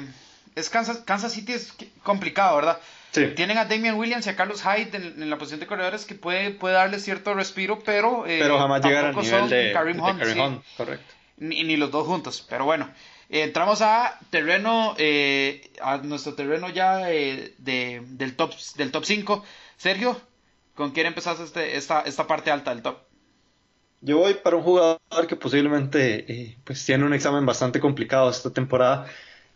es 0.55 0.71
Kansas, 0.71 0.99
Kansas 0.99 1.33
City 1.33 1.53
es 1.53 1.75
complicado, 2.03 2.57
¿verdad? 2.57 2.81
Sí. 3.13 3.29
Tienen 3.35 3.57
a 3.59 3.65
Damian 3.65 3.97
Williams 3.97 4.27
y 4.27 4.31
a 4.31 4.37
Carlos 4.37 4.63
Hyde 4.63 4.97
en, 4.97 5.31
la 5.31 5.39
posición 5.39 5.61
de 5.61 5.67
corredores 5.67 6.05
que 6.05 6.15
puede, 6.15 6.51
puede 6.51 6.75
darle 6.75 6.99
cierto 6.99 7.33
respiro, 7.35 7.81
pero... 7.85 8.25
pero 8.27 8.59
jamás 8.59 8.85
llegar 8.85 9.07
al 9.07 9.17
nivel 9.17 9.49
de, 9.49 9.73
Karim 9.73 10.01
Hunt, 10.01 10.65
correcto. 10.77 11.15
Ni, 11.39 11.65
ni, 11.65 11.77
los 11.77 11.91
dos 11.91 12.07
juntos, 12.07 12.45
pero 12.49 12.65
bueno 12.65 12.89
entramos 13.29 13.83
a 13.83 14.19
terreno, 14.31 14.95
eh, 14.99 15.71
a 15.83 15.99
nuestro 15.99 16.35
terreno 16.35 16.69
ya 16.71 17.11
eh, 17.11 17.55
de, 17.59 18.03
del, 18.05 18.37
top, 18.37 18.55
del 18.77 18.91
top 18.91 19.05
5. 19.05 19.45
Sergio, 19.77 20.21
¿con 20.77 20.93
quién 20.93 21.07
empezaste 21.07 21.43
este, 21.43 21.77
esta, 21.77 22.03
esta 22.03 22.29
parte 22.29 22.53
alta 22.53 22.71
del 22.71 22.83
top? 22.83 22.99
Yo 24.03 24.19
voy 24.19 24.35
para 24.35 24.57
un 24.57 24.63
jugador 24.63 25.01
que 25.27 25.35
posiblemente 25.35 26.31
eh, 26.33 26.57
pues 26.63 26.85
tiene 26.85 27.05
un 27.05 27.15
examen 27.15 27.45
bastante 27.45 27.81
complicado 27.81 28.31
esta 28.31 28.51
temporada 28.51 29.07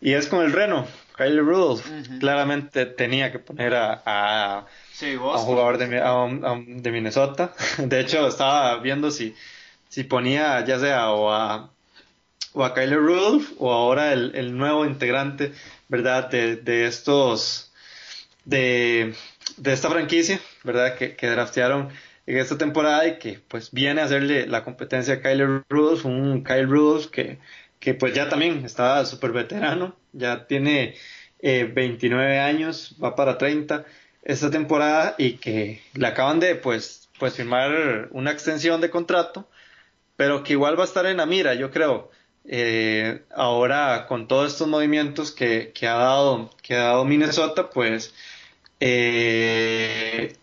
y 0.01 0.15
es 0.15 0.27
con 0.27 0.43
el 0.45 0.53
Reno, 0.53 0.87
Kylie 1.17 1.43
Rudolph. 1.43 1.87
Claramente 2.19 2.87
tenía 2.87 3.31
que 3.31 3.39
poner 3.39 3.75
a, 3.75 4.03
a, 4.05 4.67
un 5.03 5.39
jugador 5.39 5.79
de, 5.79 5.87
de, 5.87 6.91
Minnesota. 6.91 7.55
De 7.79 8.01
hecho, 8.01 8.27
estaba 8.27 8.79
viendo 8.79 9.13
si, 9.13 9.37
si 9.89 10.03
ponía 10.03 10.65
ya 10.65 10.81
sea 10.81 11.11
o 11.11 11.31
a 11.31 11.71
o 12.53 12.65
a 12.65 12.75
Kyler 12.75 12.99
Rudolph 12.99 13.53
o 13.59 13.73
ahora 13.73 14.13
el, 14.13 14.57
nuevo 14.57 14.85
integrante, 14.85 15.53
¿verdad? 15.89 16.31
De, 16.31 16.87
estos, 16.87 17.73
de, 18.45 19.15
esta 19.65 19.91
franquicia, 19.91 20.41
¿verdad? 20.65 20.97
Que, 20.97 21.17
que, 21.17 21.29
draftearon 21.29 21.91
en 22.27 22.37
esta 22.39 22.59
temporada 22.59 23.07
y 23.07 23.19
que 23.19 23.41
pues 23.49 23.71
viene 23.73 24.01
a 24.01 24.05
hacerle 24.05 24.47
la 24.47 24.65
competencia 24.65 25.15
a 25.15 25.21
Kyler 25.21 25.63
Rudolph, 25.69 26.05
un 26.05 26.45
Kyle 26.45 26.69
Rudolph 26.69 27.07
que, 27.07 27.39
que 27.79 27.95
pues 27.95 28.15
ya 28.15 28.29
también 28.29 28.65
está 28.65 29.05
súper 29.07 29.33
veterano, 29.33 29.97
ya 30.13 30.47
tiene 30.47 30.95
29 31.43 32.35
eh, 32.35 32.39
años, 32.39 32.97
va 33.03 33.17
para 33.17 33.39
30 33.39 33.85
esta 34.23 34.51
temporada 34.51 35.15
y 35.19 35.35
que 35.35 35.83
le 35.95 36.07
acaban 36.07 36.41
de 36.41 36.55
pues, 36.55 37.09
pues 37.19 37.35
firmar 37.35 38.09
una 38.13 38.31
extensión 38.31 38.81
de 38.81 38.91
contrato, 38.91 39.49
pero 40.17 40.43
que 40.43 40.53
igual 40.53 40.79
va 40.79 40.83
a 40.83 40.87
estar 40.87 41.07
en 41.07 41.17
la 41.19 41.27
mira, 41.27 41.55
yo 41.55 41.71
creo 41.71 42.11
eh, 42.45 43.23
ahora 43.35 44.07
con 44.07 44.29
todos 44.29 44.53
estos 44.53 44.69
movimientos 44.69 45.31
que, 45.31 45.73
ha 45.83 45.95
dado, 45.95 46.51
que 46.63 46.75
ha 46.75 46.85
dado 46.85 47.05
Minnesota, 47.05 47.71
pues 47.71 48.15
eh, 48.81 50.35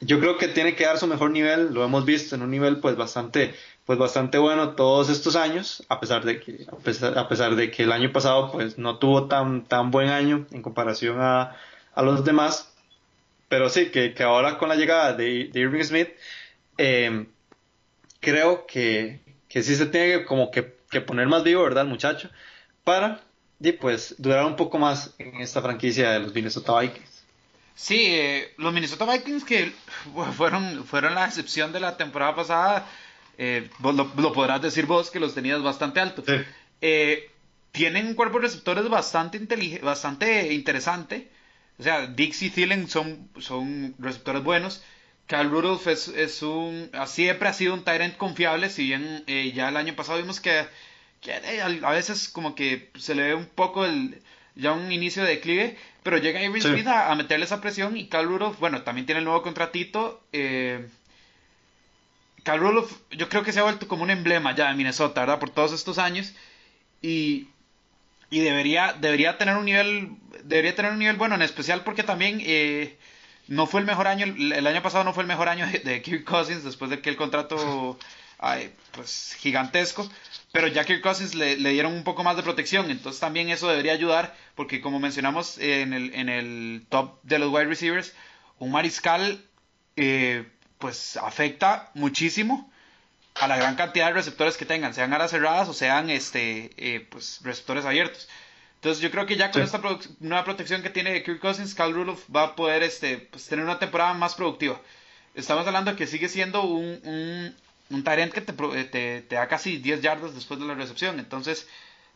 yo 0.00 0.18
creo 0.20 0.38
que 0.38 0.48
tiene 0.48 0.74
que 0.74 0.84
dar 0.84 0.98
su 0.98 1.06
mejor 1.06 1.30
nivel, 1.30 1.72
lo 1.72 1.84
hemos 1.84 2.04
visto 2.04 2.34
en 2.34 2.42
un 2.42 2.50
nivel 2.50 2.80
pues 2.80 2.96
bastante, 2.96 3.54
pues 3.84 3.98
bastante 3.98 4.38
bueno 4.38 4.70
todos 4.70 5.10
estos 5.10 5.36
años, 5.36 5.84
a 5.88 6.00
pesar 6.00 6.24
de 6.24 6.40
que, 6.40 6.66
a 7.16 7.28
pesar, 7.28 7.56
de 7.56 7.70
que 7.70 7.82
el 7.84 7.92
año 7.92 8.12
pasado 8.12 8.50
pues 8.52 8.78
no 8.78 8.98
tuvo 8.98 9.28
tan, 9.28 9.64
tan 9.64 9.90
buen 9.90 10.08
año 10.08 10.46
en 10.52 10.62
comparación 10.62 11.18
a, 11.20 11.56
los 11.96 12.24
demás, 12.24 12.72
pero 13.48 13.68
sí, 13.68 13.90
que, 13.90 14.14
ahora 14.22 14.56
con 14.58 14.68
la 14.70 14.76
llegada 14.76 15.12
de, 15.12 15.50
Irving 15.52 15.84
Smith, 15.84 16.08
eh, 16.78 17.26
creo 18.20 18.66
que, 18.66 19.20
que 19.48 19.62
sí 19.62 19.76
se 19.76 19.86
tiene 19.86 20.24
como 20.24 20.50
que 20.50 20.80
que 20.90 21.00
poner 21.00 21.28
más 21.28 21.44
vivo, 21.44 21.62
¿verdad, 21.62 21.86
muchacho? 21.86 22.28
Para, 22.84 23.22
y 23.60 23.72
pues, 23.72 24.16
durar 24.18 24.44
un 24.44 24.56
poco 24.56 24.78
más 24.78 25.14
en 25.18 25.36
esta 25.36 25.62
franquicia 25.62 26.10
de 26.10 26.20
los 26.20 26.34
Minnesota 26.34 26.78
Vikings. 26.80 27.09
Sí, 27.80 28.08
eh, 28.10 28.52
los 28.58 28.74
Minnesota 28.74 29.06
Vikings 29.06 29.42
que 29.42 29.72
fueron, 30.36 30.84
fueron 30.84 31.14
la 31.14 31.24
excepción 31.24 31.72
de 31.72 31.80
la 31.80 31.96
temporada 31.96 32.36
pasada, 32.36 32.86
eh, 33.38 33.70
lo, 33.82 34.32
podrás 34.34 34.60
decir 34.60 34.84
vos 34.84 35.10
que 35.10 35.18
los 35.18 35.34
tenías 35.34 35.62
bastante 35.62 35.98
altos. 35.98 36.26
Eh, 36.82 37.30
tienen 37.72 38.08
un 38.08 38.14
cuerpo 38.14 38.38
de 38.38 38.48
receptores 38.48 38.86
bastante, 38.90 39.38
bastante 39.82 40.52
interesante. 40.52 41.30
O 41.78 41.82
sea, 41.82 42.06
Dix 42.06 42.42
y 42.42 42.50
Thielen 42.50 42.86
son, 42.86 43.30
son 43.38 43.94
receptores 43.98 44.44
buenos. 44.44 44.82
Cal 45.26 45.50
Rudolph 45.50 45.86
es, 45.86 46.42
un, 46.42 46.90
siempre 47.06 47.48
ha 47.48 47.54
sido 47.54 47.72
un 47.72 47.82
Tyrant 47.82 48.18
confiable, 48.18 48.68
si 48.68 48.88
bien 48.88 49.24
eh, 49.26 49.52
ya 49.54 49.70
el 49.70 49.78
año 49.78 49.96
pasado 49.96 50.18
vimos 50.18 50.38
que, 50.38 50.66
eh, 51.24 51.62
a 51.62 51.90
veces 51.92 52.28
como 52.28 52.54
que 52.54 52.90
se 52.98 53.14
le 53.14 53.22
ve 53.22 53.34
un 53.34 53.46
poco 53.46 53.86
el, 53.86 54.20
ya 54.54 54.72
un 54.72 54.90
inicio 54.92 55.24
de 55.24 55.30
declive, 55.30 55.76
pero 56.02 56.18
llega 56.18 56.40
Avery 56.40 56.60
Smith 56.60 56.86
a, 56.86 57.14
meterle 57.14 57.44
esa 57.44 57.60
presión 57.60 57.96
y 57.96 58.08
Cal 58.08 58.26
Rudolph, 58.26 58.58
bueno, 58.58 58.82
también 58.82 59.06
tiene 59.06 59.20
el 59.20 59.24
nuevo 59.24 59.42
contratito. 59.42 60.22
Eh, 60.32 60.86
Cal 62.42 62.60
Rudolph 62.60 62.92
yo 63.10 63.28
creo 63.28 63.42
que 63.42 63.52
se 63.52 63.60
ha 63.60 63.64
vuelto 63.64 63.88
como 63.88 64.02
un 64.02 64.10
emblema 64.10 64.54
ya 64.54 64.68
de 64.68 64.74
Minnesota, 64.74 65.20
¿verdad? 65.20 65.38
Por 65.38 65.50
todos 65.50 65.72
estos 65.72 65.98
años 65.98 66.32
y, 67.02 67.48
y 68.30 68.40
debería, 68.40 68.94
debería 68.94 69.38
tener 69.38 69.56
un 69.56 69.64
nivel, 69.64 70.10
debería 70.44 70.74
tener 70.74 70.92
un 70.92 70.98
nivel 70.98 71.16
bueno, 71.16 71.34
en 71.34 71.42
especial 71.42 71.82
porque 71.84 72.02
también... 72.02 72.40
Eh, 72.42 72.96
no 73.50 73.66
fue 73.66 73.80
el 73.80 73.86
mejor 73.86 74.06
año, 74.06 74.26
el, 74.26 74.66
año 74.66 74.80
pasado 74.80 75.02
no 75.02 75.12
fue 75.12 75.24
el 75.24 75.26
mejor 75.26 75.48
año 75.48 75.66
de, 75.66 76.02
Kirk 76.02 76.24
Cousins 76.24 76.62
después 76.62 76.88
de 76.88 77.00
que 77.00 77.10
el 77.10 77.16
contrato 77.16 77.98
pues 78.92 79.36
gigantesco, 79.38 80.08
pero 80.52 80.66
ya 80.66 80.84
Kirk 80.84 81.02
Cousins 81.02 81.34
le, 81.34 81.56
dieron 81.56 81.92
un 81.92 82.04
poco 82.04 82.24
más 82.24 82.36
de 82.36 82.42
protección, 82.42 82.90
entonces 82.90 83.20
también 83.20 83.50
eso 83.50 83.68
debería 83.68 83.92
ayudar, 83.92 84.34
porque 84.54 84.80
como 84.80 84.98
mencionamos 84.98 85.58
en 85.58 85.92
el, 85.92 86.14
en 86.14 86.28
el 86.28 86.86
top 86.88 87.20
de 87.22 87.38
los 87.38 87.52
wide 87.52 87.66
receivers, 87.66 88.14
un 88.58 88.72
mariscal 88.72 89.44
eh, 89.96 90.46
pues 90.78 91.16
afecta 91.16 91.90
muchísimo 91.94 92.70
a 93.34 93.46
la 93.46 93.56
gran 93.56 93.76
cantidad 93.76 94.06
de 94.06 94.14
receptores 94.14 94.56
que 94.56 94.64
tengan, 94.64 94.94
sean 94.94 95.12
alas 95.12 95.30
cerradas 95.30 95.68
o 95.68 95.74
sean 95.74 96.10
este 96.10 96.70
eh, 96.76 97.06
pues 97.10 97.40
receptores 97.42 97.84
abiertos. 97.84 98.28
Entonces 98.76 99.02
yo 99.02 99.10
creo 99.10 99.26
que 99.26 99.36
ya 99.36 99.50
con 99.50 99.60
esta 99.60 99.80
nueva 100.20 100.44
protección 100.44 100.82
que 100.82 100.88
tiene 100.88 101.22
Kirk 101.22 101.38
Cousins, 101.38 101.74
Cal 101.74 101.92
Rudolph 101.92 102.22
va 102.34 102.44
a 102.44 102.56
poder 102.56 102.82
este, 102.82 103.18
pues, 103.18 103.46
tener 103.46 103.62
una 103.62 103.78
temporada 103.78 104.14
más 104.14 104.34
productiva. 104.34 104.80
Estamos 105.34 105.66
hablando 105.66 105.90
de 105.90 105.98
que 105.98 106.06
sigue 106.06 106.30
siendo 106.30 106.62
un, 106.62 106.98
un, 107.04 107.54
un 107.90 108.02
que 108.02 108.40
te, 108.40 108.52
te, 108.52 109.22
te, 109.22 109.34
da 109.34 109.48
casi 109.48 109.78
10 109.78 110.00
yardas 110.00 110.34
después 110.34 110.58
de 110.60 110.66
la 110.66 110.74
recepción. 110.74 111.18
Entonces 111.18 111.66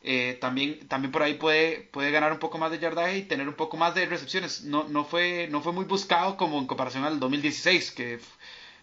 eh, 0.07 0.37
también, 0.39 0.87
también 0.87 1.11
por 1.11 1.22
ahí 1.22 1.35
puede, 1.35 1.89
puede 1.91 2.11
ganar 2.11 2.31
un 2.31 2.39
poco 2.39 2.59
más 2.59 2.70
de 2.70 2.79
yardaje 2.79 3.18
y 3.18 3.22
tener 3.22 3.49
un 3.49 3.55
poco 3.55 3.79
más 3.79 3.95
de 3.95 4.05
recepciones. 4.05 4.62
No, 4.62 4.85
no, 4.85 5.05
fue, 5.07 5.49
no 5.51 5.62
fue 5.62 5.72
muy 5.72 5.87
buscado 5.87 6.37
como 6.37 6.59
en 6.59 6.66
comparación 6.66 7.05
al 7.05 7.18
2016, 7.18 7.91
que 7.93 8.18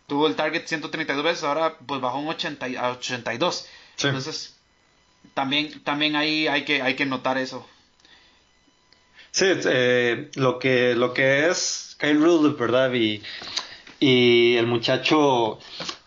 tuvo 0.08 0.26
el 0.26 0.36
target 0.36 0.66
132 0.66 1.24
veces, 1.24 1.44
ahora 1.44 1.78
pues 1.86 2.02
bajó 2.02 2.18
un 2.18 2.28
80, 2.28 2.66
a 2.80 2.92
82. 2.92 3.68
Entonces, 4.04 4.58
también, 5.36 5.84
también 5.84 6.16
ahí 6.16 6.48
hay 6.48 6.66
que, 6.66 6.82
hay 6.82 6.96
que 6.96 7.06
notar 7.06 7.38
eso. 7.38 7.70
Sí, 9.30 9.46
eh, 9.48 10.32
lo, 10.36 10.58
que, 10.58 10.96
lo 10.96 11.14
que 11.14 11.48
es 11.50 11.96
Kyle 12.00 12.20
Rudolph, 12.20 12.60
¿verdad? 12.60 12.92
Y, 12.94 13.22
y 14.00 14.58
el 14.58 14.66
muchacho, 14.66 15.60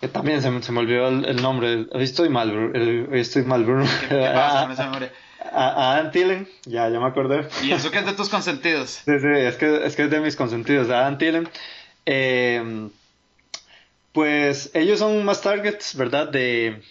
que 0.05 0.09
también 0.09 0.43
se, 0.43 0.63
se 0.63 0.71
me 0.73 0.81
olvidó 0.81 1.09
el, 1.09 1.41
nombre, 1.41 1.87
hoy 1.91 2.05
estoy 2.05 2.29
mal, 2.29 2.73
estoy 3.13 3.43
mal, 3.45 3.65
Bruno. 3.65 3.87
¿Qué, 4.07 4.31
pasa 4.35 4.63
con 4.65 4.73
esa 4.73 4.85
memoria? 4.85 5.13
A, 5.51 5.95
Adam 5.95 6.11
Tillen, 6.11 6.47
ya, 6.67 6.91
ya 6.91 7.01
me 7.01 7.07
acordé. 7.07 7.49
¿Y 7.63 7.73
eso 7.73 7.91
que 7.91 8.01
es 8.01 8.05
de 8.05 8.13
tus 8.13 8.29
consentidos? 8.29 9.01
Sí, 9.07 9.19
sí, 9.19 9.29
es 9.35 9.57
que 9.57 9.87
es, 9.87 9.97
que 9.97 10.03
es 10.03 10.11
de 10.11 10.21
mis 10.21 10.37
consentidos. 10.37 10.91
Adam 10.91 11.17
Tillen, 11.17 11.49
eh, 12.05 12.91
pues 14.13 14.71
ellos 14.75 14.99
son 14.99 15.25
más 15.25 15.41
targets, 15.41 15.97
¿verdad? 15.97 16.29
De, 16.29 16.83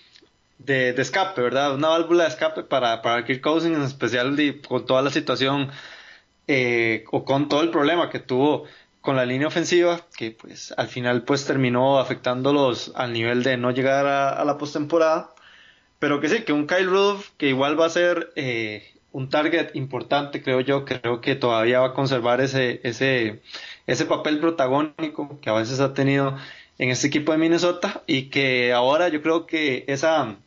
de, 0.58 0.96
escape, 1.00 1.40
¿verdad? 1.40 1.76
Una 1.76 1.90
válvula 1.90 2.24
de 2.24 2.30
escape 2.30 2.64
para, 2.64 3.04
para 3.04 3.26
Kirk 3.26 3.42
Cousins, 3.42 3.78
en 3.78 3.84
especial 3.84 4.36
con 4.68 4.88
toda 4.88 5.04
la 5.04 5.12
situación 5.12 5.70
eh, 6.48 7.06
o 7.12 7.24
con 7.24 7.48
todo 7.48 7.62
el 7.62 7.70
problema 7.70 8.10
que 8.10 8.18
tuvo 8.18 8.66
con 9.04 9.18
la 9.18 9.26
línea 9.26 9.48
ofensiva, 9.48 10.00
que 10.18 10.32
pues 10.32 10.74
al 10.78 10.88
final 10.88 11.24
pues 11.24 11.46
terminó 11.46 12.00
afectándolos 12.00 12.94
al 12.96 13.12
nivel 13.12 13.44
de 13.44 13.58
no 13.58 13.72
llegar 13.72 14.06
a, 14.08 14.44
la 14.46 14.58
postemporada. 14.58 15.36
Pero 16.00 16.22
que 16.22 16.30
sí, 16.30 16.44
que 16.44 16.54
un 16.54 16.68
Kyle 16.68 16.88
Rudolph 16.88 17.28
que 17.38 17.50
igual 17.50 17.80
va 17.80 17.86
a 17.86 17.90
ser 17.90 18.32
eh, 18.38 18.94
un 19.12 19.30
target 19.30 19.72
importante, 19.76 20.42
creo 20.42 20.62
yo, 20.62 20.86
creo 20.86 21.20
que 21.20 21.36
todavía 21.36 21.82
va 21.82 21.88
a 21.88 21.94
conservar 21.94 22.40
ese, 22.40 22.80
ese, 22.84 23.42
ese 23.88 24.06
papel 24.06 24.40
protagónico 24.40 25.38
que 25.42 25.50
a 25.50 25.54
veces 25.54 25.82
ha 25.82 25.94
tenido 25.94 26.38
en 26.78 26.90
este 26.90 27.08
equipo 27.08 27.34
de 27.34 27.40
Minnesota 27.40 28.04
y 28.08 28.30
que 28.30 28.72
ahora 28.72 29.10
yo 29.10 29.22
creo 29.22 29.48
que 29.48 29.84
esa, 29.88 30.38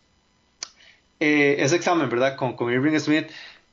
eh, 1.20 1.56
ese 1.58 1.76
examen, 1.76 2.08
¿verdad? 2.08 2.36
Con, 2.36 2.56
con 2.56 2.72
Irving 2.72 2.98
Smith, 3.00 3.26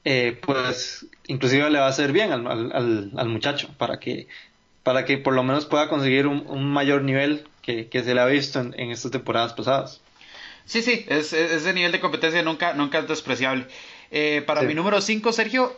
eh, 0.03 0.37
pues 0.45 1.05
inclusive 1.27 1.69
le 1.69 1.79
va 1.79 1.85
a 1.85 1.89
hacer 1.89 2.11
bien 2.11 2.33
al, 2.33 2.45
al, 2.47 3.11
al, 3.15 3.29
muchacho 3.29 3.69
para 3.77 3.99
que, 3.99 4.27
para 4.83 5.05
que 5.05 5.17
por 5.17 5.33
lo 5.33 5.43
menos 5.43 5.65
pueda 5.65 5.87
conseguir 5.89 6.27
un, 6.27 6.71
mayor 6.71 7.01
nivel 7.01 7.47
que, 7.61 7.87
se 7.91 8.13
le 8.13 8.21
ha 8.21 8.25
visto 8.25 8.59
en, 8.59 8.91
estas 8.91 9.11
temporadas 9.11 9.53
pasadas. 9.53 10.01
Sí, 10.65 10.81
sí, 10.81 11.05
es, 11.07 11.33
ese 11.33 11.73
nivel 11.73 11.91
de 11.91 11.99
competencia 11.99 12.41
nunca, 12.43 12.73
nunca 12.73 12.99
es 12.99 13.07
despreciable. 13.07 13.65
Eh, 14.11 14.43
para 14.45 14.61
mi 14.61 14.73
número 14.73 15.01
5, 15.01 15.31
Sergio, 15.31 15.75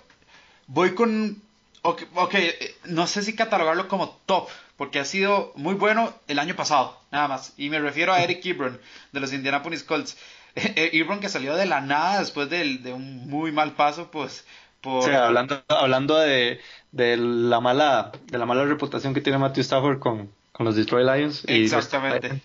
voy 0.67 0.93
con... 0.93 1.41
Ok, 1.83 2.03
okay 2.15 2.51
no 2.85 3.05
sé 3.05 3.21
si 3.21 3.35
catalogarlo 3.35 3.87
como 3.87 4.19
top, 4.25 4.49
porque 4.75 4.99
ha 4.99 5.05
sido 5.05 5.53
muy 5.55 5.75
bueno 5.75 6.13
el 6.27 6.39
año 6.39 6.55
pasado, 6.55 6.99
nada 7.11 7.27
más. 7.27 7.53
Y 7.57 7.69
me 7.69 7.79
refiero 7.79 8.11
a 8.11 8.23
Eric 8.23 8.43
Ebron, 8.45 8.79
de 9.11 9.19
los 9.19 9.31
Indianapolis 9.33 9.83
Colts. 9.83 10.17
Ebron 10.55 11.19
que 11.19 11.29
salió 11.29 11.55
de 11.55 11.67
la 11.67 11.81
nada 11.81 12.19
después 12.19 12.49
de, 12.49 12.77
de 12.79 12.91
un 12.93 13.27
muy 13.29 13.51
mal 13.51 13.73
paso, 13.73 14.09
pues... 14.09 14.45
Por... 14.86 15.11
Hablando, 15.11 15.63
hablando 15.67 16.15
de, 16.19 16.61
de, 16.91 17.17
la 17.17 17.59
mala, 17.59 18.11
de 18.27 18.38
la 18.38 18.45
mala 18.45 18.65
reputación 18.65 19.15
que 19.15 19.21
tiene 19.21 19.39
Matthew 19.39 19.61
Stafford 19.61 19.97
con, 19.97 20.31
con 20.51 20.63
los 20.63 20.75
Detroit 20.75 21.07
Lions. 21.07 21.43
Exactamente. 21.47 22.39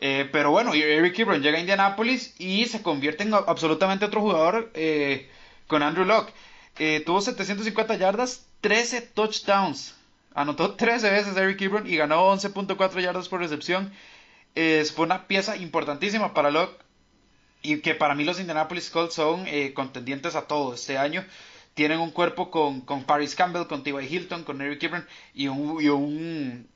Eh, 0.00 0.26
pero 0.32 0.50
bueno, 0.50 0.72
Eric 0.72 1.18
Ebron 1.18 1.42
llega 1.42 1.58
a 1.58 1.60
Indianapolis 1.60 2.34
y 2.38 2.64
se 2.64 2.80
convierte 2.80 3.24
en 3.24 3.34
absolutamente 3.34 4.06
otro 4.06 4.22
jugador 4.22 4.70
eh, 4.72 5.28
con 5.66 5.82
Andrew 5.82 6.06
Locke. 6.06 6.32
Eh, 6.78 7.02
tuvo 7.04 7.20
750 7.20 7.96
yardas, 7.96 8.46
13 8.62 9.02
touchdowns 9.02 9.94
Anotó 10.32 10.76
13 10.76 11.10
veces 11.10 11.36
Eric 11.36 11.60
Ebron 11.60 11.86
y 11.86 11.96
ganó 11.96 12.32
11.4 12.34 13.00
yardas 13.02 13.28
por 13.28 13.40
recepción. 13.40 13.92
fue 14.54 15.04
una 15.04 15.26
pieza 15.26 15.56
importantísima 15.56 16.32
para 16.32 16.50
Locke 16.50 16.80
y 17.62 17.80
que 17.80 17.94
para 17.94 18.14
mí 18.14 18.24
los 18.24 18.40
Indianapolis 18.40 18.90
Colts 18.90 19.14
son 19.14 19.46
eh, 19.46 19.72
contendientes 19.74 20.34
a 20.34 20.42
todo 20.42 20.74
este 20.74 20.98
año. 20.98 21.24
Tienen 21.74 22.00
un 22.00 22.10
cuerpo 22.10 22.50
con, 22.50 22.80
con 22.82 23.04
Paris 23.04 23.34
Campbell, 23.34 23.66
con 23.66 23.82
T.Y. 23.82 24.06
Hilton, 24.06 24.44
con 24.44 24.60
Eric 24.60 24.82
Ebron 24.82 25.06
y 25.34 25.48
un, 25.48 25.82
y 25.82 25.88
un, 25.88 26.68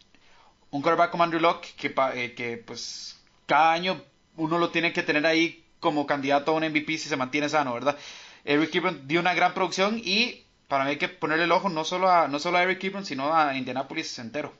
un 0.71 0.83
quarterback 0.83 1.11
como 1.11 1.25
Andrew 1.25 1.41
Locke 1.41 1.75
que, 1.77 1.95
eh, 2.15 2.35
que 2.35 2.57
pues 2.59 3.21
cada 3.47 3.73
año 3.73 4.03
uno 4.37 4.59
lo 4.59 4.71
tiene 4.71 4.93
que 4.93 5.03
tener 5.03 5.27
ahí 5.27 5.65
como 5.81 6.07
candidato 6.07 6.53
a 6.53 6.55
un 6.55 6.65
MVP 6.65 6.99
si 6.99 7.09
se 7.09 7.17
mantiene 7.17 7.49
sano, 7.49 7.75
¿verdad? 7.75 7.99
Eric 8.45 8.75
Ebron 8.75 9.07
dio 9.07 9.21
una 9.21 9.35
gran 9.35 9.55
producción 9.55 10.01
y 10.03 10.43
para 10.69 10.85
mí 10.85 10.91
hay 10.91 10.97
que 10.97 11.09
ponerle 11.09 11.45
el 11.45 11.53
ojo 11.53 11.69
no 11.69 11.85
solo 11.85 12.11
a, 12.11 12.29
no 12.29 12.39
solo 12.39 12.59
a 12.59 12.63
Eric 12.63 12.83
Ebron, 12.85 13.05
sino 13.05 13.35
a 13.35 13.57
Indianapolis 13.57 14.19
entero. 14.19 14.55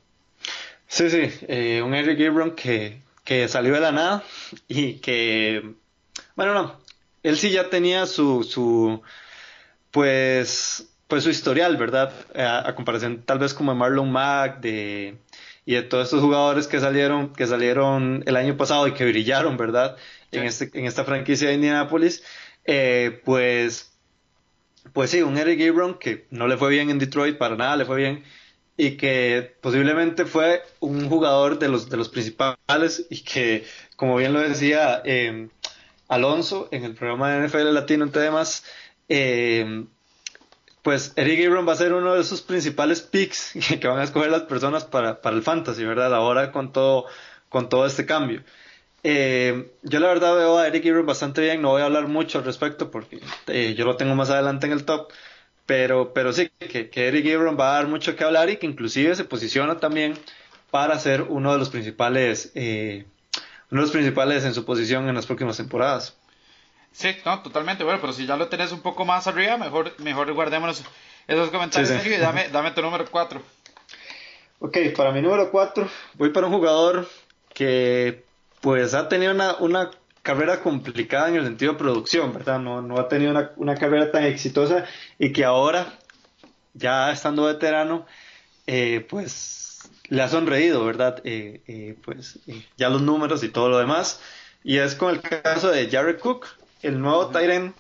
Sí, 0.87 1.11
sí, 1.11 1.31
eh, 1.49 1.83
un 1.83 1.95
Eric 1.95 2.21
Ebron 2.21 2.55
que, 2.55 3.01
que 3.25 3.49
salió 3.49 3.75
de 3.75 3.81
la 3.81 3.93
nada 3.93 4.25
y 4.69 4.95
que, 4.95 5.75
bueno, 6.37 6.55
no, 6.55 6.81
él 7.23 7.37
sí 7.37 7.51
ya 7.51 7.71
tenía 7.71 8.07
su, 8.07 8.43
su 8.45 9.03
pues, 9.95 10.89
pues 11.07 11.23
su 11.23 11.31
historial, 11.31 11.77
¿verdad? 11.77 12.13
A, 12.35 12.75
comparación 12.75 13.23
tal 13.25 13.39
vez 13.39 13.55
como 13.55 13.71
de 13.73 13.79
Marlon 13.79 14.11
Mack, 14.11 14.59
de, 14.61 15.19
y 15.65 15.75
de 15.75 15.83
todos 15.83 16.07
estos 16.07 16.21
jugadores 16.21 16.67
que 16.67 16.81
salieron, 16.81 17.33
que 17.33 17.47
salieron 17.47 18.25
el 18.27 18.35
año 18.35 18.57
pasado 18.57 18.89
y 18.89 18.93
que 18.93 19.05
brillaron, 19.05 19.57
¿verdad? 19.57 19.97
En, 20.33 20.43
este, 20.43 20.69
en 20.75 20.87
esta 20.87 21.05
franquicia 21.05 21.47
de 21.47 21.55
Indianapolis, 21.55 22.25
eh, 22.65 23.21
pues 23.25 23.93
pues 24.93 25.11
sí, 25.11 25.23
un 25.23 25.39
Eric 25.39 25.61
Ebron 25.61 25.95
que 25.95 26.27
no 26.31 26.49
le 26.49 26.57
fue 26.57 26.71
bien 26.71 26.91
en 26.91 26.99
Detroit, 26.99 27.39
para 27.39 27.55
nada 27.55 27.77
le 27.77 27.85
fue 27.85 27.97
bien, 27.97 28.25
y 28.77 28.97
que 28.97 29.55
posiblemente 29.61 30.27
fue 30.27 30.63
un 30.81 31.09
jugador 31.09 31.61
de 31.61 31.69
los, 31.69 31.89
de 31.89 31.97
los 31.97 32.09
principales 32.09 33.07
y 33.11 33.23
que, 33.23 33.65
como 33.95 34.17
bien 34.17 34.33
lo 34.33 34.41
decía 34.41 35.03
eh, 35.05 35.49
Alonso 36.09 36.69
en 36.73 36.85
el 36.85 36.95
programa 36.95 37.31
de 37.31 37.47
NFL 37.47 37.73
Latino 37.73 38.05
entre 38.05 38.23
demás, 38.23 38.65
eh, 39.09 39.85
pues 40.83 41.15
Eric 41.17 41.41
Ebron 41.41 41.67
va 41.67 41.73
a 41.73 41.77
ser 41.77 41.95
uno 41.95 42.15
de 42.15 42.21
esos 42.21 42.43
principales 42.43 43.01
picks 43.01 43.53
que 43.81 43.89
van 43.89 43.99
a 43.99 44.05
escoger 44.05 44.31
las 44.31 44.43
personas 44.43 44.85
para, 44.85 45.21
para 45.21 45.35
el 45.35 45.43
fantasy, 45.43 45.85
¿verdad? 45.85 46.15
Ahora 46.15 46.53
con 46.53 46.73
todo, 46.73 47.07
con 47.49 47.69
todo 47.69 47.87
este 47.87 48.07
cambio. 48.07 48.43
Eh, 49.03 49.73
yo 49.83 50.01
la 50.01 50.09
verdad 50.09 50.35
veo 50.37 50.59
a 50.59 50.67
Eric 50.67 50.85
Ebron 50.85 51.07
bastante 51.07 51.43
bien, 51.43 51.61
no 51.61 51.71
voy 51.71 51.83
a 51.83 51.87
hablar 51.87 52.09
mucho 52.09 52.39
al 52.39 52.45
respecto 52.45 52.91
porque 52.91 53.21
eh, 53.49 53.75
yo 53.77 53.85
lo 53.85 53.97
tengo 53.97 54.15
más 54.15 54.31
adelante 54.31 54.67
en 54.67 54.73
el 54.73 54.85
top, 54.85 55.11
pero, 55.67 56.13
pero 56.15 56.33
sí, 56.33 56.51
que, 56.59 56.91
Eric 56.95 57.27
Ebron 57.27 57.59
va 57.59 57.73
a 57.73 57.75
dar 57.77 57.87
mucho 57.87 58.17
que 58.17 58.25
hablar 58.25 58.51
y 58.51 58.57
que 58.57 58.67
inclusive 58.67 59.15
se 59.15 59.25
posiciona 59.25 59.79
también 59.79 60.15
para 60.71 60.99
ser 60.99 61.23
uno 61.23 61.53
de 61.53 61.59
los 61.59 61.71
principales, 61.71 62.53
uno 62.55 62.63
de 62.63 63.05
los 63.71 63.91
principales 63.91 64.45
en 64.45 64.55
su 64.55 64.65
posición 64.65 65.09
en 65.09 65.15
las 65.15 65.27
próximas 65.27 65.57
temporadas. 65.57 66.17
Sí, 66.95 67.17
no, 67.25 67.43
totalmente, 67.43 67.83
bueno, 67.83 68.01
pero 68.01 68.13
si 68.13 68.25
ya 68.25 68.37
lo 68.37 68.49
tenés 68.49 68.71
un 68.71 68.81
poco 68.81 69.05
más 69.05 69.27
arriba, 69.27 69.57
mejor, 69.57 69.93
mejor 69.99 70.33
guardémonos 70.33 70.85
esos 71.27 71.51
comentarios, 71.51 71.91
y 72.07 72.11
dame, 72.17 72.49
dame 72.51 72.71
tu 72.71 72.83
número 72.83 73.05
4. 73.11 73.43
Ok, 74.61 74.79
para 74.97 75.11
mi 75.11 75.21
número 75.21 75.51
4 75.51 75.89
voy 76.15 76.31
para 76.31 76.47
un 76.47 76.53
jugador 76.53 77.09
que 77.53 78.25
pues 78.61 78.95
ha 78.95 79.09
tenido 79.09 79.33
una, 79.33 79.91
carrera 80.23 80.63
complicada 80.63 81.29
en 81.29 81.37
el 81.37 81.45
sentido 81.45 81.73
de 81.73 81.79
producción, 81.79 82.33
¿verdad? 82.33 82.61
No, 82.61 82.81
no 82.81 82.99
ha 82.99 83.09
tenido 83.09 83.35
una, 83.57 83.75
carrera 83.75 84.11
tan 84.11 84.25
exitosa 84.25 84.87
y 85.19 85.33
que 85.33 85.45
ahora, 85.45 85.99
ya 86.73 87.13
estando 87.13 87.45
veterano, 87.45 88.07
eh, 88.67 89.05
pues 89.11 89.91
le 90.09 90.23
ha 90.23 90.29
sonreído, 90.29 90.85
¿verdad? 90.85 91.21
Eh, 91.25 91.61
eh, 91.67 91.97
pues 92.03 92.39
ya 92.79 92.89
los 92.89 93.03
números 93.03 93.43
y 93.43 93.49
todo 93.49 93.69
lo 93.69 93.79
demás. 93.79 94.21
Y 94.63 94.79
es 94.79 94.95
con 94.95 95.11
el 95.11 95.21
caso 95.21 95.71
de 95.71 95.91
Jared 95.91 96.19
Cook, 96.21 96.47
el 96.85 97.01
nuevo 97.01 97.29
Tyrant 97.29 97.77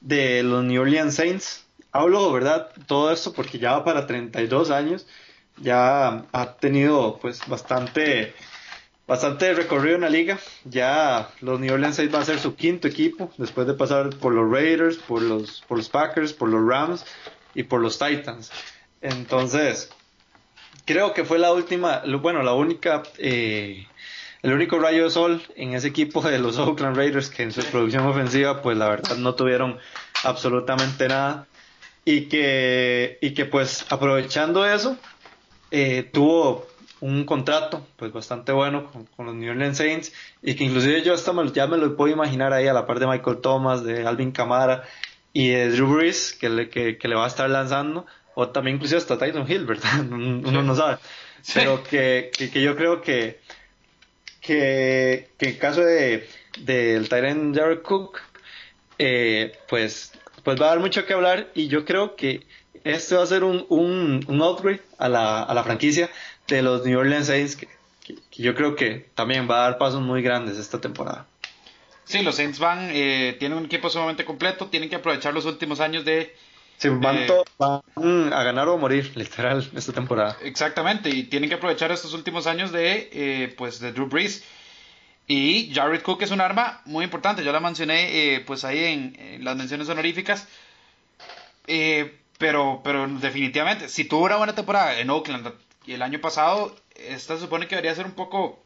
de 0.00 0.42
los 0.42 0.64
New 0.64 0.82
Orleans 0.82 1.14
Saints. 1.14 1.64
Hablo, 1.92 2.32
¿verdad? 2.32 2.70
Todo 2.86 3.12
esto 3.12 3.32
porque 3.32 3.58
ya 3.58 3.72
va 3.72 3.84
para 3.84 4.06
32 4.06 4.70
años 4.70 5.06
ya 5.60 6.24
ha 6.32 6.52
tenido 6.54 7.18
pues 7.20 7.46
bastante 7.46 8.34
bastante 9.06 9.52
recorrido 9.54 9.96
en 9.96 10.02
la 10.02 10.08
liga. 10.10 10.38
Ya 10.64 11.30
los 11.40 11.60
New 11.60 11.72
Orleans 11.72 11.96
Saints 11.96 12.14
va 12.14 12.20
a 12.20 12.24
ser 12.24 12.38
su 12.38 12.54
quinto 12.54 12.88
equipo 12.88 13.30
después 13.38 13.66
de 13.66 13.74
pasar 13.74 14.10
por 14.10 14.32
los 14.32 14.50
Raiders, 14.50 14.96
por 14.98 15.22
los, 15.22 15.62
por 15.62 15.78
los 15.78 15.88
Packers, 15.88 16.32
por 16.32 16.48
los 16.48 16.66
Rams 16.66 17.04
y 17.54 17.64
por 17.64 17.80
los 17.80 17.98
Titans. 17.98 18.50
Entonces, 19.00 19.90
creo 20.84 21.12
que 21.12 21.24
fue 21.24 21.38
la 21.38 21.52
última, 21.52 22.02
bueno, 22.20 22.42
la 22.42 22.54
única, 22.54 23.02
eh, 23.18 23.86
el 24.42 24.52
único 24.52 24.78
rayo 24.78 25.04
de 25.04 25.10
sol 25.10 25.42
en 25.56 25.74
ese 25.74 25.88
equipo 25.88 26.22
de 26.22 26.38
los 26.38 26.58
Oakland 26.58 26.96
Raiders 26.96 27.28
que 27.28 27.42
en 27.42 27.52
su 27.52 27.62
producción 27.64 28.06
ofensiva, 28.06 28.62
pues 28.62 28.76
la 28.78 28.88
verdad 28.88 29.16
no 29.16 29.34
tuvieron 29.34 29.78
absolutamente 30.24 31.08
nada. 31.08 31.46
Y 32.04 32.22
que, 32.22 33.18
y 33.20 33.34
que 33.34 33.44
pues 33.44 33.84
aprovechando 33.90 34.64
eso, 34.66 34.96
eh, 35.70 36.08
tuvo 36.12 36.66
un 37.00 37.24
contrato 37.24 37.86
pues 37.96 38.12
bastante 38.12 38.52
bueno 38.52 38.90
con, 39.16 39.26
los 39.26 39.34
New 39.34 39.50
Orleans 39.50 39.76
Saints 39.76 40.12
y 40.42 40.54
que 40.54 40.64
inclusive 40.64 41.02
yo 41.02 41.14
hasta 41.14 41.32
ya 41.52 41.66
me 41.66 41.78
lo 41.78 41.96
puedo 41.96 42.12
imaginar 42.12 42.52
ahí 42.52 42.66
a 42.66 42.72
la 42.72 42.86
par 42.86 43.00
de 43.00 43.06
Michael 43.06 43.38
Thomas, 43.38 43.84
de 43.84 44.06
Alvin 44.06 44.32
Kamara 44.32 44.84
y 45.32 45.48
de 45.48 45.70
Drew 45.70 45.94
Brees 45.94 46.32
que 46.32 46.48
le, 46.48 46.68
que, 46.68 46.96
le 47.02 47.14
va 47.14 47.24
a 47.24 47.28
estar 47.28 47.48
lanzando 47.48 48.06
o 48.34 48.48
también 48.48 48.76
inclusive 48.76 48.98
hasta 48.98 49.18
Tyson 49.18 49.50
Hill, 49.50 49.66
¿verdad? 49.66 50.00
Uno 50.10 50.62
no 50.62 50.74
sabe. 50.74 50.98
Pero 51.54 51.82
que, 51.82 52.30
que, 52.36 52.62
yo 52.62 52.76
creo 52.76 53.00
que, 53.00 53.40
que, 54.50 55.28
que 55.38 55.50
en 55.50 55.54
caso 55.58 55.80
de 55.80 56.28
del 56.58 57.08
Tyrant 57.08 57.56
Jared 57.56 57.82
Cook, 57.82 58.18
eh, 58.98 59.52
pues, 59.68 60.12
pues 60.42 60.60
va 60.60 60.66
a 60.66 60.68
dar 60.70 60.80
mucho 60.80 61.06
que 61.06 61.12
hablar 61.12 61.52
y 61.54 61.68
yo 61.68 61.84
creo 61.84 62.16
que 62.16 62.44
este 62.82 63.14
va 63.14 63.22
a 63.22 63.26
ser 63.26 63.44
un, 63.44 63.64
un, 63.68 64.24
un 64.26 64.42
upgrade 64.42 64.82
a 64.98 65.08
la, 65.08 65.44
a 65.44 65.54
la 65.54 65.62
franquicia 65.62 66.10
de 66.48 66.62
los 66.62 66.84
New 66.84 66.98
Orleans 66.98 67.28
Saints, 67.28 67.54
que, 67.54 67.68
yo 68.32 68.56
creo 68.56 68.74
que 68.74 69.06
también 69.14 69.48
va 69.48 69.58
a 69.58 69.70
dar 69.70 69.78
pasos 69.78 70.00
muy 70.02 70.20
grandes 70.20 70.58
esta 70.58 70.80
temporada. 70.80 71.28
Sí, 72.02 72.20
los 72.22 72.34
Saints 72.34 72.58
van, 72.58 72.90
eh, 72.92 73.36
tienen 73.38 73.56
un 73.56 73.66
equipo 73.66 73.88
sumamente 73.88 74.24
completo, 74.24 74.66
tienen 74.66 74.90
que 74.90 74.96
aprovechar 74.96 75.32
los 75.32 75.44
últimos 75.44 75.78
años 75.78 76.04
de... 76.04 76.34
Sí, 76.80 76.88
van, 76.88 77.18
eh, 77.18 78.30
a 78.32 78.42
ganar 78.42 78.66
o 78.68 78.78
morir, 78.78 79.12
literal, 79.14 79.70
esta 79.76 79.92
temporada. 79.92 80.38
Exactamente, 80.42 81.10
y 81.10 81.24
tienen 81.24 81.50
que 81.50 81.56
aprovechar 81.56 81.92
estos 81.92 82.14
últimos 82.14 82.46
años 82.46 82.72
de, 82.72 83.10
eh, 83.12 83.54
pues, 83.58 83.80
de 83.80 83.92
Drew 83.92 84.06
Brees. 84.06 84.42
Y 85.26 85.72
Jared 85.74 86.00
Cook 86.00 86.22
es 86.22 86.30
un 86.30 86.40
arma 86.40 86.80
muy 86.86 87.04
importante, 87.04 87.44
yo 87.44 87.52
la 87.52 87.60
mencioné 87.60 88.42
pues 88.46 88.64
ahí 88.64 88.82
en, 88.84 89.44
las 89.44 89.56
menciones 89.56 89.88
honoríficas. 89.90 90.48
pero, 92.38 92.80
pero 92.82 93.06
definitivamente, 93.06 93.88
si 93.90 94.04
tuvo 94.04 94.24
una 94.24 94.36
buena 94.36 94.54
temporada 94.54 94.98
en 94.98 95.10
Oakland, 95.10 95.52
y 95.86 95.92
el 95.92 96.02
año 96.02 96.20
pasado, 96.20 96.74
esta 96.94 97.34
se 97.34 97.42
supone 97.42 97.68
que 97.68 97.74
debería 97.74 97.94
ser 97.94 98.06
un 98.06 98.12
poco, 98.12 98.58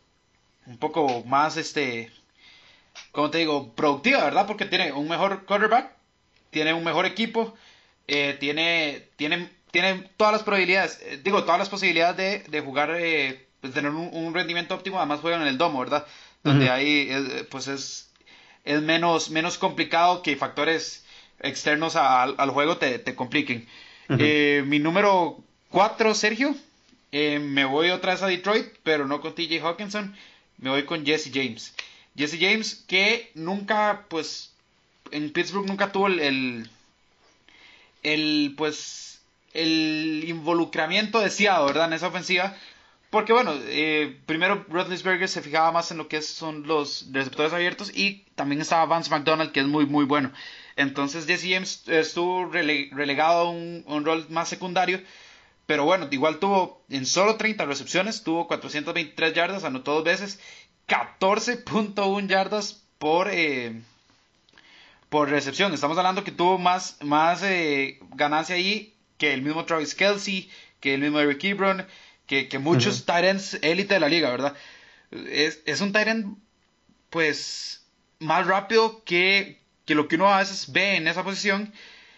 un 0.67 0.79
poco 0.79 1.25
más, 1.25 1.57
este, 1.57 2.12
¿cómo 3.12 3.31
te 3.31 3.39
digo? 3.39 3.75
Productiva, 3.75 4.23
¿verdad? 4.23 4.47
Porque 4.47 4.67
tiene 4.67 4.93
un 4.93 5.09
mejor 5.09 5.45
quarterback, 5.45 5.93
tiene 6.51 6.73
un 6.73 6.85
mejor 6.85 7.07
equipo, 7.07 7.55
eh, 8.09 8.37
tiene, 8.39 9.09
tiene, 9.17 9.51
tiene 9.71 10.11
todas 10.17 10.33
las 10.33 10.43
probabilidades, 10.43 11.01
eh, 11.03 11.21
digo, 11.23 11.45
todas 11.45 11.59
las 11.59 11.69
posibilidades 11.69 12.17
de, 12.17 12.51
de 12.51 12.61
jugar, 12.61 12.95
eh, 12.99 13.47
pues 13.61 13.73
tener 13.73 13.91
un, 13.91 14.35
rendimiento 14.35 14.75
óptimo, 14.75 14.99
además 14.99 15.21
juegan 15.21 15.43
en 15.43 15.49
el 15.49 15.59
domo, 15.59 15.81
¿verdad? 15.81 16.07
Donde 16.43 16.69
ahí, 16.69 17.11
pues 17.51 17.69
es, 17.69 18.11
es 18.65 18.83
menos, 18.83 19.31
menos 19.31 19.57
complicado 19.57 20.23
que 20.23 20.37
factores 20.37 21.07
externos 21.41 21.97
al 21.97 22.51
juego 22.51 22.77
te, 22.77 22.99
te 22.99 23.15
compliquen. 23.15 23.67
mi 24.09 24.79
número 24.79 25.43
4, 25.71 26.15
Sergio. 26.15 26.55
Eh, 27.17 27.39
me 27.39 27.65
voy 27.65 27.91
otra 27.91 28.13
vez 28.13 28.23
a 28.23 28.27
Detroit, 28.27 28.67
pero 28.83 29.07
no 29.07 29.21
con 29.21 29.37
TJ 29.37 29.61
Hawkinson. 29.61 30.17
Me 30.59 30.71
voy 30.71 30.85
con 30.85 31.07
Jesse 31.07 31.31
James. 31.33 31.73
Jesse 32.17 32.39
James 32.41 32.85
que 32.89 33.31
nunca, 33.35 34.07
pues, 34.09 34.53
en 35.13 35.33
Pittsburgh 35.33 35.67
nunca 35.67 35.93
tuvo 35.93 36.09
el, 36.09 36.19
el, 36.19 36.71
pues, 38.57 39.23
el 39.53 40.25
involucramiento 40.27 41.21
deseado, 41.21 41.67
¿verdad? 41.67 41.87
En 41.87 41.95
esa 41.95 42.09
ofensiva. 42.09 42.55
Porque 43.15 43.33
bueno, 43.33 43.55
eh, 43.69 44.19
primero 44.27 44.67
Rodlisberger 44.69 45.29
se 45.29 45.41
fijaba 45.41 45.71
más 45.71 45.93
en 45.93 45.99
lo 45.99 46.09
que 46.09 46.21
son 46.21 46.67
los 46.67 47.07
receptores 47.13 47.53
abiertos 47.53 47.93
y 47.95 48.25
también 48.35 48.61
estaba 48.61 48.87
Vance 48.87 49.09
McDonald 49.09 49.53
que 49.53 49.61
es 49.61 49.67
muy 49.67 49.87
muy 49.87 50.05
bueno. 50.05 50.33
Entonces 50.75 51.25
Jesse 51.25 51.47
James 51.49 51.85
estuvo 51.87 52.47
relegado 52.47 53.47
a 53.47 53.51
un, 53.51 54.05
rol 54.05 54.27
más 54.31 54.49
secundario 54.49 55.01
pero 55.67 55.85
bueno, 55.85 56.09
igual 56.11 56.41
tuvo 56.41 56.83
en 56.91 57.07
solo 57.07 57.37
30 57.37 57.65
recepciones, 57.67 58.25
tuvo 58.25 58.49
423 58.49 59.33
yardas, 59.33 59.63
anotó 59.63 59.95
dos 59.95 60.05
veces, 60.05 60.41
14.1 60.89 62.27
yardas 62.27 62.85
por, 62.99 63.31
eh, 63.31 63.81
por 65.15 65.31
recepción. 65.31 65.73
Estamos 65.73 65.97
hablando 65.97 66.25
que 66.25 66.33
tuvo 66.33 66.59
más, 66.59 66.97
más 67.01 67.41
eh, 67.45 68.01
ganancia 68.17 68.57
ahí 68.57 68.97
que 69.17 69.33
el 69.33 69.43
mismo 69.43 69.65
Travis 69.65 69.95
Kelsey, 69.95 70.51
que 70.81 70.95
el 70.95 71.03
mismo 71.03 71.21
Eric 71.21 71.45
Ebron, 71.45 71.87
que, 72.27 72.49
que 72.49 72.59
muchos 72.59 73.05
uh 73.09 73.12
élite 73.62 73.95
de 73.95 74.01
la 74.01 74.09
liga, 74.09 74.29
¿verdad? 74.29 74.57
Es, 75.12 75.62
es 75.67 75.81
un 75.81 75.93
Tyrant, 75.93 76.37
pues, 77.11 77.87
más 78.19 78.45
rápido 78.49 79.05
que, 79.05 79.62
que, 79.85 79.95
lo 79.95 80.09
que 80.09 80.17
uno 80.17 80.35
a 80.35 80.39
veces 80.39 80.73
ve 80.73 80.97
en 80.97 81.07
esa 81.07 81.23
posición. 81.23 81.73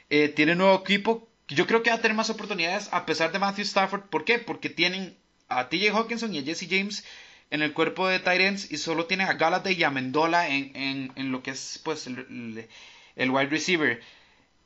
Eh, 0.09 0.29
tiene 0.29 0.53
un 0.53 0.59
nuevo 0.59 0.81
equipo 0.81 1.29
yo 1.49 1.67
creo 1.67 1.83
que 1.83 1.91
va 1.91 1.97
a 1.97 2.01
tener 2.01 2.17
más 2.17 2.31
oportunidades 2.31 2.89
a 2.93 3.05
pesar 3.05 3.31
de 3.31 3.39
Matthew 3.39 3.65
Stafford. 3.65 4.05
¿Por 4.05 4.25
qué? 4.25 4.39
Porque 4.39 4.71
tienen 4.71 5.19
a 5.49 5.69
TJ 5.69 5.91
Hawkinson 5.91 6.35
y 6.35 6.39
a 6.39 6.43
Jesse 6.43 6.67
James 6.67 7.05
en 7.51 7.63
el 7.63 7.73
cuerpo 7.73 8.09
de 8.09 8.19
Tyrants 8.19 8.71
y 8.71 8.79
solo 8.79 9.07
tienen 9.07 9.29
a 9.29 9.35
Galladay 9.35 9.75
y 9.75 9.85
a 9.85 9.91
Mendola 9.91 10.49
en, 10.49 11.13
en, 11.15 11.33
lo 11.33 11.43
que 11.43 11.53
es 11.53 11.81
pues 11.85 12.07
el, 12.07 12.69
wide 13.17 13.47
receiver. 13.47 14.01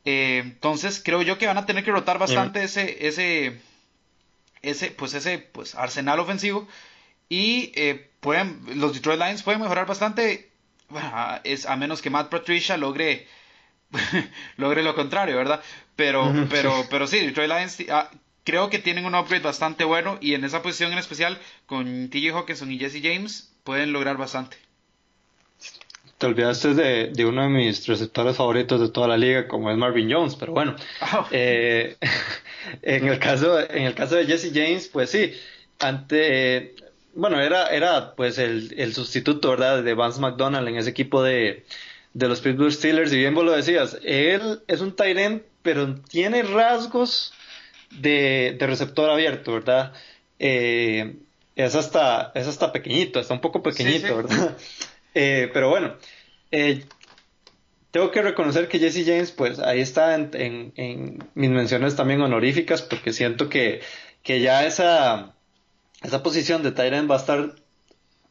Eh, 0.04 0.38
entonces 0.38 1.00
creo 1.04 1.22
yo 1.22 1.38
que 1.38 1.46
van 1.46 1.58
a 1.58 1.66
tener 1.66 1.84
que 1.84 1.90
rotar 1.90 2.18
bastante 2.18 2.62
ese, 2.62 3.06
ese, 3.06 3.60
ese, 4.62 4.90
pues 4.92 5.14
ese 5.14 5.38
pues 5.38 5.74
arsenal 5.74 6.20
ofensivo 6.20 6.66
y 7.28 7.70
eh, 7.74 8.10
pueden, 8.20 8.60
los 8.76 8.94
Detroit 8.94 9.20
Lions 9.20 9.42
pueden 9.42 9.60
mejorar 9.60 9.86
bastante, 9.86 10.50
es, 11.44 11.66
a 11.66 11.76
menos 11.76 12.02
que 12.02 12.10
Matt 12.10 12.30
Patricia 12.30 12.76
logre 12.76 13.26
logre 14.56 14.82
lo 14.82 14.94
contrario, 14.94 15.36
¿verdad? 15.36 15.62
Pero, 15.96 16.32
pero, 16.48 16.86
pero 16.88 17.06
sí, 17.06 17.18
Detroit 17.20 17.50
Lions 17.50 17.76
ah, 17.90 18.10
creo 18.44 18.70
que 18.70 18.78
tienen 18.78 19.06
un 19.06 19.14
upgrade 19.14 19.42
bastante 19.42 19.84
bueno 19.84 20.18
y 20.20 20.34
en 20.34 20.44
esa 20.44 20.62
posición 20.62 20.92
en 20.92 20.98
especial 20.98 21.38
con 21.66 22.08
TJ 22.08 22.30
Hawkinson 22.32 22.70
y 22.72 22.78
Jesse 22.78 23.00
James 23.02 23.52
pueden 23.64 23.92
lograr 23.92 24.16
bastante. 24.16 24.56
Te 26.18 26.26
olvidaste 26.26 26.74
de, 26.74 27.24
uno 27.24 27.42
de 27.44 27.48
mis 27.48 27.86
receptores 27.86 28.36
favoritos 28.36 28.78
de 28.78 28.90
toda 28.90 29.08
la 29.08 29.16
liga, 29.16 29.48
como 29.48 29.70
es 29.70 29.78
Marvin 29.78 30.12
Jones, 30.12 30.36
pero 30.36 30.52
bueno. 30.52 30.76
Oh. 31.14 31.26
Eh, 31.30 31.96
en, 32.82 33.08
el 33.08 33.18
caso, 33.18 33.58
en 33.58 33.84
el 33.84 33.94
caso 33.94 34.16
de 34.16 34.26
Jesse 34.26 34.52
James, 34.52 34.88
pues 34.88 35.10
sí, 35.10 35.32
ante, 35.78 36.74
bueno, 37.14 37.40
era, 37.40 37.68
era 37.68 38.14
pues 38.16 38.36
el, 38.36 38.74
el 38.76 38.92
sustituto, 38.92 39.48
¿verdad? 39.48 39.82
De 39.82 39.94
Vance 39.94 40.20
McDonald 40.20 40.68
en 40.68 40.76
ese 40.76 40.90
equipo 40.90 41.22
de, 41.22 41.64
de 42.12 42.28
los 42.28 42.40
Pittsburgh 42.40 42.72
Steelers, 42.72 43.12
y 43.14 43.16
bien 43.16 43.34
vos 43.34 43.44
lo 43.44 43.52
decías, 43.52 43.98
él 44.02 44.60
es 44.66 44.80
un 44.82 44.94
tight 44.94 45.42
pero 45.62 45.94
tiene 45.94 46.42
rasgos 46.42 47.32
de, 47.90 48.56
receptor 48.60 49.10
abierto, 49.10 49.52
¿verdad? 49.52 49.92
Eh, 50.38 51.16
es, 51.56 51.74
hasta, 51.74 52.32
es 52.34 52.46
hasta 52.46 52.72
pequeñito, 52.72 53.20
está 53.20 53.34
un 53.34 53.40
poco 53.40 53.62
pequeñito, 53.62 54.16
¿verdad? 54.16 54.56
Eh, 55.12 55.50
pero 55.52 55.70
bueno, 55.70 55.96
eh, 56.52 56.84
tengo 57.90 58.12
que 58.12 58.22
reconocer 58.22 58.68
que 58.68 58.78
Jesse 58.78 59.04
James, 59.04 59.32
pues 59.32 59.58
ahí 59.58 59.80
está 59.80 60.14
en, 60.14 60.72
en, 60.76 61.18
mis 61.34 61.50
menciones 61.50 61.96
también 61.96 62.20
honoríficas, 62.20 62.82
porque 62.82 63.12
siento 63.12 63.48
que, 63.48 63.80
que 64.22 64.40
ya 64.40 64.64
esa, 64.64 65.34
esa 66.02 66.22
posición 66.22 66.62
de 66.62 66.70
Tyrant 66.70 67.10
va 67.10 67.16
a 67.16 67.18
estar 67.18 67.56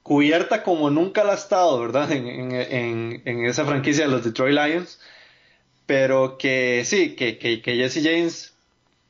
cubierta 0.04 0.64
como 0.64 0.90
nunca 0.90 1.24
la 1.24 1.34
ha 1.34 1.36
estado, 1.36 1.80
¿verdad? 1.80 2.12
En, 2.12 3.46
esa 3.46 3.66
franquicia 3.66 4.06
de 4.06 4.12
los 4.12 4.24
Detroit 4.24 4.56
Lions. 4.56 5.00
Pero 5.86 6.38
que 6.38 6.84
sí, 6.86 7.16
que, 7.16 7.38
que, 7.38 7.62
Jesse 7.62 8.04
James 8.04 8.54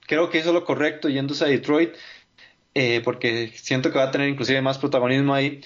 creo 0.09 0.31
que 0.31 0.39
hizo 0.39 0.51
lo 0.51 0.65
correcto 0.65 1.07
yéndose 1.07 1.45
a 1.45 1.47
Detroit, 1.47 1.93
eh, 2.73 2.99
porque 3.05 3.53
siento 3.55 3.91
que 3.91 3.99
va 3.99 4.05
a 4.05 4.11
tener 4.11 4.27
inclusive 4.27 4.59
más 4.59 4.79
protagonismo 4.79 5.35
ahí 5.35 5.61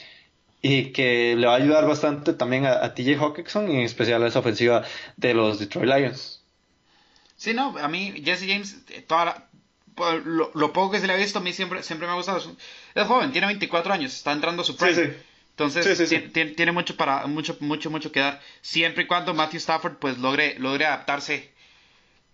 y 0.61 0.91
que 0.91 1.35
le 1.37 1.47
va 1.47 1.53
a 1.53 1.57
ayudar 1.57 1.87
bastante 1.87 2.33
también 2.33 2.65
a, 2.65 2.93
TJ 2.93 3.15
Hawkinson 3.19 3.71
y 3.71 3.75
en 3.75 3.81
especial 3.81 4.21
a 4.21 4.27
esa 4.27 4.39
ofensiva 4.39 4.83
de 5.15 5.33
los 5.33 5.59
Detroit 5.59 5.87
Lions. 5.87 6.43
Sí, 7.37 7.53
no, 7.53 7.77
a 7.77 7.87
mí 7.87 8.21
Jesse 8.23 8.45
James, 8.47 8.83
eh, 8.89 9.01
toda 9.07 9.47
pues, 9.95 10.25
lo, 10.25 10.73
poco 10.73 10.91
que 10.91 10.99
se 10.99 11.07
le 11.07 11.13
ha 11.13 11.17
visto, 11.17 11.39
a 11.39 11.41
mí 11.41 11.53
siempre, 11.53 11.81
siempre 11.81 12.05
me 12.05 12.13
ha 12.13 12.17
gustado. 12.17 12.41
Es 12.95 13.07
joven, 13.07 13.31
tiene 13.31 13.47
24 13.47 13.93
años, 13.93 14.13
está 14.13 14.33
entrando 14.33 14.63
a 14.63 14.65
su 14.65 14.75
prime. 14.75 15.15
Entonces, 15.51 16.09
tiene, 16.33 16.71
mucho 16.73 16.97
para 16.97 17.27
mucho 17.27 17.55
mucho 17.61 17.89
mucho 17.89 18.11
que 18.11 18.19
dar. 18.19 18.41
Siempre 18.61 19.03
y 19.03 19.07
cuando 19.07 19.33
Matthew 19.33 19.59
Stafford 19.59 19.97
pues 19.99 20.17
logre 20.17 20.57
logre 20.59 20.85
adaptarse 20.85 21.51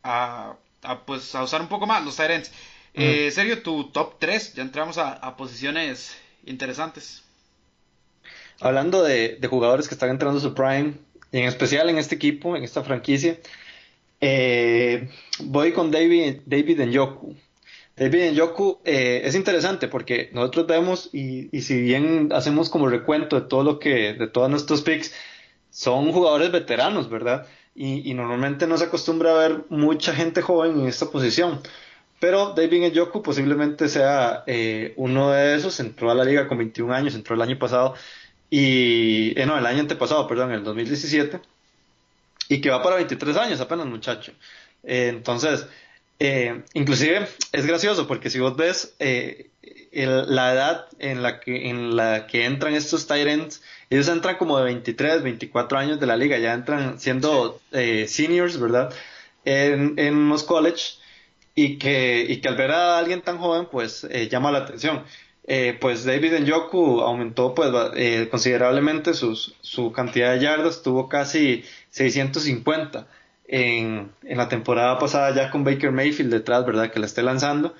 a, 0.03 0.55
a 0.83 1.05
pues 1.05 1.35
a 1.35 1.43
usar 1.43 1.61
un 1.61 1.67
poco 1.67 1.85
más 1.87 2.03
los 2.03 2.15
Tyrants. 2.15 2.51
Eh, 2.93 3.31
Sergio, 3.31 3.61
tu 3.61 3.85
top 3.91 4.15
3, 4.19 4.55
ya 4.55 4.61
entramos 4.61 4.97
a, 4.97 5.37
posiciones 5.37 6.17
interesantes. 6.45 7.23
Hablando 8.59 9.03
de, 9.03 9.39
jugadores 9.49 9.87
que 9.87 9.93
están 9.93 10.09
entrando 10.09 10.39
a 10.39 10.41
su 10.41 10.53
prime, 10.53 10.95
y 11.31 11.37
en 11.37 11.45
especial 11.45 11.89
en 11.89 11.97
este 11.97 12.15
equipo, 12.15 12.57
en 12.57 12.63
esta 12.63 12.83
franquicia, 12.83 13.37
eh, 14.19 15.09
voy 15.39 15.71
con 15.71 15.91
David, 15.91 16.41
David 16.45 16.81
Njoku. 16.81 17.35
David 17.95 18.31
Njoku 18.31 18.79
eh, 18.83 19.21
es 19.23 19.35
interesante 19.35 19.87
porque 19.87 20.29
nosotros 20.33 20.67
vemos 20.67 21.09
y, 21.13 21.55
y, 21.55 21.61
si 21.61 21.81
bien 21.81 22.29
hacemos 22.33 22.69
como 22.69 22.87
recuento 22.87 23.39
de 23.39 23.47
todo 23.47 23.63
lo 23.63 23.79
que, 23.79 24.13
de 24.13 24.27
todos 24.27 24.49
nuestros 24.49 24.81
picks, 24.81 25.13
son 25.69 26.11
jugadores 26.11 26.51
veteranos, 26.51 27.09
¿verdad? 27.09 27.45
Y, 27.81 28.13
normalmente 28.13 28.67
no 28.67 28.77
se 28.77 28.83
acostumbra 28.83 29.31
a 29.31 29.47
ver 29.47 29.63
mucha 29.69 30.13
gente 30.13 30.41
joven 30.41 30.81
en 30.81 30.87
esta 30.87 31.09
posición. 31.09 31.61
Pero 32.19 32.53
David 32.53 32.91
Njoku 32.91 33.23
posiblemente 33.23 33.87
sea 33.87 34.43
eh, 34.47 34.93
uno 34.97 35.31
de 35.31 35.55
esos, 35.55 35.79
entró 35.79 36.11
a 36.11 36.13
la 36.13 36.25
liga 36.25 36.45
con 36.49 36.57
21 36.57 36.93
años, 36.93 37.15
entró 37.15 37.35
el 37.35 37.41
año 37.41 37.57
pasado, 37.57 37.95
y, 38.49 39.39
eh, 39.39 39.45
no, 39.45 39.57
el 39.57 39.65
año 39.65 39.79
antepasado, 39.79 40.27
perdón, 40.27 40.51
el 40.51 40.61
2017, 40.65 41.39
y 42.49 42.59
que 42.59 42.69
va 42.69 42.83
para 42.83 42.97
23 42.97 43.37
años 43.37 43.61
apenas, 43.61 43.85
muchacho. 43.85 44.33
Eh, 44.83 45.07
entonces, 45.07 45.65
inclusive 46.73 47.29
es 47.53 47.65
gracioso 47.65 48.07
porque 48.07 48.29
si 48.29 48.39
vos 48.39 48.57
ves 48.57 48.93
la 49.91 50.53
edad 50.53 50.85
en 50.99 51.23
la, 51.23 51.39
que, 51.39 51.69
en 51.69 51.95
la 51.95 52.27
que 52.27 52.45
entran 52.45 52.73
estos 52.75 53.07
Tyrants, 53.07 53.61
ellos 53.89 54.07
entran 54.07 54.37
como 54.37 54.57
de 54.57 54.65
23, 54.65 55.23
24 55.23 55.77
años 55.77 55.99
de 55.99 56.05
la 56.05 56.17
liga, 56.17 56.37
ya 56.37 56.53
entran 56.53 56.99
siendo 56.99 57.59
seniors, 57.71 58.59
¿verdad? 58.59 58.93
En, 59.45 59.95
en 59.97 60.29
los 60.29 60.43
college 60.43 60.99
y 61.55 61.77
que, 61.77 62.25
y 62.27 62.37
que 62.37 62.47
al 62.47 62.55
ver 62.55 62.71
a 62.71 62.97
alguien 62.97 63.21
tan 63.21 63.37
joven, 63.37 63.67
pues 63.69 64.05
eh, 64.09 64.29
llama 64.29 64.51
la 64.51 64.59
atención. 64.59 65.03
Eh, 65.45 65.77
pues 65.81 66.05
David 66.05 66.39
Njoku 66.39 67.01
aumentó 67.01 67.55
pues 67.55 67.71
eh, 67.95 68.27
considerablemente 68.29 69.13
sus, 69.13 69.55
su 69.61 69.91
cantidad 69.91 70.33
de 70.33 70.41
yardas, 70.41 70.83
tuvo 70.83 71.09
casi 71.09 71.65
650 71.89 73.07
en, 73.47 74.11
en, 74.23 74.37
la 74.37 74.47
temporada 74.47 74.99
pasada 74.99 75.33
ya 75.35 75.49
con 75.49 75.63
Baker 75.63 75.91
Mayfield 75.91 76.31
detrás, 76.31 76.65
¿verdad? 76.65 76.91
Que 76.91 76.99
la 76.99 77.07
esté 77.07 77.23
lanzando 77.23 77.73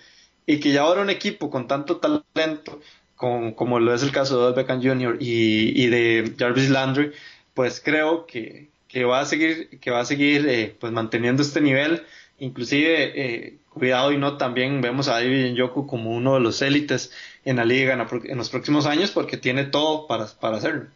y 0.49 0.59
que 0.59 0.71
ya 0.71 0.81
ahora 0.81 1.01
un 1.01 1.11
equipo 1.11 1.51
con 1.51 1.67
tanto 1.67 1.97
talento 1.97 2.81
con, 3.15 3.53
como 3.53 3.79
lo 3.79 3.93
es 3.93 4.01
el 4.01 4.11
caso 4.11 4.49
de 4.51 4.55
Beckham 4.59 4.81
Jr. 4.81 5.17
Y, 5.19 5.83
y, 5.83 5.87
de 5.87 6.33
Jarvis 6.39 6.71
Landry, 6.71 7.11
pues 7.53 7.79
creo 7.83 8.25
que, 8.25 8.69
que 8.87 9.03
va 9.03 9.19
a 9.19 9.25
seguir, 9.25 9.79
que 9.79 9.91
va 9.91 9.99
a 9.99 10.05
seguir 10.05 10.75
pues 10.79 10.91
manteniendo 10.91 11.43
este 11.43 11.61
nivel 11.61 12.03
inclusive 12.39 13.11
eh, 13.15 13.57
cuidado 13.69 14.11
y 14.11 14.17
no 14.17 14.37
también 14.37 14.81
vemos 14.81 15.07
a 15.07 15.13
David 15.13 15.53
Njoku 15.53 15.85
como 15.85 16.11
uno 16.11 16.33
de 16.33 16.39
los 16.39 16.63
élites 16.63 17.11
en 17.45 17.57
la 17.57 17.65
liga 17.65 17.93
en, 17.93 18.37
los 18.37 18.49
próximos 18.49 18.87
años 18.87 19.11
porque 19.11 19.37
tiene 19.37 19.65
todo 19.65 20.07
para, 20.07 20.25
para 20.25 20.57
hacerlo. 20.57 20.87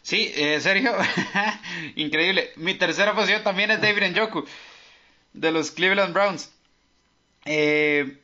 Sí, 0.00 0.32
eh, 0.34 0.60
Sergio, 0.62 0.94
increíble. 1.96 2.52
Mi 2.56 2.72
tercera 2.72 3.14
posición 3.14 3.42
también 3.42 3.70
es 3.70 3.82
David 3.82 4.12
Njoku 4.12 4.46
de 5.34 5.52
los 5.52 5.72
Cleveland 5.72 6.14
Browns. 6.14 6.50
Eh, 7.44 8.16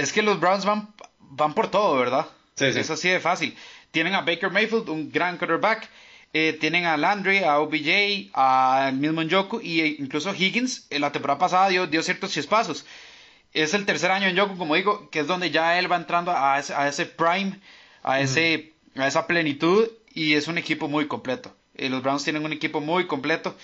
es 0.00 0.12
que 0.12 0.22
los 0.22 0.40
Browns 0.40 0.64
van, 0.64 0.92
van 1.18 1.54
por 1.54 1.70
todo, 1.70 1.96
¿verdad? 1.96 2.26
Sí, 2.54 2.72
sí. 2.72 2.80
Es 2.80 2.90
así 2.90 3.08
de 3.08 3.20
fácil. 3.20 3.56
Tienen 3.90 4.14
a 4.14 4.20
Baker 4.20 4.50
Mayfield, 4.50 4.88
un 4.88 5.10
gran 5.10 5.38
quarterback. 5.38 5.88
Eh, 6.32 6.56
tienen 6.60 6.84
a 6.84 6.96
Landry, 6.96 7.38
a 7.38 7.58
OBJ, 7.58 8.30
al 8.34 8.96
mismo 8.96 9.22
Njoku 9.22 9.58
e 9.58 9.96
incluso 9.98 10.32
Higgins 10.32 10.86
en 10.90 11.00
la 11.00 11.10
temporada 11.10 11.40
pasada 11.40 11.68
dio, 11.68 11.88
dio 11.88 12.02
ciertos 12.02 12.30
chispazos. 12.32 12.86
Es 13.52 13.74
el 13.74 13.84
tercer 13.84 14.12
año 14.12 14.28
en 14.28 14.36
Njoku, 14.36 14.56
como 14.56 14.76
digo, 14.76 15.10
que 15.10 15.20
es 15.20 15.26
donde 15.26 15.50
ya 15.50 15.76
él 15.78 15.90
va 15.90 15.96
entrando 15.96 16.32
a 16.32 16.60
ese, 16.60 17.06
prime, 17.06 17.58
a, 18.04 18.20
ese, 18.20 18.72
a 18.94 19.08
esa 19.08 19.26
plenitud 19.26 19.88
y 20.14 20.34
es 20.34 20.46
un 20.46 20.56
equipo 20.56 20.86
muy 20.86 21.08
completo. 21.08 21.52
Eh, 21.74 21.88
los 21.88 22.00
Browns 22.00 22.22
tienen 22.22 22.44
un 22.44 22.52
equipo 22.52 22.80
muy 22.80 23.08
completo. 23.08 23.56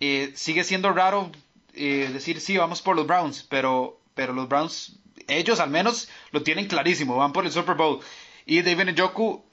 Eh, 0.00 0.32
sigue 0.34 0.62
siendo 0.62 0.92
raro 0.92 1.30
decir 1.72 2.40
sí, 2.40 2.58
vamos 2.58 2.82
por 2.82 2.96
los 2.96 3.06
Browns, 3.06 3.46
pero, 3.48 3.98
pero 4.14 4.34
los 4.34 4.46
Browns, 4.46 4.98
ellos 5.28 5.60
al 5.60 5.70
menos 5.70 6.08
lo 6.32 6.42
tienen 6.42 6.66
clarísimo, 6.66 7.16
van 7.16 7.32
por 7.32 7.44
el 7.44 7.52
Super 7.52 7.74
Bowl. 7.74 8.00
Y 8.46 8.62
David 8.62 8.92
Njoku 8.92 9.44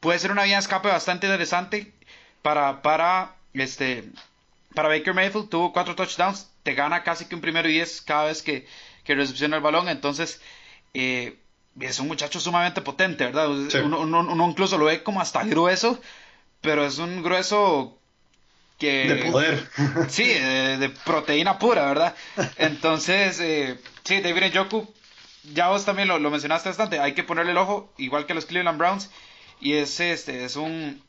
puede 0.00 0.18
ser 0.18 0.32
una 0.32 0.44
vía 0.44 0.54
de 0.54 0.60
escape 0.60 0.88
bastante 0.88 1.26
interesante 1.26 1.92
para, 2.42 2.82
para, 2.82 3.36
este, 3.54 4.04
para 4.74 4.88
Baker 4.88 5.14
Mayfield. 5.14 5.48
Tuvo 5.48 5.72
cuatro 5.72 5.94
touchdowns, 5.94 6.50
te 6.62 6.74
gana 6.74 7.02
casi 7.02 7.26
que 7.26 7.34
un 7.34 7.40
primero 7.40 7.68
y 7.68 7.72
diez 7.72 8.00
cada 8.00 8.24
vez 8.24 8.42
que, 8.42 8.66
que 9.04 9.14
recepciona 9.14 9.56
el 9.56 9.62
balón. 9.62 9.88
Entonces, 9.88 10.40
eh, 10.94 11.38
es 11.80 12.00
un 12.00 12.08
muchacho 12.08 12.40
sumamente 12.40 12.80
potente, 12.80 13.24
¿verdad? 13.24 13.48
Uno, 13.50 14.48
incluso 14.48 14.78
lo 14.78 14.86
ve 14.86 15.02
como 15.02 15.20
hasta 15.20 15.44
grueso, 15.44 16.00
pero 16.60 16.84
es 16.84 16.98
un 16.98 17.22
grueso 17.22 17.98
que... 18.78 19.08
De 19.08 19.30
poder. 19.30 19.68
Sí, 20.08 20.24
de, 20.24 20.92
proteína 21.04 21.58
pura, 21.58 21.86
¿verdad? 21.86 22.14
Entonces, 22.56 23.38
eh, 23.40 23.78
sí, 24.08 24.20
David 24.22 24.54
Njoku, 24.54 24.88
ya 25.52 25.68
vos 25.68 25.84
también 25.84 26.08
lo, 26.08 26.18
lo 26.18 26.30
mencionaste 26.30 26.70
bastante, 26.70 26.98
hay 26.98 27.12
que 27.12 27.22
ponerle 27.22 27.52
el 27.52 27.58
ojo, 27.58 27.92
igual 27.98 28.26
que 28.26 28.34
los 28.34 28.46
Cleveland 28.46 28.78
Browns. 28.78 29.10
Y 29.60 29.74
es 29.74 30.00
este, 30.00 30.44
es 30.44 30.56
un. 30.56 31.02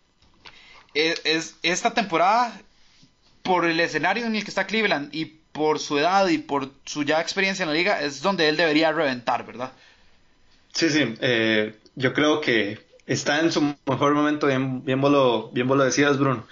Es, 0.93 1.55
esta 1.61 1.93
temporada, 1.93 2.59
por 3.43 3.65
el 3.65 3.79
escenario 3.79 4.25
en 4.25 4.35
el 4.35 4.43
que 4.43 4.49
está 4.49 4.65
Cleveland 4.65 5.13
y 5.13 5.25
por 5.25 5.79
su 5.79 5.97
edad 5.97 6.27
y 6.27 6.39
por 6.39 6.71
su 6.85 7.03
ya 7.03 7.21
experiencia 7.21 7.63
en 7.63 7.69
la 7.69 7.75
liga, 7.75 8.01
es 8.01 8.21
donde 8.21 8.49
él 8.49 8.57
debería 8.57 8.91
reventar, 8.91 9.45
¿verdad? 9.45 9.71
Sí, 10.73 10.89
sí. 10.89 11.15
Eh, 11.21 11.75
yo 11.95 12.13
creo 12.13 12.41
que 12.41 12.79
está 13.05 13.39
en 13.39 13.51
su 13.51 13.75
mejor 13.85 14.13
momento, 14.13 14.47
bien, 14.47 14.83
bien, 14.83 14.99
vos, 14.99 15.11
lo, 15.11 15.49
bien 15.51 15.67
lo 15.67 15.83
decías, 15.83 16.17
Bruno. 16.17 16.45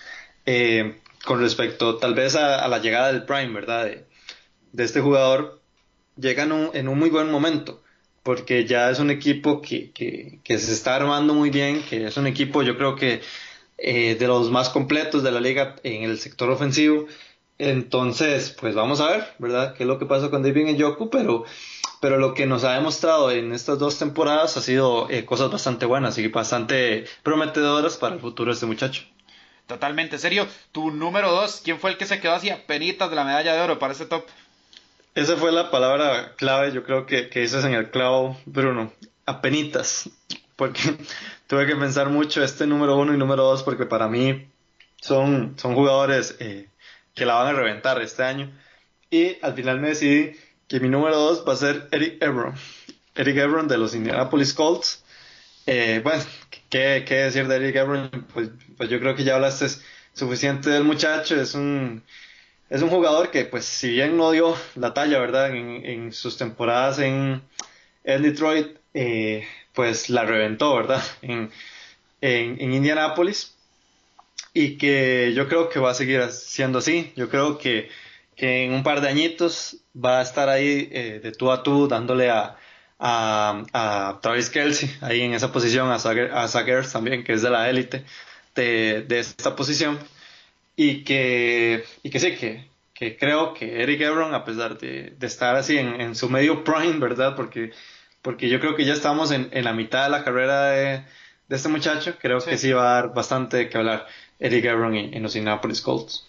Eh, 0.45 1.01
con 1.25 1.41
respecto 1.41 1.97
tal 1.97 2.13
vez 2.13 2.35
a, 2.35 2.67
la 2.67 2.77
llegada 2.77 3.11
del 3.11 3.25
Prime, 3.25 3.53
¿verdad? 3.53 3.89
De 4.71 4.83
este 4.83 5.01
jugador, 5.01 5.61
llega 6.18 6.43
en 6.43 6.88
un, 6.88 6.99
muy 6.99 7.09
buen 7.09 7.32
momento 7.32 7.82
porque 8.24 8.65
ya 8.65 8.89
es 8.89 8.99
un 8.99 9.09
equipo 9.09 9.61
que, 9.61 9.91
que, 10.43 10.57
se 10.59 10.74
está 10.74 10.95
armando 10.95 11.34
muy 11.34 11.49
bien, 11.49 11.82
que 11.89 12.07
es 12.07 12.18
un 12.18 12.28
equipo 12.28 12.61
yo 12.61 12.78
creo 12.78 12.95
que 12.95 13.22
eh, 13.78 14.15
de 14.15 14.28
los 14.28 14.51
más 14.51 14.70
completos 14.70 15.24
de 15.24 15.32
la 15.32 15.39
liga 15.39 15.76
en 15.84 16.03
el 16.03 16.20
sector 16.20 16.49
ofensivo. 16.49 17.07
Entonces, 17.59 18.49
pues 18.51 18.76
vamos 18.76 18.99
a 19.01 19.09
ver, 19.09 19.34
¿verdad? 19.39 19.74
¿Qué 19.76 19.84
es 19.84 19.88
lo 19.88 19.97
que 19.97 20.05
pasa 20.05 20.30
con 20.30 20.43
David 20.43 20.76
Njoku? 20.78 21.09
Pero, 21.09 21.45
pero 22.01 22.18
lo 22.18 22.34
que 22.34 22.45
nos 22.45 22.63
ha 22.63 22.74
demostrado 22.74 23.32
en 23.32 23.53
estas 23.53 23.80
dos 23.80 23.97
temporadas 23.97 24.57
ha 24.57 24.61
sido 24.61 25.09
eh, 25.09 25.26
cosas 25.26 25.49
bastante 25.51 25.86
buenas 25.86 26.18
y 26.18 26.28
bastante 26.28 27.05
prometedoras 27.24 27.97
para 27.97 28.15
el 28.15 28.22
futuro 28.22 28.51
de 28.51 28.55
este 28.55 28.65
muchacho. 28.65 29.03
Totalmente, 29.68 30.18
serio. 30.18 30.47
Tu 30.72 30.91
número 30.91 31.32
dos, 31.32 31.61
¿quién 31.63 31.80
fue 31.80 31.91
el 31.91 31.97
que 31.97 32.05
se 32.05 32.20
quedó 32.20 32.34
así 32.34 32.49
a 32.49 32.65
penitas 32.65 33.09
de 33.09 33.15
la 33.15 33.26
medalla 33.26 33.53
de 33.53 33.61
oro 33.61 33.80
para 33.80 33.93
ese 33.93 34.05
top? 34.05 34.26
Esa 35.18 35.36
fue 35.36 35.51
la 35.51 35.72
palabra 35.72 36.36
clave, 36.36 36.72
yo 36.72 36.84
creo 36.84 37.07
que, 37.07 37.28
que 37.28 37.39
dices 37.39 37.65
en 37.65 37.74
el 37.74 37.89
clavo, 37.89 38.39
Bruno. 38.45 38.93
Apenitas. 39.26 40.11
Porque 40.55 40.80
tuve 41.47 41.65
que 41.65 41.76
pensar 41.76 42.09
mucho 42.09 42.43
este 42.43 42.68
número 42.68 42.95
uno 42.95 43.15
y 43.15 43.18
número 43.18 43.41
dos, 43.41 43.63
porque 43.63 43.88
para 43.88 44.07
mí 44.07 44.47
son, 45.01 45.55
son 45.57 45.74
jugadores 45.74 46.36
eh, 46.39 46.70
que 47.15 47.26
la 47.26 47.34
van 47.34 47.47
a 47.47 47.57
reventar 47.57 47.99
este 47.99 48.22
año. 48.22 48.55
Y 49.09 49.43
al 49.43 49.55
final 49.55 49.80
me 49.80 49.88
decidí 49.88 50.38
que 50.68 50.80
mi 50.80 50.88
número 50.88 51.18
dos 51.18 51.43
va 51.47 51.53
a 51.53 51.55
ser 51.55 51.88
Eric 51.91 52.22
Ebron. 52.22 52.53
Eric 53.15 53.38
Ebron 53.38 53.68
de 53.68 53.80
los 53.80 53.95
Indianapolis 53.95 54.53
Colts. 54.53 55.03
Eh, 55.65 55.99
bueno, 56.03 56.24
¿qué, 56.70 57.03
¿qué, 57.07 57.15
decir 57.15 57.47
de 57.47 57.55
Eric 57.55 57.76
Ebron? 57.76 58.28
Pues, 58.36 58.51
pues 58.78 58.88
yo 58.88 58.99
creo 58.99 59.15
que 59.15 59.24
ya 59.24 59.34
hablaste 59.34 59.65
suficiente 60.13 60.70
del 60.70 60.84
muchacho. 60.84 61.41
Es 61.41 61.55
un 61.55 62.03
es 62.70 62.82
un 62.82 62.89
jugador 62.89 63.32
que, 63.32 63.45
pues, 63.45 63.65
si 63.65 63.89
bien 63.89 64.18
no 64.18 64.32
dio 64.32 64.55
la 64.76 64.93
talla, 64.93 65.20
¿verdad? 65.20 65.55
En, 65.55 66.11
sus 66.11 66.38
temporadas 66.38 66.99
en, 66.99 67.41
Detroit, 68.03 68.78
eh, 68.93 69.45
pues 69.74 70.09
la 70.09 70.26
reventó, 70.26 70.76
¿verdad? 70.76 71.03
En, 71.22 71.51
en, 72.22 72.74
Indianapolis. 72.74 73.55
Y 74.53 74.78
que 74.78 75.34
yo 75.36 75.47
creo 75.47 75.70
que 75.70 75.80
va 75.80 75.91
a 75.91 75.93
seguir 75.93 76.24
siendo 76.32 76.80
así. 76.80 77.13
Yo 77.15 77.30
creo 77.30 77.57
que, 77.57 77.89
en 78.38 78.74
un 78.74 78.84
par 78.84 79.01
de 79.01 79.09
añitos 79.09 79.78
va 79.95 80.20
a 80.20 80.22
estar 80.22 80.49
ahí 80.49 80.89
eh, 80.91 81.20
de 81.24 81.32
tú 81.32 81.51
a 81.51 81.63
tú 81.63 81.88
dándole 81.88 82.30
a, 82.30 82.57
a, 82.99 84.20
Travis 84.22 84.49
Kelsey 84.49 84.89
ahí 85.01 85.22
en 85.22 85.34
esa 85.34 85.51
posición, 85.51 85.89
a 85.91 86.47
Zagers 86.47 86.91
también, 86.91 87.24
que 87.24 87.34
es 87.34 87.41
de 87.41 87.49
la 87.49 87.70
élite 87.70 88.03
de, 88.55 89.03
de 89.03 89.20
esta 89.20 89.55
posición 89.55 89.99
y 90.78 91.03
que, 91.03 91.84
y 92.03 92.09
que 92.11 92.19
sí, 92.19 92.36
que, 92.36 92.69
que 92.93 93.17
creo 93.17 93.55
que 93.55 93.82
Eric 93.82 93.99
Ebron, 93.99 94.34
a 94.34 94.45
pesar 94.45 94.78
de, 94.78 95.15
de 95.17 95.28
estar 95.28 95.55
así 95.55 95.78
en, 95.78 95.99
en, 95.99 96.15
su 96.15 96.30
medio 96.30 96.63
prime, 96.63 96.99
¿verdad? 96.99 97.36
Porque, 97.36 97.71
porque 98.21 98.47
yo 98.47 98.59
creo 98.59 98.75
que 98.75 98.86
ya 98.86 98.93
estamos 98.93 99.32
en, 99.32 99.49
en 99.51 99.65
la 99.65 99.73
mitad 99.73 100.03
de 100.03 100.11
la 100.11 100.23
carrera 100.23 100.69
de, 100.69 101.03
de 101.47 101.55
este 101.55 101.67
muchacho, 101.67 102.15
creo 102.19 102.39
que 102.39 102.59
sí 102.59 102.71
va 102.71 102.91
a 102.91 103.01
dar 103.01 103.13
bastante 103.13 103.69
que 103.69 103.78
hablar 103.78 104.05
Eric 104.39 104.65
Ebron 104.65 104.95
en, 104.95 105.23
los 105.23 105.36
Indianapolis 105.36 105.82
Colts. 105.82 106.28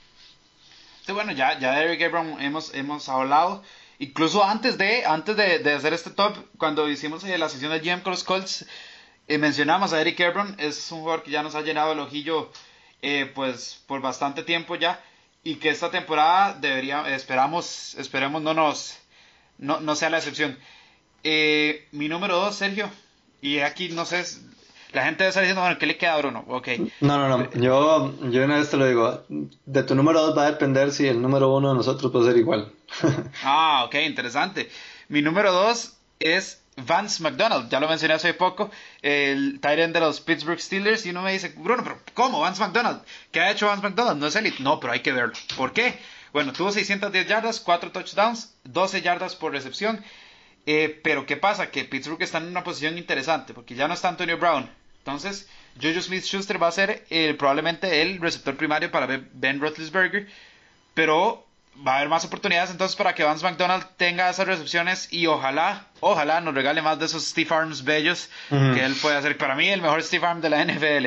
Sí, 1.05 1.13
bueno, 1.13 1.33
ya, 1.33 1.59
ya 1.59 1.73
de 1.73 1.85
Eric 1.85 2.01
Ebron 2.01 2.41
hemos, 2.41 2.75
hemos 2.75 3.09
hablado 3.11 3.63
incluso 3.99 4.43
antes 4.45 4.79
de, 4.79 5.05
antes 5.05 5.37
de, 5.37 5.75
hacer 5.75 5.93
este 5.93 6.09
top, 6.09 6.37
cuando 6.57 6.89
hicimos 6.89 7.23
eh, 7.25 7.37
la 7.37 7.51
sesión 7.51 7.71
de 7.71 7.81
GM 7.81 8.01
con 8.01 8.13
los 8.13 8.25
Colts, 8.25 8.65
eh, 9.27 9.37
mencionamos 9.37 9.93
a 9.93 10.01
Eric 10.01 10.19
Ebron, 10.21 10.57
es 10.59 10.91
un 10.91 11.01
jugador 11.01 11.23
que 11.23 11.33
ya 11.33 11.43
nos 11.43 11.55
ha 11.55 11.61
llenado 11.61 11.93
el 11.93 11.99
ojillo 11.99 12.51
eh, 13.03 13.31
pues 13.35 13.83
por 13.87 14.01
bastante 14.01 14.43
tiempo 14.43 14.77
ya 14.77 15.03
y 15.45 15.57
que 15.57 15.71
esta 15.71 15.91
temporada 15.91 16.55
debería, 16.61 17.09
esperamos, 17.15 17.95
esperemos 17.97 18.43
no 18.43 18.55
nos, 18.55 18.99
no, 19.59 19.81
no 19.81 19.95
sea 19.95 20.11
la 20.11 20.19
excepción. 20.19 20.59
mi 21.93 22.09
número 22.09 22.37
dos, 22.37 22.57
Sergio, 22.57 22.91
y 23.41 23.61
aquí 23.61 23.89
no 23.91 24.05
sé, 24.05 24.25
la 24.93 25.05
gente 25.05 25.25
debe 25.25 25.29
estar 25.29 25.43
diciendo, 25.43 25.63
bueno, 25.63 25.79
¿qué 25.79 25.87
le 25.87 25.99
queda 25.99 26.15
a 26.15 26.19
Bruno? 26.19 26.45
Ok. 26.49 26.69
No, 27.01 27.19
no, 27.19 27.29
no. 27.29 27.51
Yo, 27.53 28.15
yo 28.31 28.45
una 28.45 28.57
vez 28.57 28.71
te 28.71 28.77
lo 28.77 28.87
digo. 28.87 29.23
De 29.67 29.83
tu 29.83 29.95
número 29.95 30.23
dos 30.23 30.37
va 30.37 30.47
a 30.47 30.51
depender 30.51 30.93
si 30.93 31.07
el 31.07 31.21
número 31.21 31.55
uno 31.55 31.71
de 31.71 31.77
nosotros 31.77 32.11
puede 32.11 32.27
ser 32.27 32.37
igual. 32.39 32.73
ah, 33.45 33.85
ok, 33.87 33.95
interesante. 34.07 34.71
Mi 35.09 35.21
número 35.21 35.53
dos 35.53 35.99
es 36.21 36.63
Vance 36.87 37.23
McDonald. 37.23 37.69
Ya 37.71 37.81
lo 37.81 37.89
mencioné 37.89 38.15
hace 38.15 38.35
poco. 38.35 38.71
El 39.03 39.61
Tyrant 39.61 39.93
de 39.95 40.01
los 40.01 40.21
Pittsburgh 40.21 40.61
Steelers. 40.61 41.07
Y 41.07 41.11
uno 41.11 41.23
me 41.23 41.33
dice, 41.33 41.53
Bruno, 41.57 41.83
pero 41.83 41.99
¿cómo? 42.15 42.41
Vance 42.41 42.63
McDonald. 42.63 43.03
¿Qué 43.33 43.41
ha 43.41 43.51
hecho 43.51 43.67
Vance 43.67 43.83
McDonald? 43.83 44.21
No 44.21 44.27
es 44.27 44.37
elite. 44.37 44.63
No, 44.63 44.81
pero 44.81 44.93
hay 44.93 45.01
que 45.01 45.13
verlo. 45.13 45.35
¿Por 45.57 45.73
qué? 45.73 45.99
Bueno, 46.33 46.53
tuvo 46.53 46.71
610 46.71 47.27
yardas, 47.27 47.61
4 47.61 47.91
touchdowns, 47.91 48.55
12 48.65 49.03
yardas 49.03 49.35
por 49.35 49.53
recepción. 49.53 50.05
Eh, 50.67 51.01
pero 51.03 51.25
¿qué 51.25 51.37
pasa? 51.37 51.71
Que 51.71 51.85
Pittsburgh 51.85 52.23
está 52.23 52.39
en 52.39 52.49
una 52.49 52.63
posición 52.63 52.99
interesante 52.99 53.55
porque 53.55 53.75
ya 53.75 53.89
no 53.89 53.95
está 53.95 54.09
Antonio 54.09 54.37
Brown. 54.37 54.71
Entonces, 54.99 55.49
Jojo 55.81 56.03
Smith 56.03 56.25
Schuster 56.25 56.63
va 56.63 56.69
a 56.69 56.73
ser 56.73 57.07
probablemente 57.39 58.03
el 58.03 58.21
receptor 58.21 58.57
primario 58.57 58.91
para 58.91 59.07
Ben 59.33 59.61
Roethlisberger. 59.61 60.29
Pero 60.93 61.48
va 61.87 61.93
a 61.93 61.97
haber 61.97 62.09
más 62.09 62.25
oportunidades 62.25 62.71
entonces 62.71 62.97
para 62.97 63.15
que 63.15 63.23
Vance 63.23 63.45
McDonald 63.45 63.85
tenga 63.97 64.31
esas 64.31 64.47
recepciones 64.47 65.13
y 65.13 65.27
ojalá, 65.27 65.87
ojalá 66.01 66.41
nos 66.41 66.55
regale 66.55 66.83
más 66.83 66.99
de 66.99 67.07
esos 67.07 67.25
Steve 67.25 67.55
Arms 67.55 67.85
bellos 67.85 68.29
que 68.49 68.85
él 68.85 68.95
puede 69.01 69.17
hacer. 69.17 69.37
Para 69.39 69.55
mí, 69.55 69.69
el 69.69 69.83
mejor 69.83 70.03
Steve 70.03 70.27
Arm 70.27 70.41
de 70.41 70.51
la 70.51 70.65
NFL. 70.65 71.07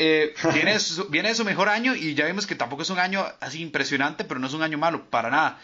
Eh, 0.00 0.32
viene, 0.54 0.78
su, 0.78 1.08
viene 1.08 1.30
de 1.30 1.34
su 1.34 1.44
mejor 1.44 1.68
año 1.68 1.94
y 1.94 2.14
ya 2.14 2.26
vimos 2.26 2.46
que 2.46 2.54
tampoco 2.54 2.82
es 2.82 2.90
un 2.90 3.00
año 3.00 3.26
así 3.40 3.60
impresionante, 3.60 4.24
pero 4.24 4.38
no 4.38 4.46
es 4.46 4.52
un 4.54 4.62
año 4.62 4.78
malo, 4.78 5.04
para 5.10 5.30
nada. 5.30 5.58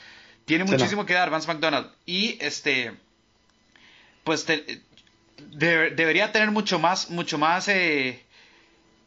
Tiene 0.45 0.65
muchísimo 0.65 1.07
que 1.07 1.15
dar 1.15 1.31
Vance 1.31 1.47
McDonald. 1.47 1.89
Y 2.05 2.37
este 2.41 2.93
pues 4.25 4.47
debería 5.53 6.33
tener 6.33 6.51
mucho 6.51 6.79
más, 6.79 7.11
mucho 7.11 7.39
más, 7.39 7.69
eh, 7.69 8.25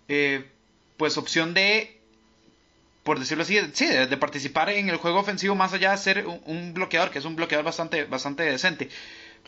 eh, 0.08 0.48
pues 0.96 1.18
opción 1.18 1.54
de, 1.54 1.97
por 3.08 3.20
decirlo 3.20 3.44
así, 3.44 3.58
sí, 3.72 3.88
de, 3.88 4.18
participar 4.18 4.70
en 4.70 4.90
el 4.90 4.98
juego 4.98 5.22
ofensivo 5.22 5.56
más 5.56 5.72
allá 5.72 5.92
de 5.92 5.98
ser 5.98 6.28
un, 6.28 6.74
bloqueador, 6.74 7.10
que 7.10 7.20
es 7.20 7.24
un 7.24 7.38
bloqueador 7.38 7.64
bastante, 7.64 8.04
bastante 8.04 8.44
decente. 8.44 8.90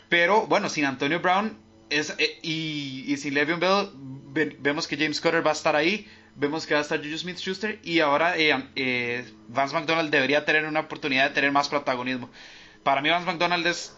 Pero 0.08 0.46
bueno, 0.46 0.70
sin 0.70 0.86
Antonio 0.86 1.20
Brown 1.20 1.58
es, 1.90 2.14
eh, 2.16 2.38
y, 2.40 3.14
sin 3.18 3.34
Le'Veon 3.34 3.60
Bell, 3.60 4.56
vemos 4.60 4.88
que 4.88 4.96
James 4.96 5.20
Cotter 5.20 5.46
va 5.46 5.50
a 5.50 5.52
estar 5.52 5.76
ahí, 5.76 6.08
vemos 6.36 6.66
que 6.66 6.72
va 6.72 6.80
a 6.80 6.82
estar 6.82 7.00
Juju 7.04 7.18
Smith 7.18 7.36
Schuster 7.36 7.78
y 7.84 8.00
ahora 8.00 8.34
Vance 9.48 9.74
McDonald 9.74 10.10
debería 10.10 10.46
tener 10.46 10.64
una 10.64 10.80
oportunidad 10.80 11.28
de 11.28 11.34
tener 11.34 11.52
más 11.52 11.68
protagonismo. 11.68 12.30
Para 12.82 13.02
mí 13.02 13.10
Vance 13.10 13.30
McDonald 13.30 13.66
es 13.66 13.94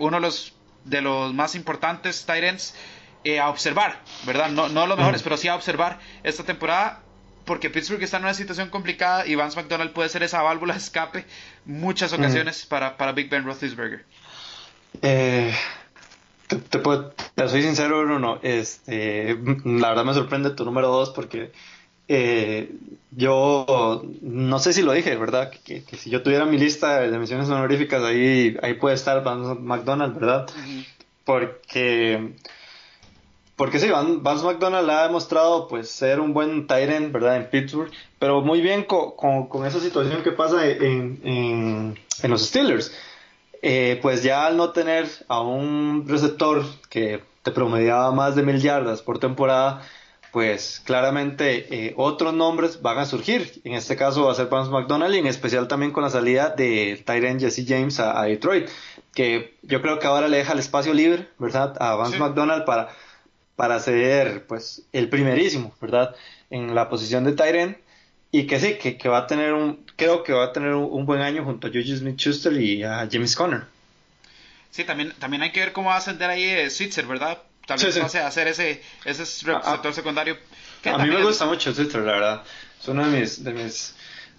uno 0.00 0.16
de 0.16 0.20
los 0.20 0.56
de 0.82 1.02
los 1.02 1.32
más 1.32 1.54
importantes 1.54 2.26
Titans 2.26 2.74
eh, 3.22 3.38
a 3.38 3.48
observar, 3.48 4.00
¿verdad? 4.26 4.48
No, 4.50 4.68
no 4.68 4.88
los 4.88 4.98
mejores, 4.98 5.22
pero 5.22 5.36
sí 5.36 5.46
a 5.46 5.54
observar 5.54 6.00
esta 6.24 6.42
temporada 6.42 7.04
porque 7.48 7.70
Pittsburgh 7.70 8.02
está 8.02 8.18
en 8.18 8.24
una 8.24 8.34
situación 8.34 8.68
complicada 8.68 9.26
y 9.26 9.34
Vance 9.34 9.56
McDonald 9.56 9.92
puede 9.92 10.10
ser 10.10 10.22
esa 10.22 10.42
válvula 10.42 10.74
de 10.74 10.80
escape 10.80 11.24
muchas 11.64 12.12
ocasiones 12.12 12.66
para, 12.66 12.98
para 12.98 13.12
Big 13.12 13.30
Ben 13.30 13.42
Roethlisberger. 13.42 14.04
Eh, 15.00 15.54
te, 16.46 17.48
soy 17.48 17.62
sincero, 17.62 18.02
Bruno, 18.02 18.38
este, 18.42 19.38
la 19.64 19.88
verdad 19.88 20.04
me 20.04 20.12
sorprende 20.12 20.50
tu 20.50 20.66
número 20.66 20.88
2 20.88 21.10
porque 21.10 21.50
eh, 22.06 22.70
yo 23.12 24.04
no 24.20 24.58
sé 24.58 24.74
si 24.74 24.82
lo 24.82 24.92
dije, 24.92 25.16
¿verdad? 25.16 25.50
Que, 25.64 25.82
si 25.96 26.10
yo 26.10 26.22
tuviera 26.22 26.44
mi 26.44 26.58
lista 26.58 27.00
de 27.00 27.18
menciones 27.18 27.48
honoríficas, 27.48 28.02
ahí, 28.02 28.58
ahí 28.60 28.74
puede 28.74 28.94
estar 28.94 29.24
Vance 29.24 29.58
McDonald, 29.58 30.14
¿verdad? 30.14 30.50
Porque, 31.24 32.34
porque 33.58 33.80
sí, 33.80 33.88
Vance 33.90 34.44
McDonald 34.44 34.88
ha 34.88 35.02
demostrado 35.02 35.66
pues 35.66 35.90
ser 35.90 36.20
un 36.20 36.32
buen 36.32 36.68
Tyrant, 36.68 37.10
¿verdad? 37.10 37.36
En 37.36 37.50
Pittsburgh, 37.50 37.90
pero 38.20 38.40
muy 38.40 38.60
bien 38.60 38.84
con, 38.84 39.66
esa 39.66 39.80
situación 39.80 40.22
que 40.22 40.30
pasa 40.30 40.64
en, 40.64 41.18
en, 42.22 42.30
los 42.30 42.46
Steelers. 42.46 42.94
Eh, 43.60 43.98
pues 44.00 44.22
ya 44.22 44.46
al 44.46 44.56
no 44.56 44.70
tener 44.70 45.08
a 45.26 45.40
un 45.40 46.04
receptor 46.06 46.64
que 46.88 47.24
te 47.42 47.50
promediaba 47.50 48.12
más 48.12 48.36
de 48.36 48.44
mil 48.44 48.62
yardas 48.62 49.02
por 49.02 49.18
temporada, 49.18 49.82
pues 50.30 50.80
claramente 50.84 51.66
eh, 51.74 51.94
otros 51.96 52.34
nombres 52.34 52.80
van 52.80 52.98
a 52.98 53.06
surgir. 53.06 53.60
En 53.64 53.74
este 53.74 53.96
caso 53.96 54.26
va 54.26 54.32
a 54.32 54.36
ser 54.36 54.46
Vance 54.46 54.70
McDonald 54.70 55.16
y 55.16 55.18
en 55.18 55.26
especial 55.26 55.66
también 55.66 55.90
con 55.90 56.04
la 56.04 56.10
salida 56.10 56.50
de 56.50 57.02
Tyrant 57.04 57.40
Jesse 57.40 57.64
James 57.66 57.98
a, 57.98 58.22
Detroit, 58.22 58.68
que 59.12 59.58
yo 59.62 59.82
creo 59.82 59.98
que 59.98 60.06
ahora 60.06 60.28
le 60.28 60.36
deja 60.36 60.52
el 60.52 60.60
espacio 60.60 60.94
libre, 60.94 61.26
¿verdad? 61.40 61.74
A 61.80 61.96
Vance 61.96 62.20
McDonald 62.20 62.64
para, 62.64 62.90
para 63.58 63.80
ser 63.80 64.46
pues 64.46 64.82
el 64.92 65.08
primerísimo, 65.08 65.74
¿verdad? 65.80 66.14
En 66.48 66.76
la 66.76 66.88
posición 66.88 67.24
de 67.24 67.32
Tyrant 67.32 67.76
y 68.30 68.46
que 68.46 68.60
sí, 68.60 68.74
que, 68.74 69.08
va 69.08 69.18
a 69.18 69.26
tener 69.26 69.52
un, 69.52 69.84
creo 69.96 70.22
que 70.22 70.32
va 70.32 70.44
a 70.44 70.52
tener 70.52 70.74
un, 70.74 71.04
buen 71.04 71.22
año 71.22 71.42
junto 71.42 71.66
a 71.66 71.70
Juju 71.70 71.96
Smith-Schuster 71.96 72.52
y 72.52 72.84
a 72.84 73.08
James 73.10 73.34
Conner. 73.34 73.64
Sí, 74.70 74.84
también, 74.84 75.12
también 75.18 75.42
hay 75.42 75.50
que 75.50 75.58
ver 75.58 75.72
cómo 75.72 75.88
va 75.88 75.96
a 75.96 75.98
ascender 75.98 76.30
ahí 76.30 76.44
eh, 76.44 76.70
Switzer, 76.70 77.04
¿verdad? 77.06 77.38
Tal 77.66 77.80
vez 77.80 77.92
sí, 77.92 78.18
hacer 78.18 78.46
ese, 78.46 78.80
ese 79.04 79.22
receptor 79.44 79.92
secundario. 79.92 80.38
a 80.84 80.98
mí 80.98 81.08
me 81.08 81.24
gusta 81.24 81.44
mucho 81.44 81.74
Twitter, 81.74 82.00
la 82.02 82.12
verdad. 82.12 82.42
Es 82.80 82.86
uno 82.86 83.10
de 83.10 83.20
mis, 83.20 83.42
de 83.42 83.52
mis, 83.54 83.96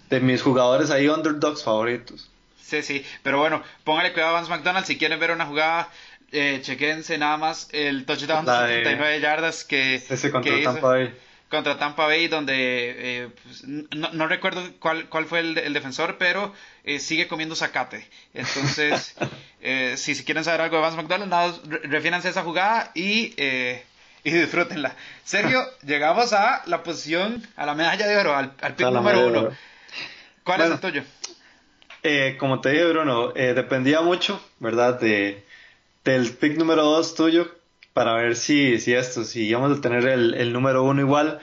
de 0.08 0.20
mis 0.20 0.40
jugadores 0.40 0.90
ahí 0.90 1.08
underdogs 1.08 1.62
favoritos. 1.62 2.30
Sí, 2.70 2.82
sí, 2.82 3.04
pero 3.22 3.38
bueno, 3.38 3.62
póngale 3.84 4.14
cuidado 4.14 4.30
a 4.30 4.40
Vance 4.40 4.50
McDonald 4.50 4.86
si 4.86 4.96
quieren 4.96 5.20
ver 5.20 5.32
una 5.32 5.44
jugada. 5.44 5.90
Eh, 6.32 6.60
chequense 6.62 7.18
nada 7.18 7.36
más 7.36 7.68
el 7.72 8.04
touchdown 8.04 8.46
de 8.46 8.52
79 8.52 9.20
yardas 9.20 9.64
que, 9.64 9.96
ese 9.96 10.30
contra 10.30 10.62
Tampa 10.62 10.88
Bay. 10.88 11.14
Contra 11.48 11.76
Tampa 11.76 12.06
Bay, 12.06 12.28
donde 12.28 12.54
eh, 12.56 13.28
pues, 13.42 13.64
no, 13.64 14.12
no, 14.12 14.28
recuerdo 14.28 14.62
cuál, 14.78 15.08
cuál 15.08 15.24
fue 15.24 15.40
el, 15.40 15.58
el 15.58 15.72
defensor, 15.72 16.18
pero 16.18 16.54
eh, 16.84 17.00
sigue 17.00 17.26
comiendo 17.26 17.56
zacate. 17.56 18.08
Entonces, 18.32 19.16
eh, 19.60 19.94
si, 19.96 20.14
si, 20.14 20.24
quieren 20.24 20.44
saber 20.44 20.60
algo 20.60 20.76
de 20.76 20.82
Vance 20.82 20.96
McDonald, 20.96 21.28
nada, 21.28 21.52
refiéranse 21.82 22.28
a 22.28 22.30
esa 22.30 22.44
jugada 22.44 22.92
y, 22.94 23.34
y 24.22 24.30
disfrútenla. 24.30 24.94
Sergio, 25.24 25.60
llegamos 25.82 26.32
a 26.32 26.62
la 26.66 26.84
posición, 26.84 27.44
a 27.56 27.66
la 27.66 27.74
medalla 27.74 28.06
de 28.06 28.16
oro, 28.16 28.36
al, 28.36 28.52
al 28.60 28.76
pick 28.76 28.86
número 28.86 29.26
uno. 29.26 29.48
¿Cuál 30.44 30.60
es 30.60 30.70
el 30.70 30.80
tuyo? 30.80 31.02
como 32.38 32.60
te 32.60 32.70
dije, 32.70 32.84
Bruno, 32.84 33.32
dependía 33.32 34.00
mucho, 34.00 34.40
¿verdad? 34.60 35.00
De, 35.00 35.44
del 36.04 36.30
pick 36.30 36.56
número 36.56 36.82
dos 36.84 37.14
tuyo, 37.14 37.48
para 37.92 38.14
ver 38.14 38.36
si, 38.36 38.78
si 38.80 38.94
esto, 38.94 39.24
si 39.24 39.46
íbamos 39.46 39.78
a 39.78 39.80
tener 39.80 40.06
el, 40.06 40.34
el 40.34 40.52
número 40.52 40.82
uno 40.84 41.00
igual. 41.00 41.40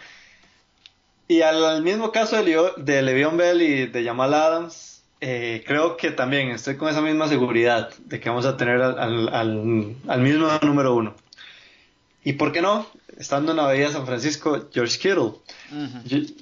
Y 1.28 1.42
al, 1.42 1.84
mismo 1.84 2.12
caso 2.12 2.42
de, 2.42 2.72
de 2.78 3.02
Le'Veon 3.02 3.36
Bell 3.36 3.62
y 3.62 3.88
de 3.88 4.04
Jamal 4.04 4.34
Adams, 4.34 5.04
eh, 5.20 5.64
creo 5.68 5.98
que 5.98 6.12
también 6.12 6.50
estoy 6.50 6.78
con 6.78 6.90
esa 6.90 7.02
misma 7.02 7.28
seguridad 7.28 7.90
de 8.06 8.20
que 8.20 8.30
vamos 8.30 8.46
a 8.46 8.56
tener 8.56 8.82
al, 8.82 9.28
al, 9.30 10.22
mismo 10.22 10.48
número 10.62 10.96
uno. 10.96 11.16
¿Y 12.24 12.34
por 12.34 12.54
qué 12.54 12.62
no? 12.62 12.88
Estando 13.18 13.52
en 13.52 13.58
la 13.58 13.64
Bahía 13.64 13.88
de 13.88 13.94
San 13.94 14.06
Francisco, 14.06 14.68
George 14.72 14.98
Kittle. 15.00 15.34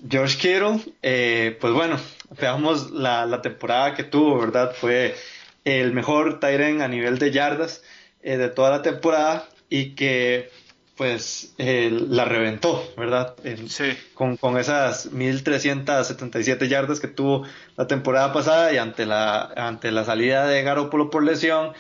George 0.09 0.37
Kittle, 0.37 0.93
eh, 1.01 1.57
pues 1.59 1.73
bueno, 1.73 1.97
veamos 2.39 2.91
la, 2.91 3.25
la, 3.25 3.41
temporada 3.41 3.95
que 3.95 4.03
tuvo, 4.03 4.37
¿verdad? 4.39 4.75
Fue 4.79 5.15
el 5.63 5.93
mejor 5.93 6.39
Tyren 6.39 6.81
a 6.81 6.87
nivel 6.87 7.17
de 7.17 7.31
yardas 7.31 7.81
eh, 8.25 8.37
de 8.37 8.49
toda 8.49 8.71
la 8.71 8.81
temporada 8.81 9.47
y 9.69 9.95
que 9.95 10.49
pues 10.97 11.53
eh, 11.57 11.89
la 11.91 12.25
reventó, 12.25 12.81
¿verdad? 12.97 13.35
sí. 13.67 13.83
Con, 14.13 14.37
con 14.37 14.57
esas 14.57 15.11
1377 15.11 16.67
yardas 16.67 16.99
que 16.99 17.07
tuvo 17.07 17.43
la 17.75 17.85
temporada 17.85 18.31
pasada 18.31 18.73
y 18.73 18.77
ante 18.77 19.05
la, 19.05 19.41
ante 19.57 19.91
la 19.91 20.05
salida 20.05 20.47
de 20.47 20.63
Garoppolo 20.63 21.09
por 21.09 21.23
lesión, 21.23 21.73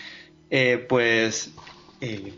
eh, 0.49 0.85
pues 0.87 1.51
eh, 2.01 2.33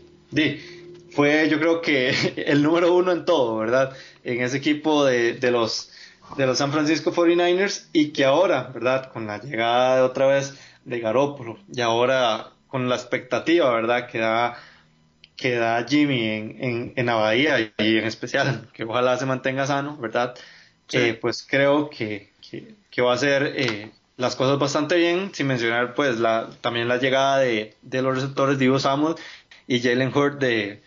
fue 1.10 1.48
yo 1.50 1.58
creo 1.58 1.82
que 1.82 2.14
el 2.46 2.62
número 2.62 2.94
uno 2.94 3.12
en 3.12 3.24
todo, 3.24 3.58
¿verdad? 3.58 3.96
En 4.22 4.40
ese 4.40 4.58
equipo 4.58 5.04
de, 5.04 5.34
de, 5.34 5.50
los, 5.50 5.90
de 6.36 6.46
los 6.46 6.58
San 6.58 6.72
Francisco 6.72 7.12
49ers 7.12 7.88
y 7.92 8.10
que 8.10 8.24
ahora, 8.24 8.70
¿verdad? 8.72 9.12
Con 9.12 9.26
la 9.26 9.38
llegada 9.38 9.96
de 9.96 10.02
otra 10.02 10.26
vez 10.26 10.54
de 10.84 11.00
Garoppolo 11.00 11.58
y 11.72 11.80
ahora 11.80 12.52
con 12.68 12.88
la 12.88 12.94
expectativa, 12.94 13.70
¿verdad? 13.72 14.08
Que 14.08 14.18
da 14.18 14.58
que 15.36 15.54
da 15.54 15.84
Jimmy 15.88 16.24
en, 16.24 16.56
en, 16.60 16.92
en, 16.96 17.06
la 17.06 17.14
Bahía 17.14 17.60
y 17.60 17.72
en 17.78 18.04
especial 18.04 18.68
que 18.72 18.82
ojalá 18.82 19.16
se 19.16 19.24
mantenga 19.24 19.66
sano, 19.66 19.96
¿verdad? 19.96 20.34
Eh, 20.92 21.16
pues 21.20 21.46
creo 21.48 21.88
que, 21.90 22.32
que, 22.90 23.02
va 23.02 23.12
a 23.12 23.18
ser 23.18 23.52
eh, 23.56 23.92
las 24.16 24.34
cosas 24.34 24.58
bastante 24.58 24.96
bien, 24.96 25.30
sin 25.32 25.46
mencionar 25.46 25.94
pues 25.94 26.18
la, 26.18 26.50
también 26.60 26.88
la 26.88 26.96
llegada 26.96 27.38
de, 27.38 27.76
de 27.82 28.02
los 28.02 28.16
receptores 28.16 28.58
Divo 28.58 28.80
Samuel 28.80 29.14
y 29.68 29.80
Jalen 29.80 30.16
Hurt 30.16 30.40
de, 30.40 30.82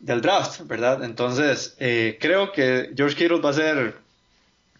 del 0.00 0.20
draft, 0.20 0.62
¿verdad? 0.64 1.04
Entonces, 1.04 1.76
eh, 1.78 2.18
creo 2.20 2.50
que 2.52 2.90
George 2.96 3.14
Kittle 3.14 3.40
va 3.40 3.50
a 3.50 3.54
ser, 3.54 3.94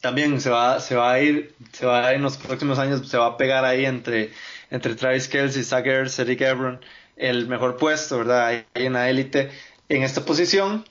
también 0.00 0.40
se 0.40 0.50
va, 0.50 0.80
se 0.80 0.96
va 0.96 1.12
a 1.12 1.20
ir, 1.20 1.54
se 1.72 1.86
va 1.86 2.06
a 2.06 2.10
ir 2.10 2.16
en 2.16 2.22
los 2.22 2.38
próximos 2.38 2.78
años, 2.78 3.08
se 3.08 3.18
va 3.18 3.26
a 3.26 3.36
pegar 3.36 3.64
ahí 3.64 3.84
entre, 3.84 4.32
entre 4.70 4.94
Travis 4.94 5.28
Kelsey, 5.28 5.62
Zach 5.62 5.86
Ertz, 5.86 6.18
Eric 6.18 6.40
Ebron, 6.40 6.80
el 7.16 7.46
mejor 7.46 7.76
puesto, 7.76 8.18
¿verdad? 8.18 8.64
En 8.74 8.92
la 8.94 9.08
élite 9.08 9.50
en 9.88 10.02
esta 10.02 10.24
posición 10.24 10.84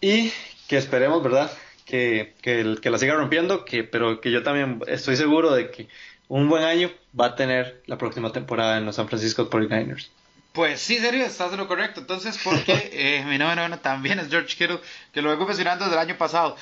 y 0.00 0.32
que 0.68 0.76
esperemos, 0.76 1.22
¿verdad? 1.22 1.50
Que, 1.84 2.34
que, 2.42 2.76
que 2.80 2.90
la 2.90 2.98
siga 2.98 3.14
rompiendo, 3.14 3.64
que, 3.64 3.84
pero 3.84 4.20
que 4.20 4.30
yo 4.30 4.42
también 4.42 4.82
estoy 4.86 5.16
seguro 5.16 5.52
de 5.54 5.70
que 5.70 5.88
un 6.28 6.48
buen 6.48 6.64
año 6.64 6.90
va 7.18 7.26
a 7.26 7.36
tener 7.36 7.82
la 7.86 7.98
próxima 7.98 8.32
temporada 8.32 8.78
en 8.78 8.86
los 8.86 8.96
San 8.96 9.08
Francisco 9.08 9.48
49ers. 9.48 10.08
Pues 10.52 10.80
sí, 10.80 10.98
serio, 10.98 11.24
estás 11.24 11.50
de 11.50 11.58
lo 11.58 11.68
correcto. 11.68 12.00
Entonces, 12.00 12.38
porque 12.42 12.90
eh, 12.92 13.24
mi 13.26 13.38
noveno 13.38 13.78
también 13.78 14.18
es 14.18 14.28
George 14.28 14.56
Kittle, 14.56 14.80
que 15.12 15.22
lo 15.22 15.30
vengo 15.30 15.46
mencionando 15.46 15.84
desde 15.84 15.96
el 15.96 16.08
año 16.08 16.18
pasado. 16.18 16.56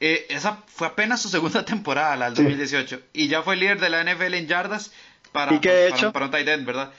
Eh, 0.00 0.26
esa 0.28 0.62
fue 0.66 0.88
apenas 0.88 1.22
su 1.22 1.28
segunda 1.28 1.64
temporada, 1.64 2.16
la 2.16 2.26
del 2.26 2.34
2018, 2.34 3.00
y 3.12 3.28
ya 3.28 3.42
fue 3.42 3.56
líder 3.56 3.80
de 3.80 3.88
la 3.88 4.02
NFL 4.02 4.34
en 4.34 4.46
yardas 4.46 4.92
para, 5.36 5.54
¿Y 5.54 5.60
qué 5.60 5.86
hecho? 5.88 6.12
para, 6.12 6.26
un 6.26 6.30
tight 6.30 6.48
end, 6.48 6.66
¿verdad? 6.66 6.92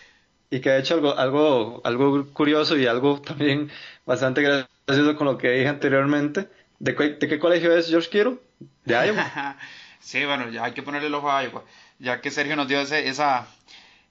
Y 0.50 0.60
que 0.62 0.70
ha 0.70 0.78
hecho 0.78 0.94
algo, 0.94 1.18
algo, 1.18 1.82
algo 1.84 2.28
curioso 2.34 2.78
y 2.78 2.88
algo 2.88 3.22
también 3.22 3.70
bastante 4.06 4.42
gracioso 4.42 5.16
con 5.18 5.28
lo 5.28 5.38
que 5.38 5.52
dije 5.52 5.68
anteriormente. 5.68 6.48
¿De, 6.80 6.94
de 6.94 7.28
qué 7.28 7.40
colegio 7.40 7.76
es 7.76 7.90
George 7.90 8.10
Kittle? 8.10 8.38
De 8.86 8.94
Iowa. 9.08 9.58
sí, 10.00 10.24
bueno, 10.26 10.50
ya 10.50 10.64
hay 10.64 10.74
que 10.74 10.84
ponerle 10.84 11.08
el 11.08 11.16
ojo 11.16 11.32
a 11.32 11.44
Iowa. 11.44 11.64
Ya 12.00 12.22
que 12.22 12.32
Sergio 12.32 12.56
nos 12.56 12.68
dio 12.68 12.80
ese, 12.80 13.10
esa, 13.10 13.48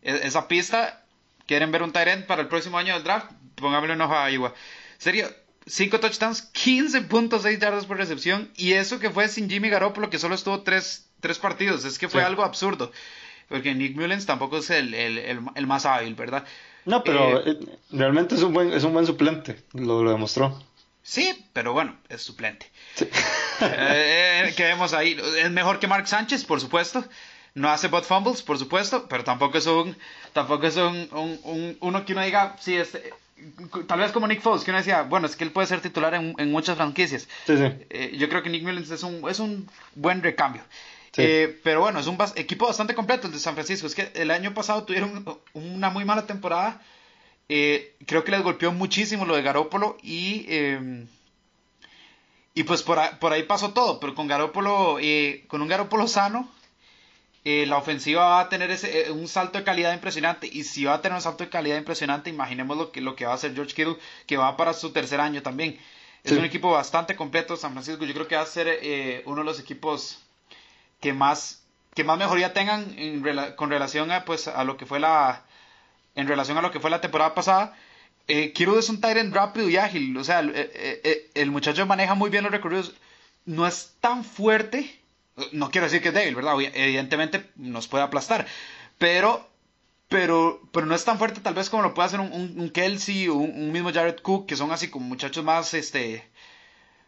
e, 0.02 0.26
esa 0.26 0.48
pista, 0.48 1.04
quieren 1.46 1.70
ver 1.72 1.82
un 1.82 1.92
Tyrant 1.92 2.26
para 2.26 2.42
el 2.42 2.48
próximo 2.48 2.78
año 2.78 2.94
del 2.94 3.04
draft, 3.04 3.30
pongámosle 3.54 3.94
un 3.94 4.00
ojo 4.00 4.16
a 4.16 4.30
Iowa. 4.30 4.52
Serio, 4.98 5.28
5 5.66 6.00
touchdowns, 6.00 6.52
15.6 6.52 7.58
yardas 7.58 7.86
por 7.86 7.96
recepción, 7.96 8.50
y 8.56 8.74
eso 8.74 8.98
que 9.00 9.10
fue 9.10 9.28
sin 9.28 9.50
Jimmy 9.50 9.68
Garoppolo, 9.68 10.10
que 10.10 10.18
solo 10.18 10.34
estuvo 10.34 10.62
3, 10.62 11.08
partidos, 11.40 11.84
es 11.84 11.98
que 11.98 12.08
fue 12.08 12.22
algo 12.22 12.44
absurdo. 12.44 12.92
Porque 13.48 13.74
Nick 13.74 13.96
Mullens 13.96 14.26
tampoco 14.26 14.58
es 14.58 14.70
el, 14.70 14.94
el, 14.94 15.18
el, 15.54 15.66
más 15.66 15.86
hábil, 15.86 16.14
¿verdad? 16.14 16.44
No, 16.84 17.02
pero 17.04 17.40
eh, 17.40 17.58
eh, 17.60 17.78
realmente 17.90 18.34
es 18.34 18.42
un 18.42 18.52
buen, 18.52 18.72
es 18.72 18.84
un 18.84 18.92
buen 18.92 19.06
suplente, 19.06 19.56
lo, 19.72 20.02
lo 20.02 20.10
demostró. 20.10 20.60
Sí, 21.02 21.46
pero 21.52 21.72
bueno, 21.72 21.96
es 22.08 22.22
suplente. 22.22 22.70
Sí. 22.94 23.08
eh, 23.60 24.52
quedemos 24.56 24.92
ahí. 24.92 25.16
Es 25.38 25.50
mejor 25.50 25.78
que 25.78 25.86
Mark 25.86 26.08
Sánchez, 26.08 26.44
por 26.44 26.60
supuesto 26.60 27.04
no 27.56 27.70
hace 27.70 27.88
bot 27.88 28.04
fumbles, 28.04 28.42
por 28.42 28.58
supuesto, 28.58 29.08
pero 29.08 29.24
tampoco 29.24 29.56
es 29.58 29.66
un, 29.66 29.96
tampoco 30.34 30.66
es 30.66 30.76
un, 30.76 31.08
un, 31.42 31.76
uno 31.80 32.04
que 32.04 32.12
uno 32.12 32.22
diga, 32.22 32.54
sí, 32.60 32.76
es, 32.76 32.98
tal 33.88 33.98
vez 33.98 34.12
como 34.12 34.28
Nick 34.28 34.42
Foles, 34.42 34.62
que 34.62 34.70
uno 34.70 34.78
decía, 34.78 35.02
bueno, 35.02 35.26
es 35.26 35.36
que 35.36 35.44
él 35.44 35.50
puede 35.50 35.66
ser 35.66 35.80
titular 35.80 36.14
en, 36.14 36.34
en 36.38 36.52
muchas 36.52 36.76
franquicias. 36.76 37.26
Sí, 37.46 37.56
sí. 37.56 37.64
Eh, 37.88 38.14
yo 38.18 38.28
creo 38.28 38.42
que 38.42 38.50
Nick 38.50 38.62
Mullins 38.62 38.90
es 38.90 39.02
un, 39.02 39.28
es 39.28 39.40
un 39.40 39.68
buen 39.94 40.22
recambio. 40.22 40.62
Eh, 41.16 41.60
pero 41.64 41.80
bueno, 41.80 41.98
es 41.98 42.06
un 42.06 42.18
equipo 42.36 42.66
bastante 42.66 42.94
completo 42.94 43.26
el 43.26 43.32
de 43.32 43.38
San 43.38 43.54
Francisco. 43.54 43.86
Es 43.86 43.94
que 43.94 44.12
el 44.14 44.30
año 44.30 44.54
pasado 44.54 44.84
tuvieron 44.84 45.24
una 45.54 45.90
muy 45.90 46.04
mala 46.04 46.26
temporada. 46.26 46.82
Eh, 47.48 47.94
creo 48.06 48.24
que 48.24 48.32
les 48.32 48.42
golpeó 48.42 48.72
muchísimo 48.72 49.24
lo 49.24 49.36
de 49.36 49.42
Garópolo 49.42 49.96
y, 50.02 50.46
em, 50.48 51.06
y 52.54 52.64
pues 52.64 52.82
por 52.82 52.98
ahí, 52.98 53.10
por 53.20 53.32
ahí, 53.32 53.44
pasó 53.44 53.72
todo. 53.72 54.00
Pero 54.00 54.14
con 54.14 54.26
Garópolo, 54.26 54.98
con 55.48 55.62
un 55.62 55.68
Garópolo 55.68 56.08
sano, 56.08 56.50
eh, 57.48 57.64
la 57.64 57.76
ofensiva 57.76 58.26
va 58.26 58.40
a 58.40 58.48
tener 58.48 58.72
ese, 58.72 59.06
eh, 59.06 59.12
un 59.12 59.28
salto 59.28 59.56
de 59.56 59.62
calidad 59.62 59.94
impresionante. 59.94 60.50
Y 60.52 60.64
si 60.64 60.84
va 60.84 60.94
a 60.94 61.00
tener 61.00 61.14
un 61.14 61.22
salto 61.22 61.44
de 61.44 61.50
calidad 61.50 61.78
impresionante, 61.78 62.28
imaginemos 62.28 62.76
lo 62.76 62.90
que, 62.90 63.00
lo 63.00 63.14
que 63.14 63.24
va 63.24 63.30
a 63.30 63.34
hacer 63.36 63.54
George 63.54 63.72
Kittle, 63.72 63.98
que 64.26 64.36
va 64.36 64.56
para 64.56 64.72
su 64.72 64.90
tercer 64.90 65.20
año 65.20 65.42
también. 65.42 65.78
Es 66.24 66.32
un 66.32 66.44
equipo 66.44 66.72
bastante 66.72 67.14
completo, 67.14 67.56
San 67.56 67.70
Francisco. 67.70 68.04
Yo 68.04 68.14
creo 68.14 68.26
que 68.26 68.34
va 68.34 68.42
a 68.42 68.46
ser 68.46 68.66
eh, 68.68 69.22
uno 69.26 69.42
de 69.42 69.44
los 69.44 69.60
equipos 69.60 70.18
que 71.00 71.12
más, 71.12 71.64
que 71.94 72.04
más 72.04 72.18
mejoría 72.18 72.52
tengan 72.52 72.98
en 72.98 73.22
con 73.56 73.70
relación 73.70 74.10
a, 74.10 74.24
pues, 74.24 74.48
a 74.48 74.64
lo 74.64 74.76
que 74.76 74.86
fue 74.86 75.00
la, 75.00 75.44
en 76.14 76.28
relación 76.28 76.58
a 76.58 76.62
lo 76.62 76.70
que 76.70 76.80
fue 76.80 76.90
la 76.90 77.00
temporada 77.00 77.34
pasada. 77.34 77.76
Eh, 78.28 78.52
Kittle 78.52 78.78
es 78.78 78.88
un 78.88 79.00
Tyrant 79.00 79.34
rápido 79.34 79.68
y 79.68 79.76
ágil. 79.76 80.16
O 80.16 80.24
sea, 80.24 80.40
el, 80.40 80.70
el 81.34 81.50
muchacho 81.50 81.86
maneja 81.86 82.14
muy 82.14 82.30
bien 82.30 82.44
los 82.44 82.52
recorridos. 82.52 82.94
No 83.44 83.66
es 83.66 83.94
tan 84.00 84.24
fuerte 84.24 85.00
no 85.52 85.70
quiero 85.70 85.86
decir 85.86 86.02
que 86.02 86.08
es 86.08 86.14
débil, 86.14 86.34
¿verdad? 86.34 86.54
Evidentemente 86.60 87.50
nos 87.56 87.88
puede 87.88 88.04
aplastar. 88.04 88.46
Pero, 88.98 89.48
pero, 90.08 90.60
pero 90.72 90.86
no 90.86 90.94
es 90.94 91.04
tan 91.04 91.18
fuerte 91.18 91.40
tal 91.40 91.54
vez 91.54 91.68
como 91.68 91.82
lo 91.82 91.94
puede 91.94 92.06
hacer 92.06 92.20
un, 92.20 92.32
un, 92.32 92.70
Kelsey 92.70 93.28
o 93.28 93.34
un, 93.34 93.72
mismo 93.72 93.92
Jared 93.92 94.20
Cook, 94.20 94.46
que 94.46 94.56
son 94.56 94.72
así 94.72 94.88
como 94.88 95.06
muchachos 95.06 95.44
más, 95.44 95.74
este, 95.74 96.26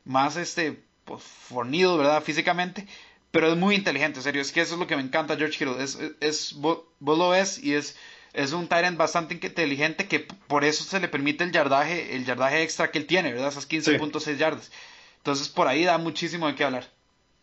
más, 0.05 0.36
este, 0.36 0.82
pues, 1.05 1.22
fornidos, 1.22 1.99
¿verdad? 1.99 2.22
Físicamente. 2.22 2.86
Pero 3.31 3.53
es 3.53 3.57
muy 3.57 3.74
inteligente, 3.74 4.18
en 4.20 4.22
serio. 4.22 4.43
Es 4.43 4.53
que 4.53 4.61
eso 4.61 4.74
es 4.74 4.81
lo 4.81 4.87
que 4.87 4.97
me 4.97 5.03
encanta 5.03 5.37
George 5.37 5.59
Kittle. 5.59 5.83
Es, 5.83 5.99
es, 6.20 6.55
vos, 6.55 6.81
lo 7.01 7.31
ves 7.31 7.62
y 7.62 7.74
es, 7.74 7.97
es 8.33 8.53
un 8.53 8.68
Tyrant 8.68 8.97
bastante 8.97 9.35
inteligente 9.35 10.09
que 10.09 10.20
por 10.20 10.64
eso 10.64 10.85
se 10.85 11.01
le 11.01 11.09
permite 11.09 11.45
el 11.45 11.53
yardaje, 11.53 12.16
el 12.16 12.24
yardaje 12.24 12.62
extra 12.62 12.91
que 12.91 12.99
él 12.99 13.07
tiene, 13.07 13.33
¿verdad? 13.33 13.49
Esas 13.49 13.68
15.6 13.68 14.37
yardas. 14.37 14.70
Entonces 15.18 15.49
por 15.49 15.68
ahí 15.68 15.85
da 15.85 15.99
muchísimo 15.99 16.47
de 16.47 16.55
qué 16.55 16.64
hablar. 16.64 16.87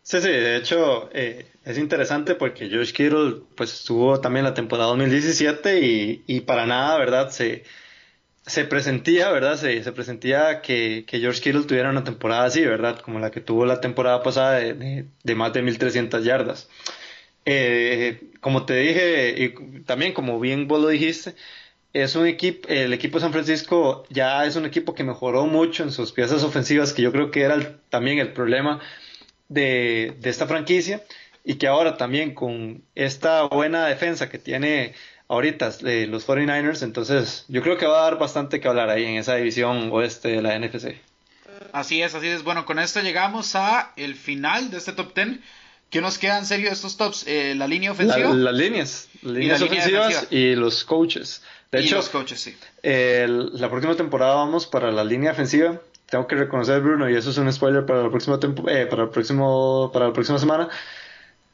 Sí, 0.02 0.20
sí, 0.20 0.28
de 0.28 0.56
hecho 0.56 1.10
eh, 1.12 1.46
es 1.64 1.78
interesante 1.78 2.36
porque 2.36 2.68
George 2.68 2.92
Kittle 2.92 3.42
pues 3.56 3.72
estuvo 3.72 4.20
también 4.20 4.44
la 4.44 4.54
temporada 4.54 4.88
2017 4.90 5.80
y, 5.80 6.24
y 6.26 6.40
para 6.40 6.64
nada, 6.66 6.96
¿verdad? 6.96 7.30
Se, 7.30 7.64
se 8.46 8.64
presentía, 8.64 9.30
¿verdad? 9.30 9.56
Se, 9.56 9.82
se 9.82 9.92
presentía 9.92 10.62
que, 10.62 11.04
que, 11.06 11.18
George 11.20 11.40
Kittle 11.42 11.64
tuviera 11.64 11.90
una 11.90 12.04
temporada 12.04 12.44
así, 12.44 12.64
¿verdad? 12.64 13.00
Como 13.00 13.18
la 13.18 13.30
que 13.30 13.40
tuvo 13.40 13.66
la 13.66 13.80
temporada 13.80 14.22
pasada 14.22 14.60
de, 14.60 15.06
de, 15.22 15.34
más 15.34 15.52
de 15.52 15.62
1300 15.62 16.24
yardas. 16.24 16.68
Eh, 17.44 18.20
como 18.40 18.66
te 18.66 18.74
dije, 18.76 19.34
y 19.42 19.80
también 19.82 20.12
como 20.12 20.40
bien 20.40 20.68
vos 20.68 20.80
lo 20.80 20.88
dijiste, 20.88 21.34
es 21.92 22.14
un 22.14 22.26
equipo, 22.26 22.68
el 22.68 22.92
equipo 22.92 23.18
de 23.18 23.22
San 23.22 23.32
Francisco 23.32 24.04
ya 24.10 24.44
es 24.44 24.56
un 24.56 24.66
equipo 24.66 24.94
que 24.94 25.04
mejoró 25.04 25.46
mucho 25.46 25.82
en 25.82 25.90
sus 25.90 26.12
piezas 26.12 26.42
ofensivas, 26.42 26.92
que 26.92 27.02
yo 27.02 27.12
creo 27.12 27.30
que 27.30 27.42
era 27.42 27.78
también 27.88 28.18
el 28.18 28.32
problema 28.32 28.80
de, 29.48 30.16
esta 30.22 30.46
franquicia 30.46 31.02
y 31.44 31.54
que 31.54 31.68
ahora 31.68 31.96
también 31.96 32.34
con 32.34 32.82
esta 32.94 33.44
buena 33.44 33.86
defensa 33.86 34.28
que 34.28 34.38
tiene 34.38 34.94
ahorita 35.28 35.70
de 35.70 36.06
los 36.06 36.26
49ers, 36.26 36.82
entonces 36.82 37.44
yo 37.48 37.62
creo 37.62 37.76
que 37.76 37.86
va 37.86 38.00
a 38.00 38.02
dar 38.04 38.18
bastante 38.18 38.60
que 38.60 38.68
hablar 38.68 38.90
ahí 38.90 39.04
en 39.04 39.16
esa 39.16 39.34
división 39.36 39.90
oeste 39.92 40.28
de 40.28 40.42
la 40.42 40.58
NFC. 40.58 40.96
Así 41.72 42.02
es, 42.02 42.14
así 42.14 42.28
es. 42.28 42.42
Bueno, 42.42 42.64
con 42.64 42.78
esto 42.78 43.00
llegamos 43.00 43.54
a 43.54 43.92
el 43.96 44.14
final 44.14 44.70
de 44.70 44.78
este 44.78 44.92
top 44.92 45.14
10. 45.14 45.38
¿Qué 45.90 46.00
nos 46.00 46.18
queda 46.18 46.38
en 46.38 46.46
serio 46.46 46.66
de 46.66 46.72
estos 46.72 46.96
tops? 46.96 47.26
Eh, 47.26 47.54
la 47.56 47.66
línea 47.68 47.92
ofensiva. 47.92 48.34
las 48.34 48.54
líneas, 48.54 49.08
líneas 49.22 49.62
ofensivas 49.62 50.26
y 50.30 50.54
los 50.54 50.84
coaches. 50.84 51.42
De 51.70 51.80
hecho, 51.80 51.96
los 51.96 52.08
coaches, 52.08 52.40
sí. 52.40 52.56
la 52.82 53.68
próxima 53.70 53.94
temporada 53.96 54.34
vamos 54.34 54.66
para 54.66 54.90
la 54.90 55.04
línea 55.04 55.32
ofensiva 55.32 55.80
tengo 56.08 56.26
que 56.26 56.36
reconocer 56.36 56.80
Bruno 56.80 57.10
y 57.10 57.16
eso 57.16 57.30
es 57.30 57.38
un 57.38 57.52
spoiler 57.52 57.84
para 57.84 58.04
la 58.04 58.10
próxima 58.10 58.38
eh, 58.68 58.86
para 58.86 59.04
el 59.04 59.08
próximo 59.10 59.90
para 59.92 60.06
la 60.06 60.12
próxima 60.12 60.38
semana 60.38 60.68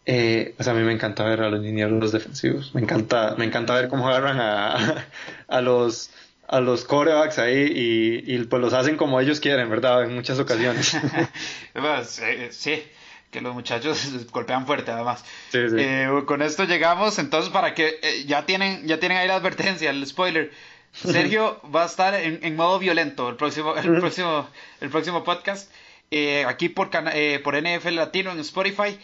eh, 0.07 0.55
pues 0.57 0.69
a 0.69 0.75
mí 0.75 0.83
me 0.83 0.93
encanta 0.93 1.25
ver 1.25 1.43
a 1.43 1.51
los 1.51 1.63
los 1.63 2.13
defensivos. 2.13 2.75
Me 2.75 2.81
encanta 2.81 3.35
me 3.37 3.45
encanta 3.45 3.75
ver 3.75 3.89
cómo 3.89 4.09
agarran 4.09 4.41
a, 4.41 5.07
a 5.49 5.61
los 5.61 6.11
a 6.49 6.61
los 6.61 6.85
corebacks 6.85 7.39
ahí 7.39 7.73
y, 7.75 8.35
y, 8.35 8.45
pues 8.45 8.61
los 8.61 8.75
hacen 8.75 8.97
como 8.97 9.19
ellos 9.21 9.41
quieren 9.41 9.71
verdad 9.71 10.05
en 10.05 10.15
muchas 10.15 10.39
ocasiones. 10.39 10.97
Pues, 11.73 12.19
eh, 12.19 12.49
sí 12.53 12.83
que 13.31 13.41
los 13.41 13.55
muchachos 13.55 14.27
golpean 14.31 14.67
fuerte 14.67 14.91
además 14.91 15.25
eh, 15.55 16.07
con 16.27 16.43
esto 16.43 16.65
llegamos 16.65 17.19
entonces 17.19 17.51
para 17.51 17.73
que 17.73 17.99
eh, 18.03 18.25
ya 18.27 18.45
tienen 18.45 18.87
ya 18.87 19.01
tienen 19.01 19.17
ahí 19.17 19.27
la 19.27 19.37
advertencia 19.37 19.91
el 19.91 20.07
spoiler. 20.07 20.53
Sergio 20.93 21.61
va 21.75 21.85
a 21.85 21.87
estar 21.87 22.15
en, 22.15 22.55
modo 22.55 22.79
violento 22.79 23.29
el 23.31 23.37
próximo, 23.37 23.75
el 23.77 23.99
próximo, 23.99 24.49
el 24.81 24.91
próximo 24.91 25.25
podcast. 25.25 25.71
Eh, 26.11 26.45
aquí 26.47 26.69
por, 26.69 26.91
eh, 27.15 27.41
por 27.43 27.57
NFL 27.57 27.95
Latino 27.95 28.31
en 28.31 28.41
Spotify. 28.41 28.99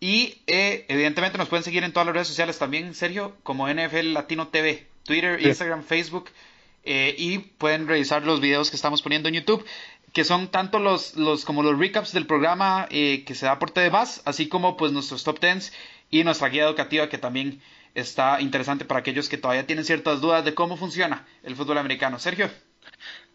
Y 0.00 0.42
eh, 0.46 0.86
evidentemente 0.88 1.38
nos 1.38 1.48
pueden 1.48 1.62
seguir 1.62 1.84
en 1.84 1.92
todas 1.92 2.06
las 2.06 2.14
redes 2.14 2.28
sociales 2.28 2.58
también, 2.58 2.94
Sergio, 2.94 3.36
como 3.42 3.68
NFL 3.68 4.14
Latino 4.14 4.48
TV, 4.48 4.86
Twitter, 5.04 5.40
Instagram, 5.40 5.84
Facebook. 5.84 6.30
y 6.84 7.38
pueden 7.38 7.86
revisar 7.86 8.24
los 8.24 8.40
videos 8.40 8.70
que 8.70 8.76
estamos 8.76 9.02
poniendo 9.02 9.28
en 9.28 9.34
YouTube, 9.34 9.64
que 10.14 10.24
son 10.24 10.48
tanto 10.48 10.78
los, 10.78 11.16
los 11.16 11.44
como 11.44 11.62
los 11.62 11.78
recaps 11.78 12.12
del 12.12 12.26
programa 12.26 12.88
que 12.88 13.34
se 13.34 13.44
da 13.44 13.58
por 13.58 13.72
más 13.92 14.22
así 14.24 14.48
como 14.48 14.78
pues 14.78 14.90
nuestros 14.92 15.22
top 15.22 15.38
tens 15.38 15.72
y 16.10 16.24
nuestra 16.24 16.48
guía 16.48 16.64
educativa 16.64 17.10
que 17.10 17.18
también 17.18 17.60
está 17.94 18.40
interesante 18.40 18.84
para 18.84 19.00
aquellos 19.00 19.28
que 19.28 19.38
todavía 19.38 19.66
tienen 19.66 19.84
ciertas 19.84 20.20
dudas 20.20 20.44
de 20.44 20.54
cómo 20.54 20.76
funciona 20.76 21.26
el 21.42 21.56
fútbol 21.56 21.78
americano. 21.78 22.18
Sergio. 22.18 22.50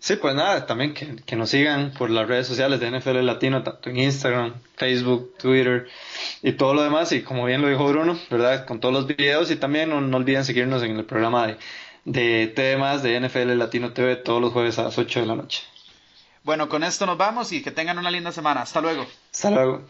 Sí, 0.06 0.18
pues 0.18 0.36
nada, 0.36 0.68
también 0.68 0.94
que, 0.94 1.16
que, 1.16 1.36
nos 1.36 1.50
sigan 1.50 1.90
por 1.90 2.12
las 2.12 2.28
redes 2.28 2.46
sociales 2.46 2.80
de 2.80 2.92
NFL 2.92 3.26
Latino, 3.26 3.64
tanto 3.64 3.90
en 3.90 3.98
Instagram, 3.98 4.54
Facebook, 4.76 5.34
Twitter 5.40 5.88
y 6.44 6.52
todo 6.52 6.76
lo 6.76 6.84
demás. 6.84 7.12
Y 7.12 7.24
como 7.24 7.44
bien 7.46 7.64
lo 7.64 7.70
dijo 7.70 7.88
Bruno, 7.88 8.16
¿verdad? 8.30 8.68
Con 8.68 8.80
todos 8.80 8.94
los 8.94 9.08
videos 9.08 9.50
y 9.50 9.56
también 9.56 9.90
no, 9.90 10.02
no 10.02 10.18
olviden 10.18 10.46
seguirnos 10.46 10.84
en 10.84 10.96
el 10.96 11.06
programa 11.06 11.48
de, 11.48 11.58
de 12.04 12.46
temas 12.46 13.02
de 13.02 13.20
NFL 13.20 13.58
Latino 13.58 13.94
TV 13.94 14.18
todos 14.18 14.40
los 14.40 14.54
jueves 14.54 14.78
a 14.78 14.84
las 14.84 14.96
8 14.96 15.22
de 15.22 15.26
la 15.26 15.36
noche. 15.38 15.64
Bueno, 16.44 16.70
con 16.70 16.84
esto 16.84 17.08
nos 17.08 17.18
vamos 17.18 17.52
y 17.52 17.64
que 17.64 17.72
tengan 17.72 17.98
una 17.98 18.12
linda 18.12 18.32
semana. 18.32 18.62
Hasta 18.62 18.82
luego. 18.82 19.08
Hasta 19.34 19.50
luego. 19.50 19.82